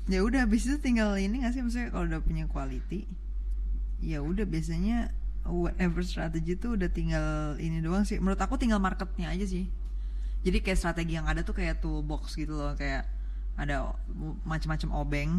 Ya 0.08 0.24
udah 0.24 0.48
habis 0.48 0.63
itu 0.63 0.80
tinggal 0.80 1.20
ini 1.20 1.43
nggak 1.43 1.52
sih 1.52 1.60
maksudnya 1.60 1.91
kalau 1.91 2.08
udah 2.08 2.24
punya 2.24 2.48
quality, 2.48 3.04
ya 4.00 4.24
udah 4.24 4.48
biasanya 4.48 5.12
whatever 5.43 6.00
strategi 6.00 6.56
itu 6.56 6.80
udah 6.80 6.88
tinggal 6.88 7.60
ini 7.60 7.84
doang 7.84 8.08
sih. 8.08 8.15
Menurut 8.15 8.39
aku 8.39 8.56
tinggal 8.56 8.80
marketnya 8.80 9.28
aja 9.28 9.43
sih. 9.43 9.67
Jadi 10.48 10.63
kayak 10.63 10.80
strategi 10.80 11.20
yang 11.20 11.28
ada 11.28 11.43
tuh 11.43 11.52
kayak 11.60 11.84
toolbox 11.84 12.39
gitu 12.39 12.56
loh, 12.56 12.72
kayak 12.80 13.04
ada 13.60 14.00
macam-macam 14.48 14.89
obeng. 14.96 15.32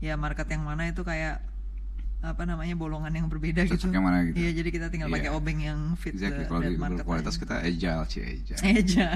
Ya 0.00 0.16
market 0.16 0.48
yang 0.48 0.64
mana 0.64 0.88
itu 0.88 1.04
kayak 1.04 1.44
apa 2.18 2.42
namanya 2.42 2.74
bolongan 2.74 3.14
yang 3.14 3.30
berbeda 3.30 3.62
gitu. 3.62 3.78
Cocoknya 3.78 4.02
mana 4.02 4.26
gitu. 4.26 4.42
Iya, 4.42 4.50
jadi 4.58 4.68
kita 4.74 4.86
tinggal 4.90 5.06
pakai 5.06 5.30
Iya. 5.30 5.38
obeng 5.38 5.58
yang 5.62 5.94
fit 5.94 6.18
exactly 6.18 6.42
the, 6.42 6.50
kalau 6.50 6.60
di 6.60 6.66
aja. 7.30 7.38
kita 7.38 7.54
agile 7.62 8.02
sih 8.10 8.22
agile 8.26 8.58
Agile. 8.58 9.14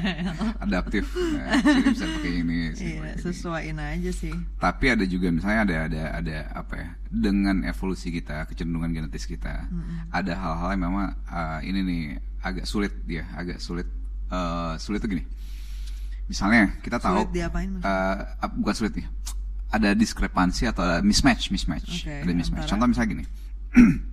adaptif 0.62 1.04
nah, 1.10 1.50
bisa 1.82 2.06
pakai 2.06 2.32
ini 2.46 2.58
sini 2.78 2.94
Iya, 2.94 3.10
ini. 3.18 3.82
aja 3.98 4.10
sih. 4.14 4.34
tapi 4.56 4.84
ada 4.86 5.02
juga 5.02 5.34
misalnya 5.34 5.60
ada 5.66 5.76
ada 5.90 6.02
ada 6.14 6.36
apa 6.54 6.74
ya 6.78 6.88
dengan 7.10 7.66
evolusi 7.66 8.14
kita 8.14 8.46
kecenderungan 8.46 8.94
genetis 8.94 9.26
kita 9.26 9.66
ada 10.08 10.32
hal-hal 10.38 10.68
yang 10.70 10.82
memang 10.86 11.10
uh, 11.26 11.58
ini 11.60 11.80
nih 11.82 12.02
agak 12.38 12.70
sulit 12.70 12.94
dia 13.02 13.26
agak 13.34 13.58
sulit 13.58 13.90
uh, 14.30 14.78
sulit 14.78 15.02
tuh 15.02 15.10
gini 15.10 15.26
misalnya 16.30 16.78
kita 16.78 17.02
tahu 17.02 17.18
Sulit 17.26 17.34
diapain 17.34 17.66
maksudnya? 17.66 18.46
uh, 18.46 18.50
bukan 18.62 18.74
sulit 18.78 18.92
nih 18.94 19.06
ada 19.72 19.96
diskrepansi 19.96 20.68
atau 20.68 20.84
ada 20.84 20.96
mismatch 21.00 21.48
mismatch. 21.48 22.04
Oke, 22.04 22.12
ada 22.22 22.32
mismatch. 22.32 22.68
antara- 22.68 22.70
contoh 22.70 22.86
misalnya 22.86 23.10
gini. 23.10 23.24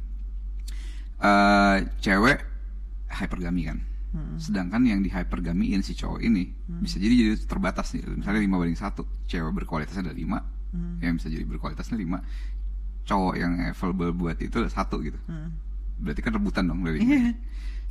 Eh, 1.19 1.77
cewek 1.99 2.39
hypergami 3.11 3.67
kan? 3.67 3.79
Sedangkan 4.39 4.81
yang 4.87 5.03
di 5.03 5.11
hypergamiin 5.11 5.83
si 5.83 5.91
cowok 5.93 6.23
ini 6.23 6.47
bisa 6.79 6.95
jadi 6.95 7.11
jadi 7.11 7.43
terbatas 7.43 7.91
nih. 7.91 8.07
Misalnya 8.15 8.39
5 8.39 8.55
banding 8.55 8.79
satu 8.79 9.03
cewek 9.27 9.51
berkualitasnya 9.53 10.07
ada 10.07 10.15
5 10.15 10.39
yang 11.03 11.19
bisa 11.19 11.27
jadi 11.27 11.43
berkualitasnya 11.43 11.99
5 11.99 12.23
cowok 13.03 13.35
yang 13.35 13.51
available 13.67 14.15
buat 14.15 14.39
itu 14.39 14.63
satu 14.69 15.03
gitu. 15.03 15.19
Hmm. 15.27 15.51
berarti 15.99 16.23
kan 16.23 16.31
rebutan 16.31 16.63
dong 16.63 16.79
dari 16.79 17.03
Iya. 17.03 17.35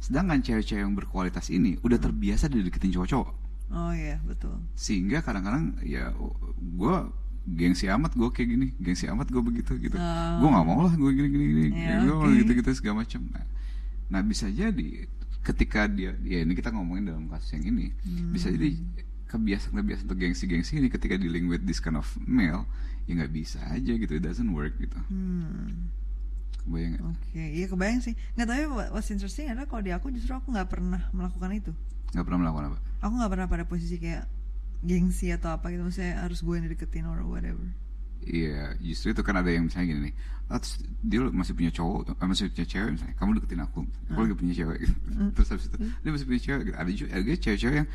sedangkan 0.00 0.40
cewek-cewek 0.40 0.80
yang 0.80 0.96
berkualitas 0.96 1.52
ini 1.52 1.76
udah 1.84 2.00
terbiasa 2.00 2.48
dideketin 2.48 2.96
cowok-cowok. 2.96 3.28
Oh 3.68 3.92
iya, 3.92 4.16
betul. 4.24 4.56
sehingga 4.72 5.20
kadang-kadang 5.20 5.76
ya 5.84 6.08
gue 6.56 6.96
gengsi 7.48 7.88
amat 7.88 8.12
gue 8.12 8.28
kayak 8.28 8.48
gini 8.50 8.66
gengsi 8.76 9.06
amat 9.06 9.26
gue 9.26 9.40
begitu 9.40 9.72
gitu 9.78 9.94
Oh. 9.94 10.38
gue 10.38 10.48
nggak 10.48 10.64
mau 10.64 10.80
lah 10.82 10.92
gue 10.92 11.10
gini 11.10 11.28
gini 11.28 11.44
gini 11.48 11.66
Ya, 11.72 12.00
gue 12.00 12.12
mau 12.12 12.24
oke. 12.24 12.36
gitu 12.36 12.50
gitu 12.54 12.70
segala 12.72 13.02
macam 13.02 13.20
nah, 13.26 13.44
nah 14.08 14.20
bisa 14.20 14.46
jadi 14.46 15.08
ketika 15.40 15.86
dia 15.86 16.12
ya 16.20 16.42
ini 16.42 16.52
kita 16.52 16.68
ngomongin 16.68 17.08
dalam 17.08 17.24
kasus 17.26 17.54
yang 17.54 17.64
ini 17.66 17.94
Hmm. 18.02 18.30
bisa 18.30 18.48
jadi 18.48 18.76
kebiasaan 19.26 19.72
kebiasaan 19.74 20.06
untuk 20.06 20.18
gengsi 20.18 20.44
gengsi 20.44 20.72
ini 20.76 20.88
ketika 20.88 21.14
dealing 21.14 21.46
with 21.46 21.62
this 21.62 21.78
kind 21.78 21.94
of 21.94 22.04
male 22.20 22.68
ya 23.04 23.12
nggak 23.14 23.30
bisa 23.30 23.60
aja 23.66 23.92
gitu 23.92 24.08
it 24.10 24.20
doesn't 24.20 24.50
work 24.50 24.76
gitu 24.76 24.96
Hmm. 25.08 25.88
kebayang 26.60 26.92
nggak? 26.94 27.04
Oke, 27.06 27.40
iya 27.50 27.64
kebayang 27.66 28.00
sih. 28.02 28.12
Nggak 28.34 28.44
tahu 28.46 28.60
what- 28.74 28.90
what's 28.90 29.08
interesting 29.08 29.48
adalah 29.48 29.64
kalau 29.64 29.80
di 29.80 29.88
aku 29.88 30.08
justru 30.10 30.32
aku 30.32 30.48
nggak 30.50 30.68
pernah 30.68 31.00
melakukan 31.10 31.48
itu. 31.54 31.72
nggak 32.08 32.24
pernah 32.24 32.40
melakukan 32.42 32.64
apa 32.66 32.78
Aku 32.98 33.12
nggak 33.14 33.30
pernah 33.30 33.46
pada 33.46 33.64
posisi 33.64 33.96
kayak 33.96 34.24
gengsi 34.84 35.34
atau 35.34 35.54
apa 35.54 35.70
gitu. 35.72 35.82
Maksudnya 35.86 36.22
harus 36.22 36.38
gue 36.42 36.54
yang 36.54 36.64
dideketin 36.70 37.06
or 37.06 37.22
whatever. 37.26 37.64
Iya, 38.28 38.76
justru 38.82 39.14
itu 39.14 39.22
kan 39.22 39.40
ada 39.40 39.48
yang 39.48 39.70
misalnya 39.70 39.94
gini 39.94 40.00
nih, 40.10 40.14
ah, 40.50 40.58
terus 40.58 40.82
dia 41.00 41.22
masih 41.32 41.54
punya 41.54 41.72
cowok, 41.72 42.12
eh, 42.12 42.26
masih 42.28 42.50
punya 42.50 42.66
cewek 42.66 42.90
misalnya, 42.98 43.14
kamu 43.16 43.30
deketin 43.40 43.62
aku, 43.62 43.80
aku 44.10 44.18
lagi 44.20 44.34
punya 44.36 44.54
cewek, 44.58 44.78
gitu. 44.84 44.94
terus 45.38 45.48
habis 45.54 45.64
itu 45.70 45.76
dia 45.86 46.10
masih 46.12 46.26
punya 46.26 46.40
cewek, 46.42 46.62
gitu. 46.66 46.76
ada 46.76 46.90
juga 46.92 47.08
ada 47.14 47.22
cewek-cewek 47.24 47.76
yang 47.78 47.88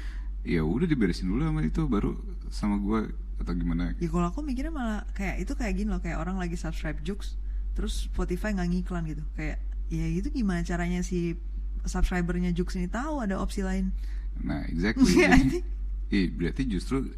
ya 0.43 0.61
udah 0.63 0.87
diberesin 0.89 1.27
dulu 1.27 1.41
sama 1.43 1.61
itu, 1.67 1.81
baru 1.85 2.11
sama 2.49 2.75
gue 2.79 2.99
atau 3.43 3.53
gimana? 3.53 3.93
Ya 3.99 4.07
kalau 4.09 4.27
aku 4.31 4.39
mikirnya 4.41 4.73
malah 4.73 5.03
kayak 5.11 5.43
itu 5.43 5.53
kayak 5.53 5.73
gini 5.75 5.89
loh, 5.91 6.01
kayak 6.01 6.17
orang 6.17 6.39
lagi 6.39 6.55
subscribe 6.55 6.97
Jux, 7.03 7.35
terus 7.75 8.07
Spotify 8.07 8.55
nggak 8.55 8.69
ngiklan 8.73 9.03
gitu. 9.11 9.23
Kayak 9.35 9.59
ya 9.91 10.07
itu 10.07 10.31
gimana 10.31 10.63
caranya 10.63 11.03
si 11.03 11.35
subscribernya 11.83 12.55
Jux 12.55 12.79
ini 12.79 12.87
tahu 12.87 13.21
ada 13.21 13.37
opsi 13.37 13.61
lain? 13.61 13.91
Nah, 14.39 14.65
exactly. 14.71 15.03
Iya, 15.19 15.29
Iya, 16.13 16.29
berarti 16.29 16.61
justru 16.69 17.09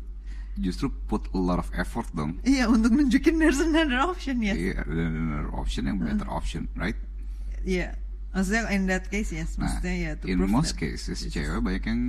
justru 0.55 0.87
put 1.11 1.27
a 1.35 1.39
lot 1.39 1.59
of 1.59 1.67
effort 1.75 2.07
dong. 2.15 2.39
Iya 2.47 2.71
untuk 2.71 2.95
nunjukin 2.95 3.35
there's 3.35 3.59
another 3.59 3.99
option 3.99 4.39
ya. 4.39 4.55
Iya, 4.55 4.87
ada 4.87 5.03
another 5.11 5.51
option 5.51 5.91
yang 5.91 5.99
better 5.99 6.27
option, 6.31 6.71
right? 6.79 6.95
Iya. 7.67 7.99
Maksudnya 8.35 8.67
in 8.75 8.83
that 8.91 9.07
case 9.07 9.31
yes, 9.31 9.55
Nah, 9.55 9.67
maksudnya 9.67 9.95
ya 9.95 10.11
to 10.19 10.27
in 10.27 10.43
prove 10.43 10.51
most 10.51 10.75
that 10.75 10.83
cases 10.83 11.23
cewek 11.31 11.59
banyak 11.63 11.83
yang 11.87 12.01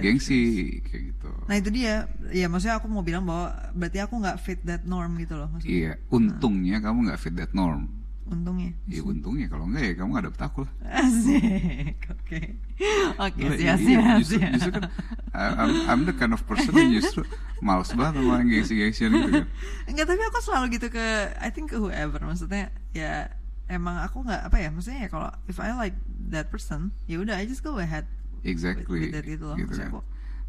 gengsi 0.00 0.40
kayak 0.84 1.12
gitu. 1.12 1.32
Nah 1.48 1.56
itu 1.56 1.68
dia, 1.72 2.08
ya 2.32 2.48
maksudnya 2.48 2.80
aku 2.80 2.88
mau 2.88 3.04
bilang 3.04 3.28
bahwa 3.28 3.72
berarti 3.76 4.00
aku 4.00 4.20
nggak 4.20 4.40
fit 4.40 4.60
that 4.64 4.84
norm 4.88 5.20
gitu 5.20 5.36
loh 5.36 5.48
maksudnya. 5.52 5.72
Iya, 5.72 5.92
untungnya 6.12 6.80
kamu 6.80 7.12
nggak 7.12 7.20
fit 7.20 7.36
that 7.36 7.52
norm. 7.52 7.99
Untungnya. 8.28 8.70
Iya 8.86 9.02
untungnya 9.02 9.46
kalau 9.50 9.64
enggak 9.66 9.84
ya 9.90 9.92
kamu 9.98 10.08
nggak 10.14 10.24
dapet 10.30 10.42
aku 10.44 10.58
lah. 10.62 10.72
Asik, 11.02 11.98
oke, 12.14 12.40
oke, 13.18 13.42
Lah, 13.42 13.56
sia 13.58 13.64
iya, 13.66 13.74
sia 13.74 14.00
justru, 14.22 14.38
justru 14.54 14.70
kan 14.76 14.82
I'm, 15.34 15.72
I'm 15.90 16.00
the 16.06 16.14
kind 16.14 16.30
of 16.36 16.42
person 16.46 16.70
yang 16.78 16.94
justru 17.00 17.26
males 17.58 17.90
banget 17.90 18.22
sama 18.22 18.38
yang 18.38 18.48
gengsi-gengsian 18.54 19.10
gitu 19.10 19.28
kan. 19.34 19.46
Enggak 19.90 20.06
tapi 20.06 20.22
aku 20.22 20.38
selalu 20.46 20.66
gitu 20.78 20.86
ke, 20.94 21.06
I 21.42 21.50
think 21.50 21.74
ke 21.74 21.76
whoever, 21.80 22.22
maksudnya 22.22 22.70
ya 22.94 23.34
emang 23.66 23.98
aku 24.02 24.22
nggak 24.22 24.46
apa 24.46 24.56
ya, 24.62 24.68
maksudnya 24.70 25.06
ya 25.06 25.08
kalau 25.10 25.30
if 25.50 25.58
I 25.58 25.74
like 25.74 25.98
that 26.30 26.54
person, 26.54 26.94
ya 27.10 27.18
udah 27.18 27.34
I 27.34 27.46
just 27.50 27.66
go 27.66 27.82
ahead. 27.82 28.06
Exactly. 28.46 29.10
With- 29.10 29.10
with 29.10 29.14
that 29.18 29.26
gitu 29.26 29.44
loh, 29.50 29.56
gitu 29.58 29.74
kan. 29.74 29.90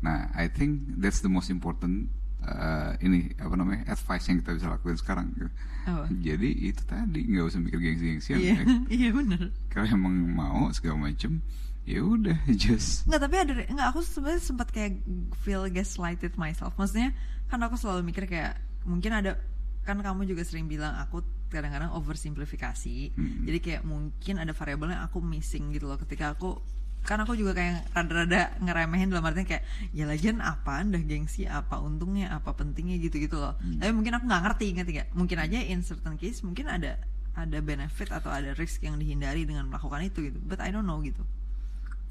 Nah, 0.01 0.29
I 0.33 0.49
think 0.49 0.97
that's 1.01 1.21
the 1.21 1.29
most 1.29 1.49
important 1.53 2.09
uh, 2.45 2.91
ini 3.01 3.33
apa 3.37 3.53
namanya 3.53 3.81
advice 3.93 4.25
yang 4.29 4.37
kita 4.41 4.51
bisa 4.57 4.67
lakuin 4.73 4.97
sekarang. 4.97 5.25
Gitu. 5.33 5.49
Apa? 5.85 6.05
Jadi 6.21 6.49
itu 6.69 6.81
tadi 6.85 7.19
nggak 7.25 7.45
usah 7.45 7.59
mikir 7.61 7.79
gengsi-gengsian. 7.81 8.39
Iya, 8.41 8.53
ya. 8.53 8.63
iya 9.01 9.09
bener. 9.13 9.41
Kalau 9.69 9.87
emang 9.89 10.13
mau 10.13 10.69
segala 10.73 11.09
macem, 11.09 11.41
ya 11.85 12.01
udah 12.05 12.37
just 12.61 13.05
Nggak 13.09 13.21
tapi 13.21 13.35
ada 13.37 13.51
nggak 13.69 13.87
aku 13.93 13.99
sebenarnya 14.05 14.41
sempat 14.41 14.67
kayak 14.69 15.01
feel 15.45 15.65
gaslighted 15.69 16.33
myself. 16.37 16.73
Maksudnya 16.77 17.13
kan 17.49 17.61
aku 17.61 17.77
selalu 17.77 18.07
mikir 18.09 18.25
kayak 18.25 18.57
mungkin 18.85 19.13
ada 19.13 19.37
kan 19.81 19.97
kamu 19.97 20.29
juga 20.29 20.45
sering 20.45 20.69
bilang 20.69 20.93
aku 20.97 21.25
kadang-kadang 21.51 21.91
oversimplifikasi. 21.97 23.11
Mm. 23.17 23.43
Jadi 23.49 23.57
kayak 23.59 23.83
mungkin 23.83 24.39
ada 24.39 24.55
variabel 24.55 24.95
yang 24.95 25.03
aku 25.03 25.19
missing 25.19 25.73
gitu 25.75 25.89
loh 25.89 25.99
ketika 25.99 26.31
aku 26.37 26.63
kan 27.01 27.17
aku 27.17 27.33
juga 27.33 27.51
kayak 27.51 27.89
rada-rada 27.89 28.41
ngeremehin 28.57 29.09
dalam 29.09 29.23
artian 29.23 29.43
kayak 29.43 29.63
ya 29.89 30.05
lagian 30.05 30.37
apa 30.37 30.81
dah 30.81 31.01
gengsi 31.01 31.43
apa 31.43 31.77
untungnya 31.77 32.29
apa 32.31 32.51
pentingnya 32.51 32.97
gitu-gitu 32.99 33.35
loh 33.35 33.57
Hmm. 33.57 33.77
tapi 33.77 33.91
mungkin 33.91 34.13
aku 34.13 34.25
nggak 34.25 34.43
ngerti 34.43 34.65
ngerti 34.71 34.91
gak 34.95 35.07
mungkin 35.11 35.37
aja 35.37 35.57
in 35.59 35.81
certain 35.81 36.15
case 36.15 36.41
mungkin 36.41 36.67
ada 36.67 37.01
ada 37.33 37.57
benefit 37.59 38.09
atau 38.09 38.29
ada 38.29 38.53
risk 38.53 38.81
yang 38.81 38.95
dihindari 38.95 39.43
dengan 39.43 39.65
melakukan 39.65 40.03
itu 40.03 40.21
gitu 40.23 40.37
but 40.41 40.59
I 40.59 40.69
don't 40.69 40.83
know 40.83 40.99
gitu 40.99 41.25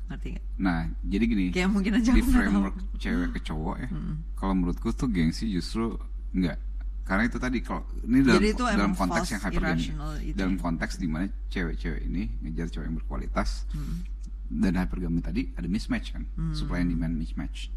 ngerti 0.07 0.34
gak 0.34 0.45
Nah, 0.59 0.80
jadi 1.01 1.24
gini. 1.24 1.45
Kayak 1.51 1.70
mungkin 1.70 1.93
aja 1.95 2.11
di 2.11 2.18
nggak 2.18 2.28
framework 2.28 2.74
tahu. 2.74 2.99
cewek 2.99 3.28
ke 3.30 3.41
cowok 3.43 3.76
ya. 3.78 3.88
Mm. 3.88 4.14
Kalau 4.34 4.53
menurutku 4.53 4.88
tuh 4.91 5.09
gengsi 5.09 5.49
justru 5.49 5.97
enggak. 6.30 6.59
Karena 7.01 7.22
itu 7.24 7.38
tadi 7.38 7.59
kalau 7.59 7.80
ini 8.03 8.20
dalam 8.20 8.43
itu 8.45 8.61
dalam 8.61 8.93
konteks 8.93 9.28
yang 9.30 9.41
hypergamy. 9.41 9.86
itu 10.20 10.36
Dalam 10.36 10.55
ya. 10.55 10.61
konteks 10.61 10.93
di 10.95 11.07
mana 11.07 11.24
cewek-cewek 11.47 12.03
ini 12.05 12.22
ngejar 12.41 12.68
cowok 12.68 12.84
yang 12.84 12.97
berkualitas 12.97 13.64
Hmm. 13.70 14.03
Dan 14.51 14.74
hypergamy 14.74 15.22
tadi 15.22 15.55
ada 15.55 15.64
mismatch 15.64 16.11
kan, 16.11 16.26
Hmm. 16.34 16.51
supply 16.53 16.82
and 16.82 16.90
demand 16.90 17.14
mismatch. 17.14 17.70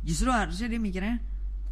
justru 0.00 0.30
harusnya 0.30 0.66
dia 0.66 0.78
mikirnya 0.78 1.18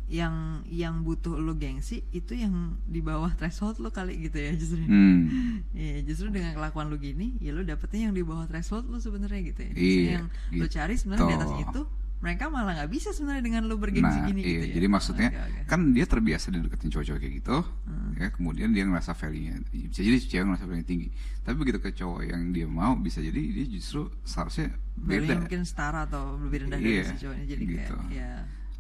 yang 0.07 0.63
yang 0.67 1.03
butuh 1.03 1.35
lo 1.35 1.55
gengsi 1.55 2.03
itu 2.11 2.35
yang 2.35 2.75
di 2.85 2.99
bawah 2.99 3.31
threshold 3.33 3.79
lo 3.79 3.91
kali 3.91 4.19
gitu 4.21 4.39
ya 4.39 4.51
justru 4.53 4.83
Hmm. 4.83 5.23
Iya, 5.71 6.03
justru 6.03 6.31
dengan 6.31 6.51
kelakuan 6.53 6.91
lu 6.91 6.99
gini, 6.99 7.39
ya 7.39 7.51
lu 7.51 7.63
dapetnya 7.63 8.11
yang 8.11 8.15
di 8.15 8.23
bawah 8.23 8.43
threshold 8.45 8.87
lu 8.87 8.99
sebenarnya 8.99 9.41
gitu 9.45 9.61
ya. 9.63 9.73
Iya, 9.73 10.11
yang 10.11 10.27
gitu. 10.51 10.67
cari 10.69 10.95
sebenarnya 10.95 11.27
di 11.27 11.37
atas 11.39 11.53
itu, 11.61 11.81
mereka 12.21 12.47
malah 12.47 12.77
nggak 12.77 12.93
bisa 12.93 13.11
sebenarnya 13.11 13.41
dengan 13.41 13.63
lu 13.65 13.77
bergengsi 13.77 14.13
Nah, 14.15 14.29
gini 14.29 14.41
iya, 14.41 14.49
gitu 14.55 14.67
ya. 14.69 14.75
jadi 14.77 14.87
maksudnya 14.87 15.29
Oke, 15.31 15.41
oke. 15.41 15.61
kan 15.65 15.81
dia 15.91 16.05
terbiasa 16.05 16.47
dideketin 16.49 16.89
cowok-cowok 16.91 17.19
kayak 17.19 17.35
gitu, 17.41 17.57
Hmm. 17.89 18.13
ya 18.15 18.29
kemudian 18.29 18.69
dia 18.71 18.85
ngerasa 18.85 19.13
value-nya, 19.13 19.55
bisa 19.73 20.01
jadi 20.01 20.17
cewek 20.21 20.45
ngerasa 20.47 20.65
value 20.65 20.85
tinggi. 20.85 21.09
Tapi 21.41 21.55
begitu 21.57 21.79
ke 21.79 21.91
cowok 21.91 22.21
yang 22.23 22.53
dia 22.53 22.69
mau, 22.69 22.93
bisa 22.95 23.19
jadi 23.19 23.41
dia 23.41 23.67
justru 23.67 24.13
seharusnya 24.23 24.69
beda. 24.95 25.41
mungkin 25.41 25.65
setara 25.65 26.05
atau 26.05 26.37
lebih 26.39 26.69
rendah 26.69 26.77
Iya, 26.77 27.03
dari 27.03 27.09
si 27.09 27.17
cowoknya 27.19 27.45
jadi 27.49 27.63
gitu. 27.65 27.97
kayak 27.97 28.13
ya 28.13 28.31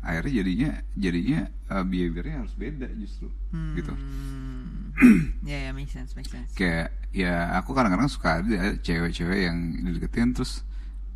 Akhirnya 0.00 0.32
jadinya 0.40 0.70
jadinya 0.96 1.40
uh, 1.68 1.84
behaviornya 1.84 2.36
harus 2.40 2.54
beda 2.56 2.88
justru, 2.96 3.28
hmm, 3.52 3.72
gitu. 3.76 3.92
ya 5.48 5.58
ya 5.68 5.70
make 5.72 5.88
sense 5.88 6.12
make 6.16 6.28
sense. 6.28 6.52
Kayak 6.52 6.92
ya 7.12 7.56
aku 7.56 7.72
kadang-kadang 7.72 8.08
suka 8.08 8.40
ada 8.40 8.76
cewek-cewek 8.80 9.48
yang 9.48 9.56
dideketin 9.80 10.32
terus 10.32 10.64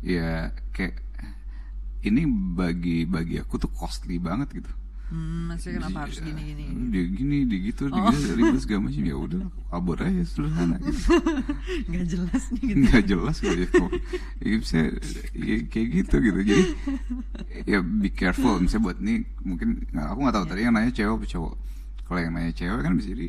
ya 0.01 0.49
kayak 0.69 1.01
ini 2.01 2.21
bagi 2.53 3.05
bagi 3.05 3.37
aku 3.37 3.55
tuh 3.55 3.71
costly 3.71 4.17
banget 4.17 4.51
gitu. 4.53 4.71
Hmm, 5.05 5.53
maksudnya 5.53 5.85
kenapa 5.85 6.09
harus 6.09 6.17
Iya, 6.17 6.33
gini 6.33 6.41
gini? 6.49 6.63
Dia 6.89 7.03
gini, 7.13 7.37
dia 7.45 7.59
gitu, 7.61 7.83
dia 7.93 8.01
Oh. 8.01 8.09
gitu, 8.09 8.29
ribet 8.33 8.57
segala 8.57 8.89
macam. 8.89 9.03
Ya 9.05 9.15
udah, 9.15 9.41
kabur 9.69 9.97
aja 10.01 10.23
sederhana. 10.25 10.75
Gitu. 10.81 10.97
Nggak 11.93 12.05
jelas 12.09 12.43
nih 12.49 12.61
gitu. 12.65 12.77
Nggak 12.81 13.03
jelas 13.05 13.35
kok 13.37 13.53
ya. 13.53 13.67
kok. 13.69 13.91
Ya, 14.41 14.55
bisa, 14.57 14.77
ya, 15.37 15.55
kayak 15.69 15.87
gitu 15.93 16.15
gitu. 16.19 16.39
Jadi 16.41 16.63
ya 17.69 17.79
be 17.85 18.09
careful. 18.09 18.57
Misalnya 18.57 18.81
buat 18.83 18.97
ini 18.97 19.13
mungkin 19.45 19.67
aku 19.93 20.19
nggak 20.25 20.35
tahu 20.35 20.45
Iya. 20.45 20.51
tadi 20.51 20.61
yang 20.65 20.73
nanya 20.73 20.89
cewek 20.91 21.13
apa 21.13 21.25
cowok. 21.29 21.53
Kalau 22.01 22.19
yang 22.19 22.33
nanya 22.33 22.51
cewek 22.51 22.81
kan 22.81 22.93
bisa 22.97 23.07
jadi 23.13 23.27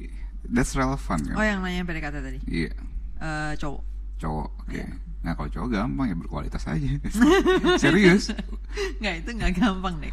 that's 0.48 0.72
relevant 0.72 1.22
kan. 1.28 1.36
Oh 1.36 1.44
yang 1.44 1.60
nanya 1.60 1.84
PDKT 1.84 2.16
tadi, 2.24 2.38
Iya, 2.48 2.72
Eh, 3.20 3.52
cowok. 3.60 3.82
cowok. 4.16 4.48
Oke. 4.64 4.80
Iya. 4.80 4.88
Nah 5.20 5.32
kalau 5.34 5.50
cowok 5.50 5.68
gampang 5.68 6.06
ya 6.08 6.16
berkualitas 6.16 6.64
aja. 6.64 6.88
Serius. 7.84 8.32
Nggak 9.00 9.14
itu 9.24 9.30
nggak 9.36 9.52
gampang 9.56 9.94
deh. 10.00 10.12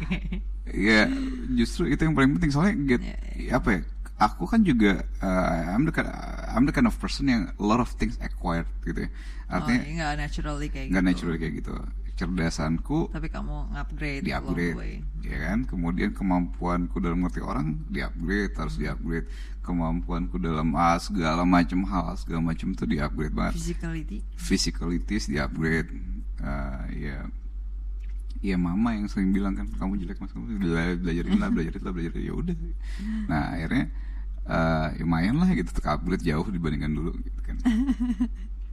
Ya 0.72 1.06
justru 1.54 1.92
itu 1.92 2.00
yang 2.02 2.16
paling 2.16 2.40
penting 2.40 2.50
soalnya 2.50 2.74
get 2.88 3.00
Ya, 3.36 3.60
apa 3.60 3.68
ya? 3.78 3.80
Aku 4.14 4.46
kan 4.46 4.62
juga 4.62 5.02
uh, 5.20 5.74
I'm 5.74 5.84
the 5.84 5.92
kind, 5.92 6.08
I'm 6.48 6.64
the 6.64 6.72
kind 6.72 6.86
of 6.86 6.94
person 6.96 7.26
yang 7.26 7.50
a 7.50 7.64
lot 7.64 7.82
of 7.82 7.90
things 7.98 8.14
acquired 8.22 8.64
gitu 8.86 9.04
ya. 9.04 9.10
oh, 9.10 9.58
Artinya 9.60 9.82
iya, 9.84 9.90
nggak 9.98 10.12
naturally 10.22 10.66
kayak 10.70 10.86
nggak 10.88 11.02
gitu. 11.02 11.10
natural 11.12 11.34
kayak 11.36 11.54
gitu. 11.60 11.74
Cerdasanku 12.14 13.10
Tapi 13.10 13.26
kamu 13.26 13.74
upgrade 13.74 14.22
di 14.22 14.30
upgrade, 14.30 15.02
ya 15.26 15.50
kan? 15.50 15.66
Kemudian 15.66 16.14
kemampuanku 16.14 17.02
dalam 17.02 17.26
ngerti 17.26 17.42
orang 17.42 17.74
di 17.90 18.06
upgrade 18.06 18.54
harus 18.54 18.78
di 18.78 18.86
upgrade. 18.86 19.26
Kemampuanku 19.66 20.38
dalam 20.38 20.78
ah, 20.78 20.94
segala 21.02 21.42
macam 21.42 21.82
hal 21.90 22.14
segala 22.14 22.54
macam 22.54 22.70
tuh 22.72 22.86
di 22.86 23.02
upgrade 23.02 23.34
banget. 23.34 23.58
Physicality. 23.58 24.18
Physicalities 24.38 25.26
di 25.26 25.42
upgrade. 25.42 25.90
Uh, 26.38 26.86
ya 26.94 27.26
ya 28.40 28.56
mama 28.58 28.96
yang 28.96 29.06
sering 29.06 29.30
bilang 29.30 29.54
kan 29.54 29.68
kamu 29.76 30.00
jelek 30.02 30.18
mas. 30.18 30.32
Kamu 30.34 30.58
bela- 30.58 30.98
belajar 30.98 31.24
ini 31.28 31.38
lah 31.38 31.50
belajar 31.52 31.72
itu 31.76 31.84
lah 31.84 31.94
belajar 31.94 32.12
itu." 32.16 32.20
ya 32.28 32.34
udah 32.34 32.56
nah 33.30 33.42
akhirnya 33.54 33.84
eh 34.44 34.88
ya 35.00 35.02
lumayan 35.04 35.36
lah 35.40 35.48
gitu 35.56 35.70
ke 35.72 35.88
upgrade 35.88 36.20
jauh 36.24 36.44
dibandingkan 36.48 36.92
dulu 36.92 37.12
gitu 37.20 37.40
kan. 37.44 37.56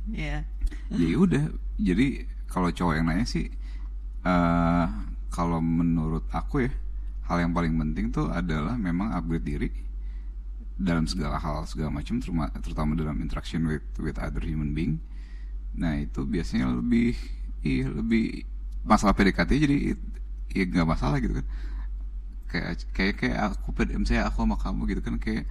Ya. 0.09 0.43
jadi 0.89 1.13
udah. 1.13 1.43
Jadi 1.77 2.25
kalau 2.49 2.73
cowok 2.73 2.93
yang 2.97 3.05
nanya 3.07 3.23
sih 3.29 3.47
eh 4.25 4.85
kalau 5.31 5.61
menurut 5.63 6.25
aku 6.33 6.67
ya 6.67 6.71
hal 7.29 7.37
yang 7.47 7.53
paling 7.55 7.77
penting 7.79 8.11
tuh 8.11 8.27
adalah 8.27 8.75
memang 8.75 9.13
upgrade 9.15 9.45
diri 9.47 9.69
dalam 10.75 11.05
segala 11.05 11.37
hal 11.37 11.63
segala 11.69 11.93
macam 11.93 12.17
terutama, 12.19 12.49
terutama 12.59 12.91
dalam 12.97 13.15
interaction 13.21 13.63
with 13.69 13.85
with 14.01 14.17
other 14.17 14.41
human 14.41 14.73
being. 14.73 14.97
Nah 15.77 15.95
itu 16.01 16.25
biasanya 16.25 16.73
lebih 16.73 17.15
iya 17.61 17.87
lebih 17.87 18.43
masalah 18.81 19.13
PDKT 19.13 19.51
jadi 19.61 19.77
ya 20.51 20.63
nggak 20.67 20.87
masalah 20.87 21.17
gitu 21.21 21.39
kan 21.39 21.45
kayak 22.51 22.69
kayak 22.91 23.13
kayak 23.15 23.37
aku 23.55 23.71
PD 23.71 23.95
misalnya 23.95 24.27
aku 24.27 24.43
sama 24.43 24.57
kamu 24.59 24.81
gitu 24.91 25.01
kan 25.01 25.15
kayak 25.21 25.43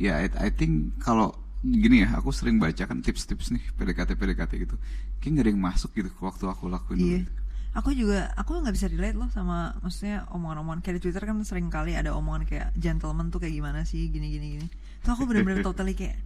ya 0.00 0.24
I, 0.24 0.26
I 0.36 0.48
think 0.54 0.96
kalau 1.02 1.36
gini 1.60 2.06
ya 2.06 2.14
aku 2.16 2.30
sering 2.30 2.62
baca 2.62 2.86
kan 2.86 3.02
tips-tips 3.02 3.50
nih 3.50 3.64
PDKT 3.76 4.14
PDKT 4.14 4.52
gitu 4.64 4.76
kayak 5.18 5.30
nggak 5.34 5.44
ada 5.44 5.50
yang 5.52 5.62
masuk 5.62 5.90
gitu 5.92 6.10
waktu 6.22 6.44
aku 6.46 6.70
lakuin 6.70 6.98
Iya. 6.98 7.20
Aku 7.76 7.92
juga 7.92 8.32
aku 8.34 8.58
nggak 8.64 8.74
bisa 8.74 8.88
relate 8.88 9.14
loh 9.14 9.28
sama 9.28 9.76
maksudnya 9.84 10.24
omongan-omongan 10.32 10.80
kayak 10.80 10.98
di 10.98 11.02
Twitter 11.04 11.22
kan 11.22 11.36
sering 11.44 11.68
kali 11.68 11.94
ada 11.94 12.16
omongan 12.16 12.48
kayak 12.48 12.72
gentleman 12.74 13.28
tuh 13.28 13.44
kayak 13.44 13.54
gimana 13.54 13.84
sih 13.84 14.08
gini 14.08 14.32
gini 14.32 14.46
gini. 14.56 14.66
Tuh 15.04 15.14
aku 15.14 15.28
bener-bener 15.28 15.60
totally 15.60 15.92
kayak 15.92 16.16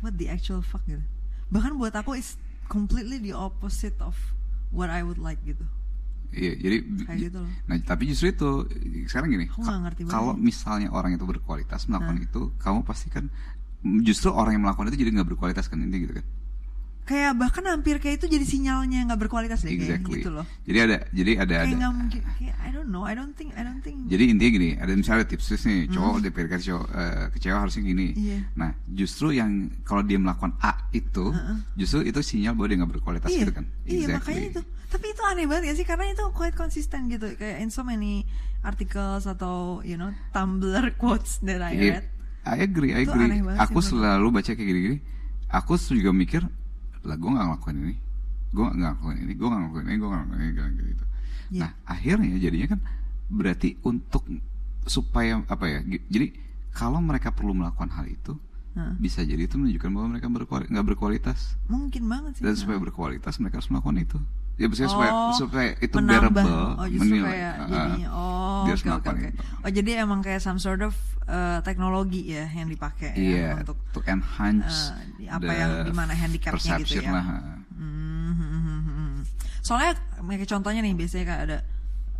what 0.00 0.14
the 0.16 0.30
actual 0.30 0.62
fuck 0.62 0.80
gitu. 0.86 1.02
Bahkan 1.50 1.76
buat 1.76 1.92
aku 1.98 2.14
is 2.14 2.38
completely 2.70 3.18
the 3.20 3.34
opposite 3.34 3.98
of 4.00 4.14
what 4.74 4.90
I 4.90 5.06
would 5.06 5.22
like 5.22 5.38
gitu. 5.46 5.62
Iya, 6.34 6.58
jadi 6.58 6.76
Kayak 7.06 7.18
gitu 7.30 7.38
loh. 7.46 7.50
Nah, 7.70 7.78
tapi 7.86 8.10
justru 8.10 8.34
itu 8.34 8.50
sekarang 9.06 9.30
gini, 9.30 9.46
kalau 10.10 10.34
misalnya 10.34 10.90
orang 10.90 11.14
itu 11.14 11.22
berkualitas 11.22 11.86
melakukan 11.86 12.18
Hah? 12.18 12.26
itu, 12.26 12.42
kamu 12.58 12.82
pasti 12.82 13.06
kan 13.06 13.30
justru 14.02 14.34
orang 14.34 14.58
yang 14.58 14.66
melakukan 14.66 14.90
itu 14.90 15.06
jadi 15.06 15.14
nggak 15.14 15.28
berkualitas 15.30 15.70
kan 15.70 15.78
intinya 15.78 16.02
gitu 16.10 16.14
kan. 16.18 16.26
Kayak 17.04 17.36
bahkan 17.36 17.64
hampir 17.68 18.00
kayak 18.00 18.16
itu 18.16 18.32
jadi 18.32 18.46
sinyalnya 18.48 19.04
nggak 19.12 19.20
berkualitas 19.28 19.60
deh 19.60 19.76
kayak 19.76 20.00
Exactly. 20.00 20.24
gitu 20.24 20.28
loh. 20.32 20.44
Jadi 20.64 20.78
ada 20.80 20.96
jadi 21.12 21.32
ada 21.36 21.56
Kayak 21.68 21.76
ada. 21.76 21.88
mungkin. 21.92 22.20
Kayak 22.40 22.56
I 22.64 22.68
don't 22.72 22.88
know. 22.88 23.04
I 23.04 23.12
don't 23.12 23.36
think. 23.36 23.52
I 23.52 23.60
don't 23.60 23.84
think. 23.84 24.08
Jadi 24.08 24.24
intinya 24.32 24.50
gini, 24.56 24.70
ada 24.80 24.92
misalnya 24.96 25.28
tips 25.28 25.52
tips 25.52 25.64
nih, 25.68 25.92
cowok 25.92 26.14
di 26.24 26.28
PDKT 26.32 26.62
cowok 26.64 26.86
eh, 26.90 27.24
ke 27.28 27.36
cewek 27.44 27.58
harusnya 27.60 27.82
gini. 27.84 28.06
Hmm. 28.10 28.24
Iya. 28.24 28.38
Nah, 28.56 28.70
justru 28.88 29.26
yang 29.36 29.50
kalau 29.84 30.00
dia 30.00 30.16
melakukan 30.16 30.56
A 30.64 30.88
itu, 30.96 31.28
Heeh. 31.28 31.56
justru 31.76 32.08
itu 32.08 32.20
sinyal 32.24 32.56
bahwa 32.56 32.66
dia 32.72 32.76
nggak 32.80 32.92
berkualitas 32.96 33.28
iya, 33.28 33.40
gitu 33.44 33.52
kan. 33.52 33.64
Iya 33.84 34.06
makanya 34.16 34.42
itu. 34.48 34.60
Tapi 34.64 35.06
itu 35.10 35.22
aneh 35.26 35.44
banget 35.44 35.64
ya 35.68 35.74
sih 35.76 35.86
karena 35.86 36.06
itu 36.08 36.24
quite 36.32 36.54
konsisten 36.54 37.10
gitu 37.10 37.26
kayak 37.34 37.60
in 37.60 37.68
so 37.68 37.82
many 37.82 38.22
articles 38.62 39.26
atau 39.26 39.82
you 39.84 39.98
know 39.98 40.08
Tumblr 40.32 40.88
quotes 41.02 41.36
that 41.44 41.60
I 41.60 41.76
Iya, 41.76 41.80
read. 42.00 42.04
I 42.44 42.56
agree, 42.64 42.92
I 42.92 43.04
agree. 43.04 43.40
Aku 43.60 43.80
sih, 43.80 43.92
selalu 43.92 44.40
baca 44.40 44.52
kayak 44.52 44.64
gini-gini. 44.64 44.98
Aku 45.48 45.76
juga 45.76 46.12
mikir, 46.12 46.44
lah 47.04 47.16
gue 47.20 47.30
gak 47.30 47.46
ngelakuin 47.46 47.76
ini, 47.84 47.94
gue 48.52 48.62
gak 48.64 48.76
ngelakuin 48.76 49.16
ini, 49.20 49.32
gue 49.36 49.46
gak 49.48 49.60
ngelakuin 49.60 49.84
ini, 49.84 49.96
gue 49.96 50.08
gak 50.08 50.22
ngelakuin 50.24 50.40
ini, 50.40 50.52
kayak 50.56 50.72
gitu. 50.88 51.04
Iya. 51.54 51.60
Nah 51.60 51.70
akhirnya 51.84 52.36
jadinya 52.40 52.66
kan 52.72 52.80
berarti 53.28 53.68
untuk 53.84 54.22
supaya 54.84 55.40
apa 55.44 55.64
ya? 55.68 55.80
Jadi 55.84 56.26
kalau 56.74 56.98
mereka 56.98 57.30
perlu 57.30 57.52
melakukan 57.54 57.92
hal 57.94 58.08
itu, 58.08 58.34
Heeh. 58.74 58.94
bisa 58.98 59.22
jadi 59.22 59.46
itu 59.46 59.54
menunjukkan 59.54 59.90
bahwa 59.94 60.08
mereka 60.16 60.26
berkuali- 60.26 60.68
nggak 60.72 60.86
berkualitas. 60.92 61.54
Mungkin 61.70 62.02
banget 62.10 62.40
sih. 62.40 62.42
Dan 62.42 62.58
supaya 62.58 62.80
berkualitas 62.82 63.38
mereka 63.38 63.62
harus 63.62 63.70
melakukan 63.70 63.98
itu. 64.02 64.18
Ya 64.54 64.70
maksudnya 64.70 64.86
supaya 64.88 65.10
Oh, 65.10 65.34
supaya 65.34 65.68
itu 65.76 65.96
menambah. 65.96 66.30
bearable, 66.30 66.66
Oh, 66.76 66.86
justru 66.86 67.10
menilai. 67.10 67.30
kayak 67.34 67.54
Ah, 67.54 67.66
jadinya 67.66 68.08
oh, 68.08 68.62
oke 68.62 68.70
oke 68.70 68.84
melakukan 68.86 69.14
oke. 69.14 69.26
itu. 69.26 69.42
Oh, 69.60 69.70
jadi 69.74 69.90
emang 69.98 70.20
kayak 70.20 70.38
some 70.38 70.58
sort 70.58 70.78
of 70.78 70.94
uh, 71.24 71.58
teknologi 71.60 72.22
ya 72.30 72.46
yang 72.48 72.68
dipakai 72.68 73.10
ya 73.12 73.18
Iya, 73.18 73.48
untuk 73.60 73.76
to 73.90 74.00
enhance 74.06 74.94
uh, 74.94 75.34
apa 75.34 75.50
yang 75.50 75.70
di 75.82 75.92
mana 75.92 76.12
handicapnya 76.12 76.78
gitu 76.80 77.02
ya. 77.02 77.10
lah. 77.10 77.24
Hmm, 77.74 78.30
hmm, 78.30 78.34
hmm, 78.38 78.60
hmm, 78.62 78.80
hmm. 78.86 79.12
Soalnya 79.58 79.98
kayak 80.22 80.46
contohnya 80.46 80.80
nih 80.80 80.94
biasanya 80.94 81.24
kayak 81.26 81.40
ada 81.42 81.58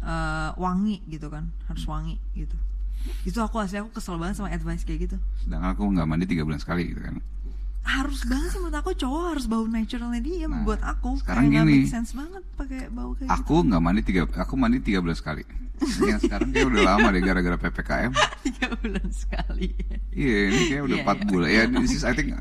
uh, 0.01 0.51
wangi 0.57 1.07
gitu 1.07 1.31
kan, 1.31 1.55
harus 1.65 1.87
wangi 1.87 2.19
gitu. 2.35 2.59
Itu 3.23 3.39
aku 3.39 3.61
asli 3.61 3.79
aku 3.79 3.95
kesel 3.95 4.17
banget 4.17 4.41
sama 4.41 4.51
advice 4.51 4.83
kayak 4.83 5.07
gitu. 5.07 5.17
Sedangkan 5.39 5.71
aku 5.71 5.87
nggak 5.87 6.07
mandi 6.09 6.27
tiga 6.27 6.43
bulan 6.43 6.59
sekali 6.59 6.91
gitu 6.91 6.99
kan. 6.99 7.21
Harus 7.85 8.25
banget 8.25 8.49
sih 8.49 8.59
menurut 8.59 8.75
aku 8.75 8.91
cowok 8.93 9.23
harus 9.31 9.45
bau 9.45 9.65
naturalnya 9.65 10.19
dia 10.19 10.49
Nah, 10.49 10.65
buat 10.65 10.81
aku. 10.81 11.21
sekarang 11.21 11.53
kayak 11.53 11.63
gini. 11.63 11.85
make 11.85 11.93
sense 11.93 12.11
banget 12.13 12.43
pakai 12.57 12.89
bau 12.89 13.13
kayak 13.13 13.29
gitu. 13.29 13.37
Aku 13.39 13.55
nggak 13.63 13.83
mandi 13.83 14.01
tiga, 14.01 14.23
aku 14.27 14.55
mandi 14.57 14.79
tiga 14.81 14.99
bulan 14.99 15.15
sekali. 15.15 15.45
Yang 16.01 16.21
sekarang 16.25 16.49
kayak 16.49 16.71
udah 16.71 16.83
lama 16.87 17.07
deh 17.11 17.21
gara-gara 17.21 17.57
ppkm. 17.61 18.13
tiga 18.47 18.67
bulan 18.73 19.07
sekali. 19.11 19.69
Iya, 20.11 20.37
ini 20.49 20.61
kayak 20.71 20.83
udah 20.83 20.97
Iya, 20.97 21.05
empat 21.05 21.19
iya. 21.19 21.27
bulan. 21.29 21.47
Ya, 21.47 21.63
this 21.69 21.93
is 21.93 22.03
I 22.03 22.13
think 22.13 22.33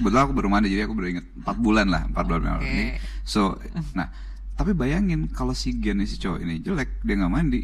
betul 0.00 0.20
aku 0.20 0.32
baru 0.36 0.48
mandi 0.48 0.68
jadi 0.68 0.84
aku 0.84 0.94
baru 0.94 1.08
inget 1.10 1.26
empat 1.34 1.56
bulan 1.56 1.86
lah, 1.88 2.02
empat 2.04 2.24
bulan. 2.26 2.40
Oke. 2.60 2.68
Ini, 2.68 2.84
So, 3.24 3.56
nah, 3.92 4.12
tapi 4.52 4.76
bayangin 4.76 5.30
kalau 5.30 5.54
si 5.54 5.72
gen 5.74 6.04
si 6.04 6.20
cowok 6.20 6.38
ini 6.40 6.60
jelek, 6.60 7.00
dia 7.00 7.14
nggak 7.16 7.32
mandi. 7.32 7.62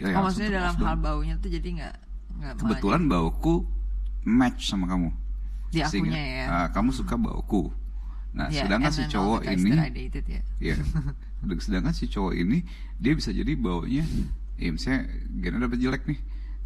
Ya, 0.00 0.16
oh 0.16 0.24
maksudnya 0.24 0.64
dalam 0.64 0.74
hal 0.80 0.96
baunya 0.96 1.36
tuh 1.36 1.52
jadi 1.52 1.68
nggak 1.76 1.94
Kebetulan 2.56 3.04
bauku 3.04 3.68
match 4.24 4.72
sama 4.72 4.88
kamu. 4.88 5.12
Di 5.70 5.80
Sehingga, 5.80 6.10
akunya 6.10 6.22
ya. 6.22 6.44
ah, 6.46 6.68
kamu 6.70 6.90
suka 6.90 7.14
bauku. 7.14 7.70
Nah, 8.30 8.46
Ya, 8.46 8.62
sedangkan 8.62 8.90
si 8.90 9.02
cowok 9.06 9.40
ini 9.44 9.70
dated, 9.90 10.26
ya. 10.26 10.42
Iya. 10.60 10.76
Sedangkan 11.58 11.90
si 11.90 12.06
cowok 12.06 12.34
ini 12.36 12.62
dia 12.94 13.12
bisa 13.14 13.30
jadi 13.30 13.54
baunya, 13.54 14.04
ya 14.54 14.68
misalnya 14.70 15.08
Gena 15.40 15.56
dapat 15.60 15.78
jelek 15.78 16.02
nih, 16.04 16.18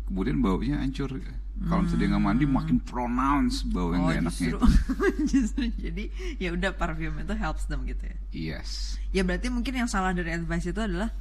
kemudian 0.05 0.41
baunya 0.41 0.81
hancur. 0.81 1.15
Kalau 1.55 1.87
misalnya 1.87 2.01
dia 2.03 2.09
nggak 2.11 2.25
mandi, 2.27 2.45
makin 2.45 2.77
pronounce 2.83 3.63
bau 3.63 3.95
yang 3.95 4.03
Hmm. 4.03 4.09
oh 4.09 4.11
gak 4.11 4.21
enaknya 4.27 4.49
justru 4.51 4.59
itu. 4.59 4.69
justru 5.31 5.65
jadi 5.79 6.05
ya 6.37 6.49
udah 6.51 6.71
parfum 6.75 7.15
itu 7.15 7.35
helps 7.39 7.65
them 7.65 7.87
gitu 7.87 8.03
ya 8.03 8.17
Yes. 8.35 8.99
ya 9.15 9.23
berarti 9.23 9.55
mungkin 9.55 9.79
yang 9.79 9.87
salah 9.87 10.11
dari 10.11 10.35
advice 10.35 10.67
itu 10.67 10.81
adalah 10.83 11.15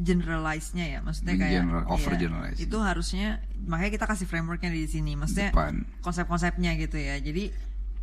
generalize-nya 0.00 0.86
ya 0.88 0.98
maksudnya 1.00 1.36
kayak 1.36 1.52
General- 1.60 1.84
iya, 1.84 1.92
overgeneralizing. 1.92 2.64
itu 2.64 2.76
harusnya 2.80 3.26
makanya 3.62 3.92
kita 3.92 4.06
kasih 4.08 4.24
frameworknya 4.24 4.72
di 4.72 4.88
sini 4.88 5.12
maksudnya 5.12 5.52
Depan. 5.52 5.84
konsep-konsepnya 6.00 6.72
gitu 6.80 6.96
ya 6.96 7.20
jadi 7.20 7.52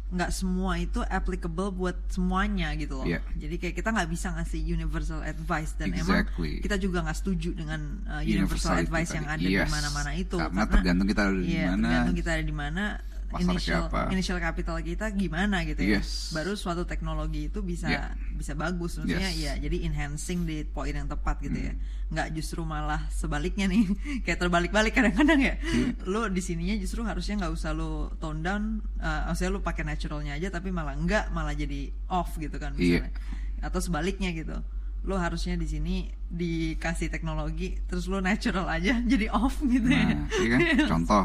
nggak 0.08 0.32
semua 0.32 0.80
itu 0.80 1.04
applicable 1.04 1.68
buat 1.68 1.98
semuanya 2.08 2.72
gitu 2.80 2.96
loh 2.96 3.04
Iya. 3.04 3.20
jadi 3.36 3.56
kayak 3.60 3.76
kita 3.76 3.90
nggak 3.92 4.08
bisa 4.08 4.32
ngasih 4.32 4.62
universal 4.64 5.20
advice 5.20 5.76
dan 5.76 5.92
Exactly. 5.92 6.08
emang 6.56 6.64
kita 6.64 6.76
juga 6.80 6.98
nggak 7.04 7.18
setuju 7.18 7.50
dengan 7.52 7.82
uh, 8.08 8.24
universal 8.24 8.80
advice 8.80 9.12
yang 9.12 9.28
ada 9.28 9.44
Yes. 9.44 9.68
di 9.68 9.74
mana-mana 9.74 10.12
itu 10.16 10.38
Karena 10.40 10.64
tergantung 10.64 11.08
kita 11.12 11.22
ada 11.28 11.36
di 11.36 11.52
iya, 11.52 11.66
mana, 11.68 11.84
tergantung 11.84 12.16
kita 12.16 12.30
ada 12.32 12.44
di 12.46 12.56
mana 12.56 12.84
pasar 13.28 13.44
initial 13.50 13.82
siapa. 13.86 14.02
initial 14.10 14.40
capital 14.40 14.76
kita 14.80 15.06
gimana 15.12 15.62
gitu 15.62 15.80
ya 15.80 16.00
Yes. 16.00 16.32
baru 16.32 16.54
suatu 16.54 16.84
teknologi 16.84 17.48
itu 17.48 17.60
bisa 17.60 17.86
Yeah. 17.86 18.16
bisa 18.32 18.54
bagus 18.54 18.96
maksudnya 18.96 19.28
Yes. 19.30 19.38
ya 19.38 19.54
jadi 19.60 19.84
enhancing 19.84 20.44
di 20.44 20.64
poin 20.64 20.92
yang 20.92 21.06
tepat 21.06 21.40
gitu 21.40 21.60
ya 21.62 21.72
Hmm. 21.72 21.84
nggak 22.10 22.28
justru 22.34 22.64
malah 22.64 23.04
sebaliknya 23.10 23.68
nih 23.68 23.84
kayak 24.24 24.40
terbalik-balik 24.40 24.92
kadang-kadang 24.92 25.40
ya 25.40 25.56
Iya. 25.60 25.92
lu 26.04 26.28
di 26.28 26.40
sininya 26.40 26.76
justru 26.76 27.04
harusnya 27.04 27.36
nggak 27.38 27.52
usah 27.52 27.72
lu 27.72 27.92
tone 28.16 28.40
down 28.40 28.64
uh, 28.98 29.28
maksudnya 29.28 29.52
lu 29.52 29.60
pakai 29.60 29.84
naturalnya 29.84 30.34
aja 30.34 30.48
tapi 30.50 30.72
malah 30.72 30.94
enggak 30.94 31.28
malah 31.30 31.52
jadi 31.52 31.92
off 32.08 32.36
gitu 32.36 32.56
kan 32.56 32.72
Iya. 32.74 33.04
misalnya 33.04 33.12
atau 33.60 33.80
sebaliknya 33.80 34.32
gitu 34.32 34.56
lu 35.04 35.16
harusnya 35.16 35.54
di 35.54 35.66
sini 35.66 35.96
dikasih 36.28 37.08
teknologi 37.08 37.80
terus 37.86 38.06
lu 38.06 38.20
natural 38.20 38.68
aja 38.68 39.00
jadi 39.12 39.32
off 39.32 39.62
gitu 39.62 39.88
ya 39.88 40.04
Nah, 40.12 40.28
iya 40.40 40.48
kan? 40.52 40.60
Contoh, 40.92 41.24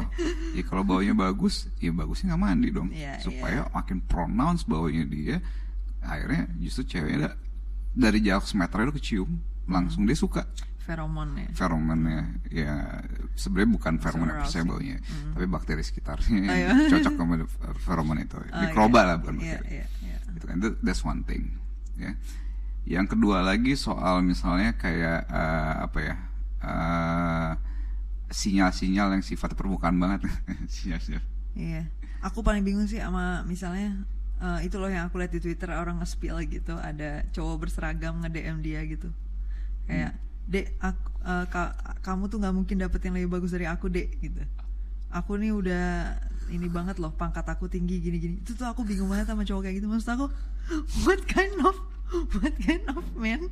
ya 0.53 0.63
kalau 0.63 0.83
baunya 0.83 1.11
bagus, 1.11 1.67
ya 1.77 1.91
bagusnya 1.91 2.31
nggak 2.31 2.41
mandi 2.41 2.69
dong, 2.69 2.87
Iya, 2.89 3.19
supaya 3.19 3.67
makin 3.69 3.99
pronounce 4.03 4.63
baunya 4.63 5.03
dia. 5.03 5.37
Akhirnya 5.99 6.47
justru 6.59 6.83
ceweknya 6.85 7.19
da- 7.27 7.37
dari 7.91 8.19
jauh 8.19 8.43
semeter 8.43 8.83
itu 8.83 8.93
kecium, 8.97 9.29
langsung 9.67 10.03
dia 10.03 10.15
suka. 10.15 10.43
feromon 10.83 11.39
ya 11.39 11.47
Feromonnya, 11.55 12.19
ya 12.51 12.99
sebenarnya 13.39 13.71
bukan 13.71 13.93
feromon 13.99 14.27
se 14.27 14.59
arousing. 14.59 14.67
baunya, 14.67 14.97
tapi 15.31 15.45
bakteri 15.47 15.79
sekitarnya 15.79 16.39
Oh, 16.43 16.55
iya. 16.55 16.69
cocok 16.91 17.13
sama 17.15 17.35
feromon 17.79 18.19
itu, 18.19 18.35
Oh, 18.35 18.59
mikroba 18.59 18.99
iya. 18.99 19.07
lah 19.07 19.15
bukan 19.15 19.35
Iya, 19.39 19.47
bakteri. 19.63 19.67
iya. 19.71 19.85
Gitu 20.35 20.43
kan, 20.43 20.55
Itu- 20.59 20.77
that's 20.83 21.03
one 21.03 21.23
thing. 21.23 21.55
Ya. 21.95 22.11
Yang 22.83 23.15
kedua 23.15 23.39
lagi 23.39 23.79
soal 23.79 24.19
misalnya 24.21 24.75
kayak 24.75 25.19
eh, 25.31 25.73
apa 25.87 25.99
ya? 26.03 26.15
eh, 26.63 27.51
sinyal-sinyal 28.33 29.13
yang 29.19 29.23
sifatnya 29.23 29.55
permukaan 29.55 29.95
banget. 30.01 30.25
Sinyal-sinyal. 30.73 31.23
Iya, 31.53 31.85
aku 32.25 32.41
paling 32.41 32.65
bingung 32.65 32.89
sih 32.89 32.97
sama 32.97 33.45
misalnya 33.45 34.03
eh, 34.41 34.59
itu 34.67 34.75
loh 34.81 34.89
yang 34.89 35.07
aku 35.07 35.21
lihat 35.21 35.31
di 35.31 35.39
Twitter 35.39 35.69
orang 35.71 36.01
nge-spill 36.01 36.41
gitu, 36.49 36.75
ada 36.75 37.23
cowok 37.31 37.67
berseragam 37.67 38.19
nge-DM 38.25 38.57
dia 38.65 38.81
gitu. 38.89 39.13
Kayak, 39.85 40.17
"Dek, 40.49 40.75
aku, 40.81 41.07
eh, 41.23 41.45
ka- 41.51 41.75
kamu 42.03 42.27
tuh 42.31 42.37
nggak 42.41 42.55
mungkin 42.55 42.75
dapet 42.81 42.99
yang 43.05 43.15
lebih 43.15 43.31
bagus 43.31 43.51
dari 43.53 43.67
aku, 43.69 43.87
Dek." 43.87 44.09
gitu. 44.19 44.41
Aku 45.13 45.37
nih 45.37 45.53
udah 45.53 46.17
ini 46.49 46.67
banget 46.67 46.97
loh, 46.97 47.13
pangkat 47.13 47.45
aku 47.45 47.69
tinggi 47.69 48.01
gini-gini. 48.01 48.41
Itu 48.41 48.57
tuh 48.57 48.65
aku 48.65 48.81
bingung 48.81 49.07
banget 49.13 49.29
sama 49.29 49.45
cowok 49.45 49.61
kayak 49.69 49.75
gitu. 49.77 49.87
Maksud 49.87 50.09
aku, 50.09 50.25
what 51.05 51.21
kind 51.29 51.53
of 51.63 51.77
what 52.39 52.55
kind 52.59 52.85
of 52.89 53.03
man 53.15 53.49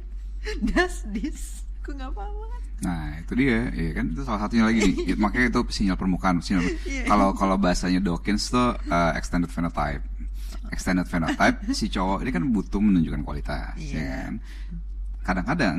does 0.61 1.03
this? 1.07 1.61
Aku 1.81 1.97
nggak 1.97 2.13
paham 2.13 2.33
banget. 2.37 2.61
Nah 2.81 3.03
itu 3.17 3.33
dia, 3.33 3.59
ya 3.73 3.91
kan 3.93 4.05
itu 4.09 4.21
salah 4.21 4.39
satunya 4.45 4.65
lagi 4.69 4.79
nih. 4.85 4.95
Ya, 5.11 5.15
makanya 5.23 5.47
itu 5.49 5.61
sinyal 5.73 5.97
permukaan. 5.97 6.41
Sinyal. 6.41 6.65
Iya. 6.85 7.03
Kalau 7.05 7.33
kalau 7.33 7.55
bahasanya 7.57 8.01
Dawkins 8.01 8.49
tuh 8.49 8.77
uh, 8.77 9.11
extended 9.17 9.49
phenotype. 9.49 10.05
Extended 10.69 11.05
phenotype 11.05 11.57
si 11.77 11.89
cowok 11.89 12.21
ini 12.21 12.31
kan 12.31 12.43
butuh 12.47 12.79
menunjukkan 12.79 13.21
kualitas, 13.21 13.75
ya 13.75 13.97
Iya. 13.97 14.05
kan. 14.07 14.33
Kadang-kadang 15.21 15.77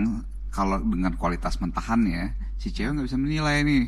kalau 0.53 0.77
dengan 0.79 1.15
kualitas 1.17 1.57
mentahannya 1.59 2.35
si 2.59 2.71
cewek 2.71 2.95
nggak 2.95 3.07
bisa 3.09 3.19
menilai 3.19 3.63
nih, 3.65 3.85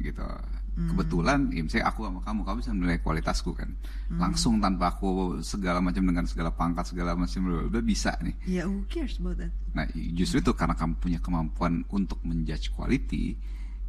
gitu. 0.00 0.24
Hmm. 0.70 0.86
Kebetulan, 0.94 1.50
ya 1.50 1.60
misalnya 1.66 1.86
aku 1.90 2.06
sama 2.06 2.20
kamu, 2.22 2.40
kamu 2.46 2.56
bisa 2.62 2.72
menilai 2.72 2.98
kualitasku 3.02 3.50
kan, 3.52 3.70
Hmm. 4.08 4.18
langsung 4.22 4.62
tanpa 4.62 4.94
aku 4.96 5.42
segala 5.42 5.82
macam 5.82 6.06
dengan 6.06 6.24
segala 6.24 6.54
pangkat 6.54 6.94
segala 6.94 7.18
macam 7.18 7.42
udah 7.68 7.82
bisa 7.82 8.14
nih. 8.22 8.34
Ya, 8.46 8.62
who 8.70 8.86
cares 8.86 9.18
about 9.18 9.36
that? 9.42 9.50
Nah, 9.74 9.84
justru 10.14 10.40
itu 10.40 10.54
karena 10.54 10.78
kamu 10.78 10.96
punya 11.02 11.18
kemampuan 11.18 11.82
untuk 11.90 12.22
menjudge 12.22 12.70
quality, 12.72 13.34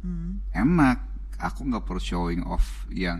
Hmm. 0.02 0.42
enak. 0.52 1.10
Aku 1.42 1.66
nggak 1.66 1.82
perlu 1.82 1.98
showing 1.98 2.42
off 2.46 2.86
yang 2.86 3.18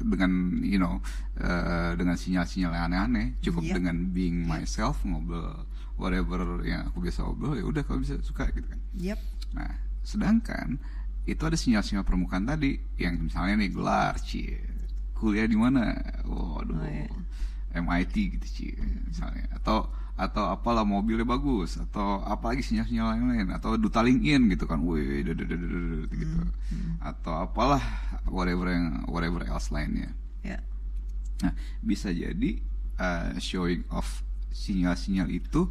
dengan, 0.00 0.64
you 0.64 0.80
know, 0.80 0.96
eh, 1.36 1.92
dengan 1.92 2.16
sinyal-sinyal 2.16 2.72
aneh-aneh. 2.72 3.36
Cukup 3.44 3.68
Iya. 3.68 3.76
dengan 3.76 4.12
being 4.16 4.48
myself, 4.48 5.04
ngobrol 5.04 5.68
whatever 6.00 6.62
yang 6.64 6.88
aku 6.88 7.04
biasa 7.04 7.26
ngobrol, 7.26 7.58
ya 7.58 7.64
udah 7.68 7.82
kalau 7.84 8.00
bisa 8.00 8.16
suka 8.24 8.48
gitu 8.54 8.64
kan. 8.64 8.80
Yep. 8.96 9.18
Nah, 9.52 9.72
sedangkan 10.00 10.78
itu 11.28 11.42
ada 11.44 11.56
sinyal-sinyal 11.60 12.08
permukaan 12.08 12.48
tadi. 12.48 12.80
Yang 12.96 13.28
misalnya 13.28 13.54
nih 13.60 13.70
gelar, 13.70 14.16
cie, 14.24 14.56
kuliah 15.12 15.44
di 15.44 15.58
mana, 15.60 15.92
waduh, 16.24 16.72
Oh, 16.72 16.88
iya. 16.88 17.08
MIT 17.76 18.14
gitu 18.40 18.46
cie, 18.48 18.74
misalnya, 19.04 19.44
atau 19.52 19.92
atau 20.18 20.50
apalah 20.50 20.82
mobilnya 20.82 21.22
bagus, 21.22 21.78
atau 21.78 22.18
apalagi 22.26 22.64
sinyal-sinyal 22.64 23.14
yang 23.14 23.28
lain, 23.30 23.48
atau 23.54 23.78
duta 23.78 24.02
LinkedIn 24.02 24.50
gitu 24.50 24.66
kan, 24.66 24.82
wih, 24.82 25.22
gitu, 25.22 26.38
atau 26.98 27.46
apalah 27.46 27.78
whatever 28.26 28.66
yang 28.66 29.06
whatever 29.06 29.46
else 29.46 29.70
lainnya. 29.70 30.10
Ya. 30.42 30.58
Nah, 31.38 31.54
bisa 31.86 32.10
jadi 32.10 32.58
uh, 32.98 33.38
showing 33.38 33.86
off 33.94 34.26
sinyal-sinyal 34.50 35.30
itu 35.30 35.70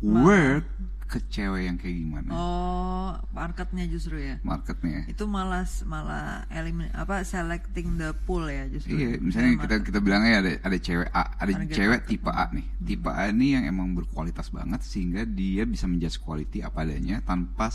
work 0.00 0.64
ke 1.08 1.24
cewek 1.24 1.64
yang 1.64 1.80
kayak 1.80 1.96
gimana 1.96 2.28
Oh, 2.30 3.16
marketnya 3.32 3.88
justru 3.88 4.20
ya. 4.20 4.36
marketnya. 4.44 5.08
Itu 5.08 5.24
malah 5.24 5.64
malah 5.82 6.44
elimin 6.52 6.92
apa 6.92 7.24
selecting 7.24 7.96
the 7.96 8.12
pool 8.28 8.44
ya 8.44 8.68
justru. 8.68 8.92
Iya, 8.92 9.16
misalnya 9.16 9.50
Ya, 9.50 9.56
kita 9.56 9.74
market. 9.74 9.86
kita 9.88 9.98
bilangnya 10.04 10.34
ada 10.36 10.52
ada 10.60 10.76
cewek 10.76 11.08
A, 11.08 11.22
ada 11.34 11.52
Target 11.56 11.72
cewek 11.72 12.00
market. 12.04 12.10
tipe 12.12 12.28
A 12.28 12.44
nih. 12.52 12.66
Tipe 12.84 13.08
A 13.08 13.24
ini 13.26 13.46
yang 13.56 13.64
emang 13.64 13.88
berkualitas 13.92 14.52
banget 14.52 14.84
sehingga 14.84 15.24
dia 15.24 15.64
bisa 15.64 15.88
menjudge 15.88 16.20
quality 16.20 16.60
apa 16.60 16.84
adanya 16.84 17.24
tanpa 17.24 17.72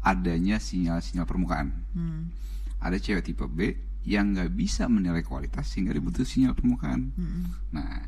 adanya 0.00 0.56
sinyal-sinyal 0.56 1.26
permukaan. 1.26 1.74
Hmm. 1.90 2.30
Ada 2.78 2.96
cewek 2.96 3.26
tipe 3.26 3.50
B 3.50 3.74
yang 4.06 4.30
nggak 4.30 4.54
bisa 4.54 4.86
menilai 4.86 5.20
kualitas 5.20 5.66
sehingga 5.66 5.90
dia 5.90 6.00
butuh 6.00 6.22
sinyal 6.22 6.54
permukaan. 6.54 7.10
Hmm. 7.12 7.50
Nah, 7.74 8.06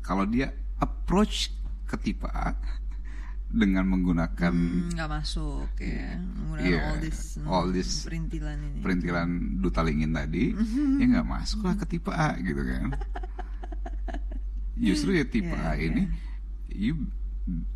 kalau 0.00 0.24
dia 0.24 0.54
approach 0.78 1.57
ke 1.88 1.96
tipe 1.96 2.28
A, 2.28 2.52
dengan 3.48 3.88
menggunakan 3.88 4.52
Hmm, 4.52 4.92
nggak 4.92 5.08
masuk 5.08 5.72
ya 5.80 6.20
menggunakan 6.20 6.68
Iya, 6.68 6.78
all 6.84 6.98
this 7.00 7.18
hmm, 7.34 7.48
all 7.48 7.66
this 7.68 7.90
perintilan 8.04 8.56
ini. 8.60 8.78
perintilan 8.78 9.28
duta 9.58 9.80
lingin 9.80 10.12
tadi 10.12 10.52
ya 11.00 11.04
nggak 11.08 11.24
masuk 11.26 11.64
lah 11.64 11.74
ke 11.74 11.88
tipe 11.88 12.12
A 12.12 12.36
gitu 12.36 12.60
kan. 12.60 12.92
Justru 14.76 15.10
ya 15.12 15.24
tipe 15.24 15.50
Iya, 15.50 15.64
A 15.64 15.72
ini 15.74 16.02
you 16.70 17.08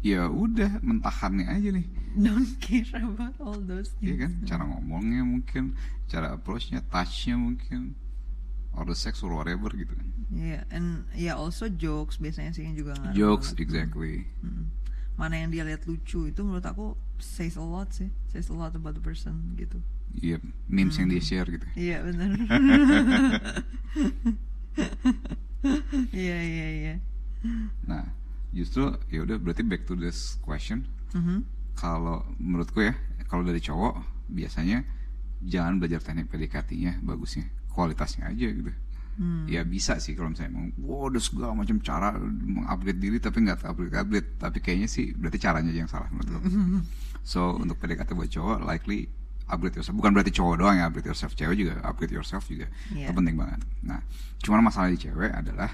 ya 0.05 0.29
udah 0.29 0.79
mentahannya 0.79 1.49
aja 1.49 1.73
nih. 1.73 1.87
Don't 2.13 2.53
care 2.61 3.01
about 3.01 3.33
all 3.41 3.57
those 3.59 3.89
Iya 3.99 4.15
things. 4.15 4.21
kan 4.21 4.33
cara 4.47 4.63
ngomongnya 4.69 5.25
mungkin 5.25 5.73
cara 6.05 6.31
approachnya 6.31 6.85
touchnya 6.85 7.35
mungkin 7.35 7.97
or 8.73 8.83
the 8.83 8.95
sex 8.95 9.21
or 9.21 9.31
whatever 9.31 9.69
gitu 9.71 9.93
kan 9.93 10.09
Iya, 10.33 10.65
and 10.73 11.05
ya 11.13 11.37
also 11.37 11.69
jokes 11.69 12.17
biasanya 12.17 12.51
sih 12.51 12.65
yang 12.65 12.73
juga 12.73 12.97
ngaruh 12.97 13.13
jokes 13.13 13.53
banget. 13.53 13.63
exactly 13.63 14.15
Mm. 14.41 14.73
Mana 15.13 15.37
yang 15.37 15.53
dia 15.53 15.63
lihat 15.63 15.85
lucu 15.85 16.25
itu 16.25 16.41
menurut 16.41 16.65
aku 16.65 16.97
says 17.21 17.55
a 17.55 17.63
lot 17.63 17.93
sih, 17.93 18.09
says 18.27 18.49
a 18.49 18.57
lot 18.57 18.73
about 18.73 18.97
the 18.97 19.01
person 19.01 19.53
gitu. 19.55 19.79
iya 20.15 20.37
memes 20.67 20.97
yang 20.97 21.07
dia 21.07 21.21
share 21.21 21.47
gitu 21.47 21.63
Iya 21.73 22.03
benar. 22.03 22.29
Iya 26.13 26.37
iya 26.43 26.67
iya. 26.75 26.95
nah 27.85 28.03
justru 28.51 28.93
ya 29.09 29.23
udah 29.23 29.37
berarti 29.37 29.63
back 29.63 29.85
to 29.85 29.95
this 29.95 30.37
question 30.41 30.85
Mhm. 31.13 31.45
kalau 31.75 32.23
menurutku 32.37 32.81
ya 32.81 32.93
kalau 33.27 33.43
dari 33.43 33.59
cowok 33.59 33.99
biasanya 34.29 34.85
jangan 35.43 35.77
belajar 35.77 35.99
teknik 36.01 36.29
PDKT-nya 36.29 37.01
bagusnya 37.03 37.49
kualitasnya 37.73 38.29
aja 38.29 38.47
gitu. 38.49 38.73
Hmm. 39.13 39.45
ya 39.45 39.61
bisa 39.61 40.01
sih 40.01 40.17
kalau 40.17 40.33
misalnya 40.33 40.57
emang 40.57 40.73
wow 40.81 41.13
ada 41.13 41.21
segala 41.21 41.53
macam 41.53 41.77
cara 41.85 42.17
mengupgrade 42.17 42.97
diri 42.97 43.21
tapi 43.21 43.45
nggak 43.45 43.61
upgrade 43.61 43.93
upgrade 43.93 44.29
tapi 44.41 44.59
kayaknya 44.65 44.89
sih 44.89 45.13
berarti 45.13 45.37
caranya 45.37 45.69
aja 45.69 45.81
yang 45.85 45.93
salah 45.93 46.09
menurut 46.09 46.33
lo 46.33 46.41
so 47.23 47.53
untuk 47.61 47.77
PDKT 47.77 48.09
buat 48.13 48.33
cowok 48.33 48.65
likely 48.65 49.05
upgrade 49.53 49.77
yourself. 49.77 50.01
Bukan 50.01 50.17
berarti 50.17 50.33
cowok 50.33 50.55
doang 50.57 50.81
ya 50.81 50.89
upgrade 50.89 51.05
yourself. 51.05 51.37
Cewek 51.37 51.61
juga 51.61 51.77
upgrade 51.85 52.15
yourself 52.15 52.49
juga. 52.49 52.73
Iya. 52.89 53.05
itu 53.05 53.13
penting 53.13 53.37
banget. 53.37 53.61
Nah 53.85 54.01
cuman 54.41 54.65
masalah 54.65 54.89
di 54.89 54.97
cewek 54.97 55.29
adalah 55.29 55.69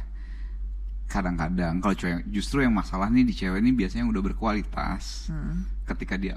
kadang-kadang 1.07 1.78
kalau 1.78 1.94
cewek 1.94 2.26
justru 2.28 2.61
yang 2.61 2.74
masalah 2.74 3.09
nih 3.09 3.22
di 3.22 3.32
cewek 3.32 3.62
ini 3.62 3.70
biasanya 3.72 4.03
yang 4.03 4.12
udah 4.12 4.24
berkualitas 4.24 5.30
Hmm. 5.30 5.64
ketika 5.86 6.18
dia 6.18 6.36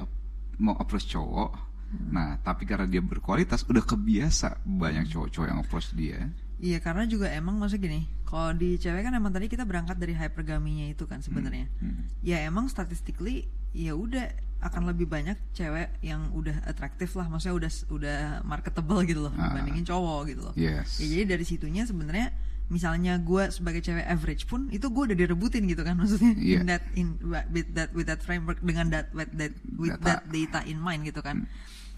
mau 0.58 0.78
approach 0.78 1.10
cowok 1.10 1.71
nah 2.08 2.36
tapi 2.38 2.64
karena 2.64 2.86
dia 2.86 3.00
berkualitas 3.00 3.64
udah 3.64 3.82
kebiasa 3.82 4.64
banyak 4.64 5.08
cowok-cowok 5.08 5.48
yang 5.48 5.60
approach 5.60 5.92
dia 5.92 6.32
Iya 6.58 6.78
karena 6.78 7.04
juga 7.04 7.26
emang 7.28 7.58
maksudnya 7.58 7.90
gini, 7.90 8.02
kalau 8.22 8.54
di 8.54 8.78
cewek 8.78 9.02
kan 9.02 9.10
emang 9.12 9.34
tadi 9.34 9.50
kita 9.50 9.66
berangkat 9.66 9.98
dari 9.98 10.14
hypergaminya 10.14 10.86
itu 10.88 11.10
kan 11.10 11.18
sebenarnya. 11.18 11.66
Hmm. 11.82 12.06
Ya 12.22 12.38
emang 12.40 12.70
statistically 12.70 13.50
ya 13.74 13.98
udah 13.98 14.30
akan 14.62 14.86
lebih 14.86 15.10
banyak 15.10 15.42
cewek 15.52 15.90
yang 16.02 16.30
udah 16.30 16.62
atraktif 16.62 17.18
lah, 17.18 17.26
maksudnya 17.26 17.58
udah 17.58 17.72
udah 17.90 18.18
marketable 18.46 19.02
gitu 19.04 19.26
loh 19.26 19.34
Ah. 19.34 19.50
dibandingin 19.50 19.82
cowok 19.84 20.22
gitu 20.30 20.42
loh. 20.44 20.54
yes 20.54 21.02
Ya 21.02 21.10
jadi 21.10 21.34
dari 21.34 21.42
situnya 21.44 21.82
sebenarnya 21.84 22.30
misalnya 22.70 23.18
gue 23.18 23.50
sebagai 23.50 23.82
cewek 23.82 24.06
average 24.06 24.46
pun 24.46 24.70
itu 24.70 24.86
gue 24.86 25.04
udah 25.04 25.18
direbutin 25.18 25.66
gitu 25.66 25.82
kan 25.82 25.98
maksudnya 25.98 26.38
Iya. 26.46 26.62
in 26.62 26.68
that 26.70 26.84
in 26.94 27.08
with 27.50 27.74
that 27.74 27.90
with 27.92 28.06
that 28.06 28.22
framework 28.22 28.62
dengan 28.62 28.94
that 28.94 29.10
with 29.12 29.34
that 29.34 29.50
with 29.74 29.98
Data. 29.98 30.06
that 30.06 30.22
data 30.30 30.62
in 30.64 30.78
mind 30.78 31.04
gitu 31.04 31.20
kan. 31.20 31.50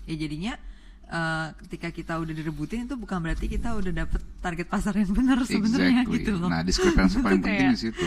Ya 0.04 0.16
jadinya 0.18 0.54
eh, 1.06 1.47
ketika 1.66 1.88
kita 1.89 2.14
udah 2.18 2.34
direbutin 2.34 2.86
itu 2.86 2.95
bukan 2.95 3.20
berarti 3.20 3.45
kita 3.45 3.76
udah 3.76 3.91
dapet 3.93 4.22
target 4.39 4.68
pasar 4.68 4.93
yang 4.97 5.12
benar 5.12 5.38
sebenarnya 5.43 6.04
Exactly. 6.04 6.18
gitu 6.20 6.32
loh. 6.38 6.49
Nah, 6.49 6.62
diskrepansi 6.62 7.16
paling 7.26 7.41
penting 7.41 7.70
di 7.72 7.80
situ. 7.80 8.06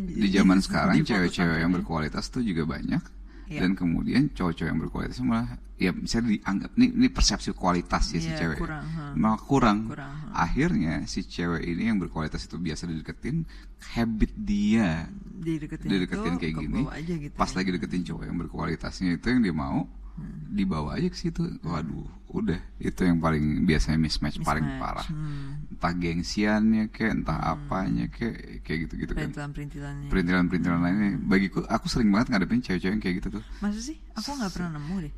di 0.00 0.28
zaman 0.30 0.58
sekarang 0.60 1.00
cewek-cewek 1.00 1.36
yang 1.58 1.68
assumption. 1.68 1.74
berkualitas 1.76 2.24
tuh 2.30 2.40
juga 2.40 2.64
banyak 2.64 3.02
Iya. 3.46 3.62
dan 3.62 3.78
kemudian 3.78 4.26
cowok-cowok 4.34 4.66
yang 4.66 4.80
berkualitas 4.82 5.22
malah 5.22 5.46
ya 5.78 5.94
misalnya 5.94 6.34
dianggap 6.34 6.74
ini, 6.74 6.86
ini 6.98 7.06
persepsi 7.06 7.54
kualitas 7.54 8.10
ya 8.10 8.18
si 8.18 8.26
Iya, 8.26 8.38
cewek 8.42 8.58
kurang, 8.58 8.82
ha. 8.90 9.14
malah 9.14 9.38
kurang. 9.38 9.78
Kurang, 9.86 10.34
akhirnya 10.34 11.06
si 11.06 11.22
cewek 11.22 11.62
ini 11.62 11.86
yang 11.86 12.02
berkualitas 12.02 12.42
itu 12.42 12.58
biasa 12.58 12.90
dideketin 12.90 13.46
habit 13.94 14.34
dia 14.34 15.06
dideketin, 15.38 15.86
dideketin 15.86 16.32
itu 16.34 16.40
kayak 16.42 16.54
gini 16.58 16.82
aja 16.90 17.14
gitu 17.22 17.34
pas 17.38 17.46
ya. 17.46 17.62
lagi 17.62 17.70
deketin 17.70 18.02
cowok 18.02 18.22
yang 18.26 18.36
berkualitasnya 18.36 19.10
itu 19.14 19.26
yang 19.30 19.40
dia 19.46 19.54
mau 19.54 19.86
dibawa 20.50 20.96
aja 20.96 21.08
ke 21.12 21.18
situ 21.18 21.42
waduh 21.62 22.08
udah 22.26 22.58
itu 22.82 23.00
yang 23.06 23.22
paling 23.22 23.64
biasanya 23.64 23.96
mismatch, 23.96 24.42
paling 24.42 24.66
Mismatch, 24.66 24.82
parah 24.82 25.06
hmm. 25.08 25.78
entah 25.78 25.92
gengsiannya 25.94 26.84
kayak 26.92 27.12
entah 27.22 27.38
apanya 27.38 28.10
kayak 28.12 28.60
kayak 28.66 28.78
gitu 28.88 28.94
gitu 29.06 29.12
kan 29.14 29.30
perintilan-perintilannya. 29.30 30.08
perintilan-perintilan 30.10 30.80
lainnya 30.82 31.10
bagiku 31.22 31.64
aku 31.70 31.86
sering 31.88 32.10
banget 32.12 32.34
ngadepin 32.34 32.60
cewek-cewek 32.60 32.92
yang 32.92 33.02
kayak 33.02 33.16
gitu 33.22 33.28
tuh 33.40 33.44
Masa 33.62 33.80
sih? 33.80 33.96
Aku 34.18 34.36
nggak 34.36 34.52
pernah 34.52 34.70
nemu 34.76 34.96
deh. 35.06 35.12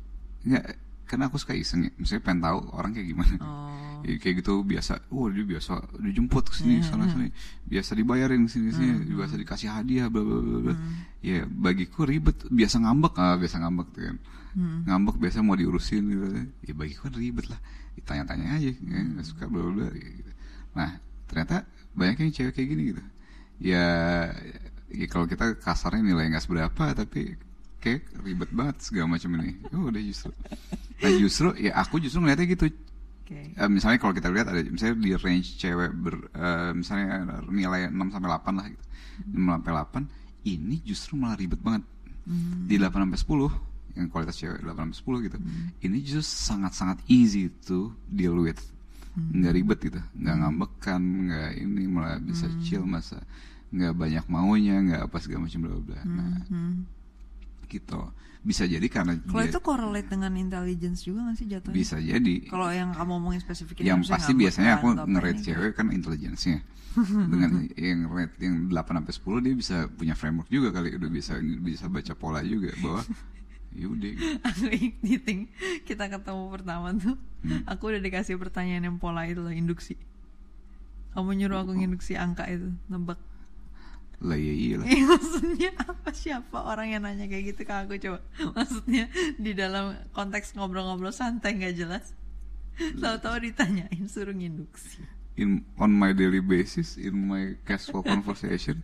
nggak 0.47 0.65
karena 1.09 1.25
aku 1.25 1.41
suka 1.41 1.57
iseng 1.57 1.89
ya. 1.89 1.91
Misalnya 1.97 2.21
pengen 2.21 2.41
tahu 2.45 2.59
orang 2.77 2.91
kayak 2.93 3.07
gimana. 3.09 3.35
Oh. 3.41 3.73
Ya, 4.05 4.15
kayak 4.21 4.45
gitu 4.45 4.61
biasa. 4.61 5.09
Oh 5.09 5.25
dia 5.27 5.41
biasa 5.41 5.97
dijemput 5.97 6.53
ke 6.53 6.55
sini 6.61 6.85
sana 6.85 7.09
sini. 7.09 7.33
Biasa 7.65 7.97
dibayarin 7.97 8.45
ke 8.45 8.51
sini 8.53 8.69
sini. 8.69 9.09
Biasa 9.09 9.41
dikasih 9.41 9.73
hadiah 9.73 10.05
bla 10.07 10.21
bla 10.21 10.37
bla 10.37 10.59
bla. 10.69 10.75
Ya 11.25 11.49
bagiku 11.49 12.05
ribet. 12.05 12.45
Biasa 12.53 12.77
ngambek 12.85 13.17
ah 13.17 13.35
biasa 13.41 13.57
ngambek 13.57 13.87
tuh 13.89 14.01
kan. 14.05 14.17
Ngambek 14.85 15.15
biasa 15.17 15.41
mau 15.41 15.57
diurusin 15.57 16.03
gitu. 16.05 16.25
Ya 16.69 16.73
bagiku 16.77 17.09
kan 17.09 17.17
ribet 17.17 17.49
lah. 17.49 17.59
Ditanya-tanya 17.97 18.47
aja 18.55 18.69
ya, 18.69 18.99
suka 19.25 19.49
bla 19.49 19.65
bla 19.65 19.73
bla. 19.73 19.87
Ya, 19.97 20.09
gitu. 20.13 20.31
nah 20.77 21.01
ternyata 21.25 21.65
banyak 21.97 22.21
yang 22.21 22.31
cewek 22.31 22.53
kayak 22.53 22.69
gini 22.69 22.83
gitu. 22.93 23.03
Ya, 23.59 23.85
ya 24.93 25.05
kalau 25.09 25.25
kita 25.27 25.57
kasarnya 25.59 26.05
nilai 26.05 26.29
nggak 26.31 26.45
seberapa 26.45 26.95
tapi 26.95 27.48
kayak 27.79 28.03
ribet 28.21 28.51
banget 28.51 28.75
segala 28.83 29.15
macam 29.15 29.29
ini 29.39 29.55
oh 29.71 29.87
udah 29.87 30.01
justru 30.03 30.31
nah 30.99 31.11
justru 31.15 31.47
ya 31.57 31.71
aku 31.79 31.99
justru 31.99 32.19
ngeliatnya 32.19 32.47
gitu 32.51 32.67
Oke. 33.29 33.53
Eh, 33.53 33.69
misalnya 33.69 34.01
kalau 34.01 34.09
kita 34.09 34.25
lihat 34.33 34.49
ada 34.49 34.57
misalnya 34.65 34.97
di 35.05 35.13
range 35.13 35.61
cewek 35.61 35.93
ber, 35.93 36.33
eh, 36.33 36.73
misalnya 36.73 37.29
nilai 37.45 37.85
6 37.93 38.09
sampai 38.09 38.25
8 38.25 38.57
lah 38.57 38.65
gitu. 38.73 38.85
6 39.37 39.53
sampai 39.53 39.71
8 39.77 40.01
ini 40.49 40.75
justru 40.81 41.13
malah 41.13 41.37
ribet 41.37 41.61
banget. 41.61 41.85
Di 42.65 42.81
8 42.81 43.05
sampai 43.05 43.21
10 43.21 43.53
yang 43.93 44.09
kualitas 44.09 44.33
cewek 44.33 44.65
8 44.65 44.73
sampai 44.73 44.97
10 44.97 45.25
gitu. 45.29 45.37
Ini 45.77 45.97
justru 46.01 46.25
sangat-sangat 46.25 47.05
easy 47.05 47.53
to 47.69 47.93
deal 48.09 48.33
with. 48.33 48.57
Nggak 49.13 49.53
ribet 49.53 49.79
gitu, 49.93 50.01
nggak 50.17 50.35
ngambekan, 50.41 51.01
nggak 51.29 51.49
ini 51.61 51.83
malah 51.85 52.17
bisa 52.17 52.49
chill 52.65 52.81
masa 52.81 53.21
nggak 53.69 53.93
banyak 53.93 54.25
maunya, 54.25 54.81
nggak 54.81 55.01
apa 55.05 55.17
segala 55.21 55.45
macam 55.45 55.59
bla 55.61 55.77
bla. 55.77 55.81
bla. 55.85 55.99
Nah, 56.01 56.41
Hmm. 56.49 56.81
Gitu. 57.69 58.01
Bisa 58.39 58.63
jadi 58.63 58.87
karena 58.87 59.19
Kalau 59.19 59.43
dia- 59.43 59.51
itu 59.51 59.59
correlate 59.59 60.07
dengan 60.07 60.31
intelligence 60.33 61.03
juga 61.03 61.27
nggak 61.27 61.37
sih 61.37 61.47
jatuhnya? 61.47 61.75
bisa 61.75 61.97
jadi 61.99 62.35
Kalau 62.47 62.71
yang 62.71 62.89
kamu 62.91 63.11
omongin 63.13 63.39
spesifik 63.39 63.83
ini 63.83 63.87
yang 63.87 63.99
pasti 64.01 64.31
biasanya 64.33 64.79
aku 64.79 64.87
nge-rate 64.97 65.41
cewek 65.43 65.71
kan 65.75 65.91
intelligence-nya 65.91 66.63
dengan 67.27 67.51
yang 67.77 68.07
rate 68.07 68.35
yang 68.39 68.55
8 68.67 68.79
sampai 68.97 69.13
10 69.13 69.43
dia 69.43 69.53
bisa 69.53 69.77
punya 69.91 70.15
framework 70.15 70.47
juga 70.47 70.71
kali 70.71 70.95
udah 70.95 71.11
bisa 71.11 71.35
bisa 71.59 71.85
baca 71.85 72.13
pola 72.15 72.39
juga 72.41 72.71
bahwa 72.79 73.03
ya 73.69 73.85
udah 73.85 74.09
gitu. 74.09 74.33
aku 74.41 74.65
editing 74.71 75.39
kita 75.83 76.09
ketemu 76.09 76.43
pertama 76.49 76.89
tuh 76.95 77.15
Hmm. 77.39 77.63
aku 77.65 77.87
udah 77.87 78.01
dikasih 78.01 78.35
pertanyaan 78.35 78.83
yang 78.85 78.97
pola 78.97 79.23
itu 79.23 79.39
loh 79.39 79.51
induksi 79.51 79.95
kamu 81.11 81.35
nyuruh 81.35 81.59
aku 81.61 81.71
nginduksi 81.73 82.15
angka 82.15 82.43
itu 82.45 82.71
nebak 82.87 83.19
lah 84.19 84.35
iya 84.35 84.51
iya 84.51 84.75
lah 84.79 84.85
Eh, 84.85 84.99
maksudnya 85.01 85.71
apa? 85.79 86.11
Siapa 86.11 86.59
orang 86.59 86.91
yang 86.91 87.01
nanya 87.03 87.25
kayak 87.25 87.55
gitu 87.55 87.61
ke 87.63 87.73
aku 87.73 87.95
coba? 87.97 88.19
Maksudnya 88.51 89.07
di 89.39 89.51
dalam 89.55 89.95
konteks 90.11 90.53
ngobrol-ngobrol 90.53 91.11
santai 91.11 91.55
nggak 91.55 91.75
jelas. 91.75 92.11
Tahu-tahu 92.75 93.43
ditanyain 93.43 94.03
suruh 94.07 94.31
nginduksi 94.31 95.03
in 95.39 95.63
on 95.79 95.87
my 95.87 96.11
daily 96.11 96.43
basis 96.43 96.99
in 96.99 97.15
my 97.15 97.55
casual 97.63 98.03
conversation 98.03 98.83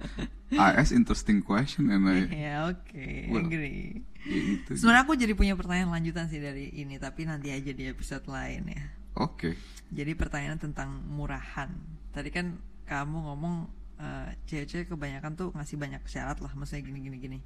I 0.56 0.72
ask 0.72 0.96
interesting 0.96 1.44
question 1.44 1.92
and 1.92 2.08
I 2.08 2.32
ya 2.32 2.72
oke 2.72 3.04
Well, 3.28 3.44
agree. 3.44 4.00
ya 4.24 4.40
sebenarnya 4.72 5.04
aku 5.04 5.20
jadi 5.20 5.36
punya 5.36 5.60
pertanyaan 5.60 5.92
lanjutan 5.92 6.32
sih 6.32 6.40
dari 6.40 6.72
ini 6.72 6.96
tapi 6.96 7.28
nanti 7.28 7.52
aja 7.52 7.76
di 7.76 7.86
episode 7.86 8.24
lain 8.26 8.72
ya. 8.72 8.84
Oke. 9.20 9.60
Jadi 9.92 10.12
pertanyaan 10.16 10.58
tentang 10.58 11.04
murahan. 11.08 11.70
Tadi 12.10 12.32
kan 12.32 12.56
kamu 12.88 13.16
ngomong 13.22 13.56
eh, 14.00 14.30
cewek-cewek 14.48 14.88
kebanyakan 14.92 15.32
tuh 15.36 15.48
ngasih 15.56 15.78
banyak 15.80 16.02
syarat 16.08 16.38
lah, 16.44 16.52
maksudnya 16.56 16.84
gini 16.86 17.00
gini 17.04 17.18
gini. 17.20 17.40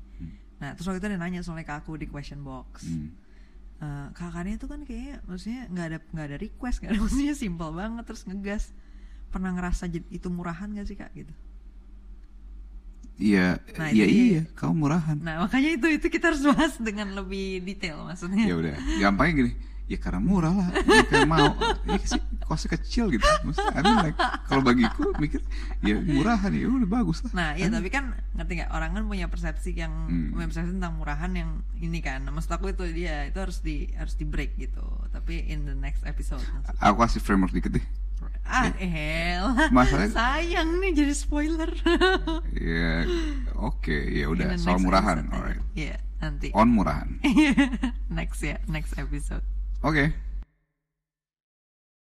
Nah 0.59 0.75
terus 0.75 0.89
waktu 0.89 0.99
itu 0.99 1.07
ada 1.13 1.19
nanya 1.21 1.39
soalnya 1.45 1.65
ke 1.67 1.73
aku 1.75 1.95
di 1.95 2.07
question 2.09 2.41
box. 2.43 2.85
Hmm. 2.89 3.13
Eh, 3.79 4.07
kakaknya 4.11 4.59
tuh 4.59 4.67
kan 4.67 4.83
kayaknya 4.83 5.23
maksudnya 5.23 5.61
nggak 5.71 5.85
ada 5.87 5.97
nggak 6.11 6.25
ada 6.27 6.37
request, 6.37 6.75
nggak 6.83 6.91
ada 6.91 6.99
maksudnya 7.05 7.35
simpel 7.37 7.69
banget 7.71 8.03
terus 8.03 8.23
ngegas. 8.27 8.63
Pernah 9.29 9.53
ngerasa 9.53 9.85
itu 9.93 10.27
murahan 10.33 10.73
gak 10.73 10.89
sih 10.89 10.97
kak 10.97 11.13
gitu? 11.13 11.29
iya 13.19 13.59
Nah, 13.75 13.91
iya 13.91 14.05
itu 14.07 14.23
iya 14.31 14.41
kamu 14.55 14.87
murahan 14.87 15.19
Nah 15.19 15.43
makanya 15.43 15.75
itu 15.75 15.87
itu 15.91 16.07
kita 16.07 16.31
harus 16.31 16.41
bahas 16.47 16.79
dengan 16.79 17.11
lebih 17.13 17.59
detail 17.67 18.07
maksudnya. 18.07 18.47
ya 18.47 18.55
udah 18.55 18.75
gampangnya 18.97 19.33
gini 19.43 19.51
ya 19.89 19.97
karena 19.97 20.21
murah 20.21 20.53
lah 20.53 20.69
mereka 20.85 21.25
mau 21.25 21.49
ya 21.83 21.97
sih 21.99 22.21
kosnya 22.39 22.77
kecil 22.77 23.09
gitu 23.09 23.25
Maksudnya, 23.41 23.73
I 23.73 23.81
mean 23.81 23.97
like, 24.03 24.17
kalau 24.45 24.61
bagiku 24.61 25.09
mikir 25.17 25.41
ya 25.81 25.97
murahan 25.97 26.53
ya 26.53 26.69
udah 26.69 26.85
bagus 26.87 27.25
lah 27.25 27.31
Nah, 27.33 27.49
ya 27.53 27.65
Kan? 27.65 27.73
tapi 27.73 27.89
kan 27.89 28.03
ngerti 28.31 28.51
nggak 28.55 28.69
orang 28.69 28.91
kan 28.91 29.03
punya 29.03 29.25
persepsi 29.25 29.73
yang 29.73 29.89
Hmm. 30.05 30.29
punya 30.31 30.45
persepsi 30.47 30.71
tentang 30.71 30.93
murahan 30.95 31.31
yang 31.31 31.49
ini 31.75 31.99
kan. 31.99 32.21
Nah, 32.21 32.29
maksud 32.29 32.49
aku 32.51 32.69
itu 32.69 32.85
dia 32.87 33.25
itu 33.25 33.35
harus 33.35 33.59
di 33.59 33.89
harus 33.91 34.13
di 34.13 34.23
break 34.23 34.55
gitu. 34.55 34.81
Tapi 35.09 35.41
in 35.43 35.65
the 35.65 35.73
next 35.73 36.01
episode. 36.03 36.41
maksud- 36.45 36.77
aku 36.77 36.95
kasih 36.99 37.19
framework 37.19 37.49
dikit 37.51 37.73
deh 37.73 37.85
Ah, 38.43 38.73
ehel. 38.75 39.45
Masalahnya- 39.69 40.09
Sayang 40.11 40.69
nih 40.79 40.91
jadi 40.95 41.13
spoiler. 41.13 41.69
ya 42.51 43.05
oke 43.55 43.93
ya 43.93 44.25
In 44.25 44.31
udah 44.31 44.47
soal 44.55 44.77
murahan 44.77 45.29
alright 45.29 45.61
Iya, 45.71 45.97
nanti. 46.19 46.49
on 46.51 46.69
murahan 46.69 47.21
next 48.09 48.41
ya, 48.41 48.57
next 48.65 48.93
episode. 48.95 49.45
Oke 49.83 50.11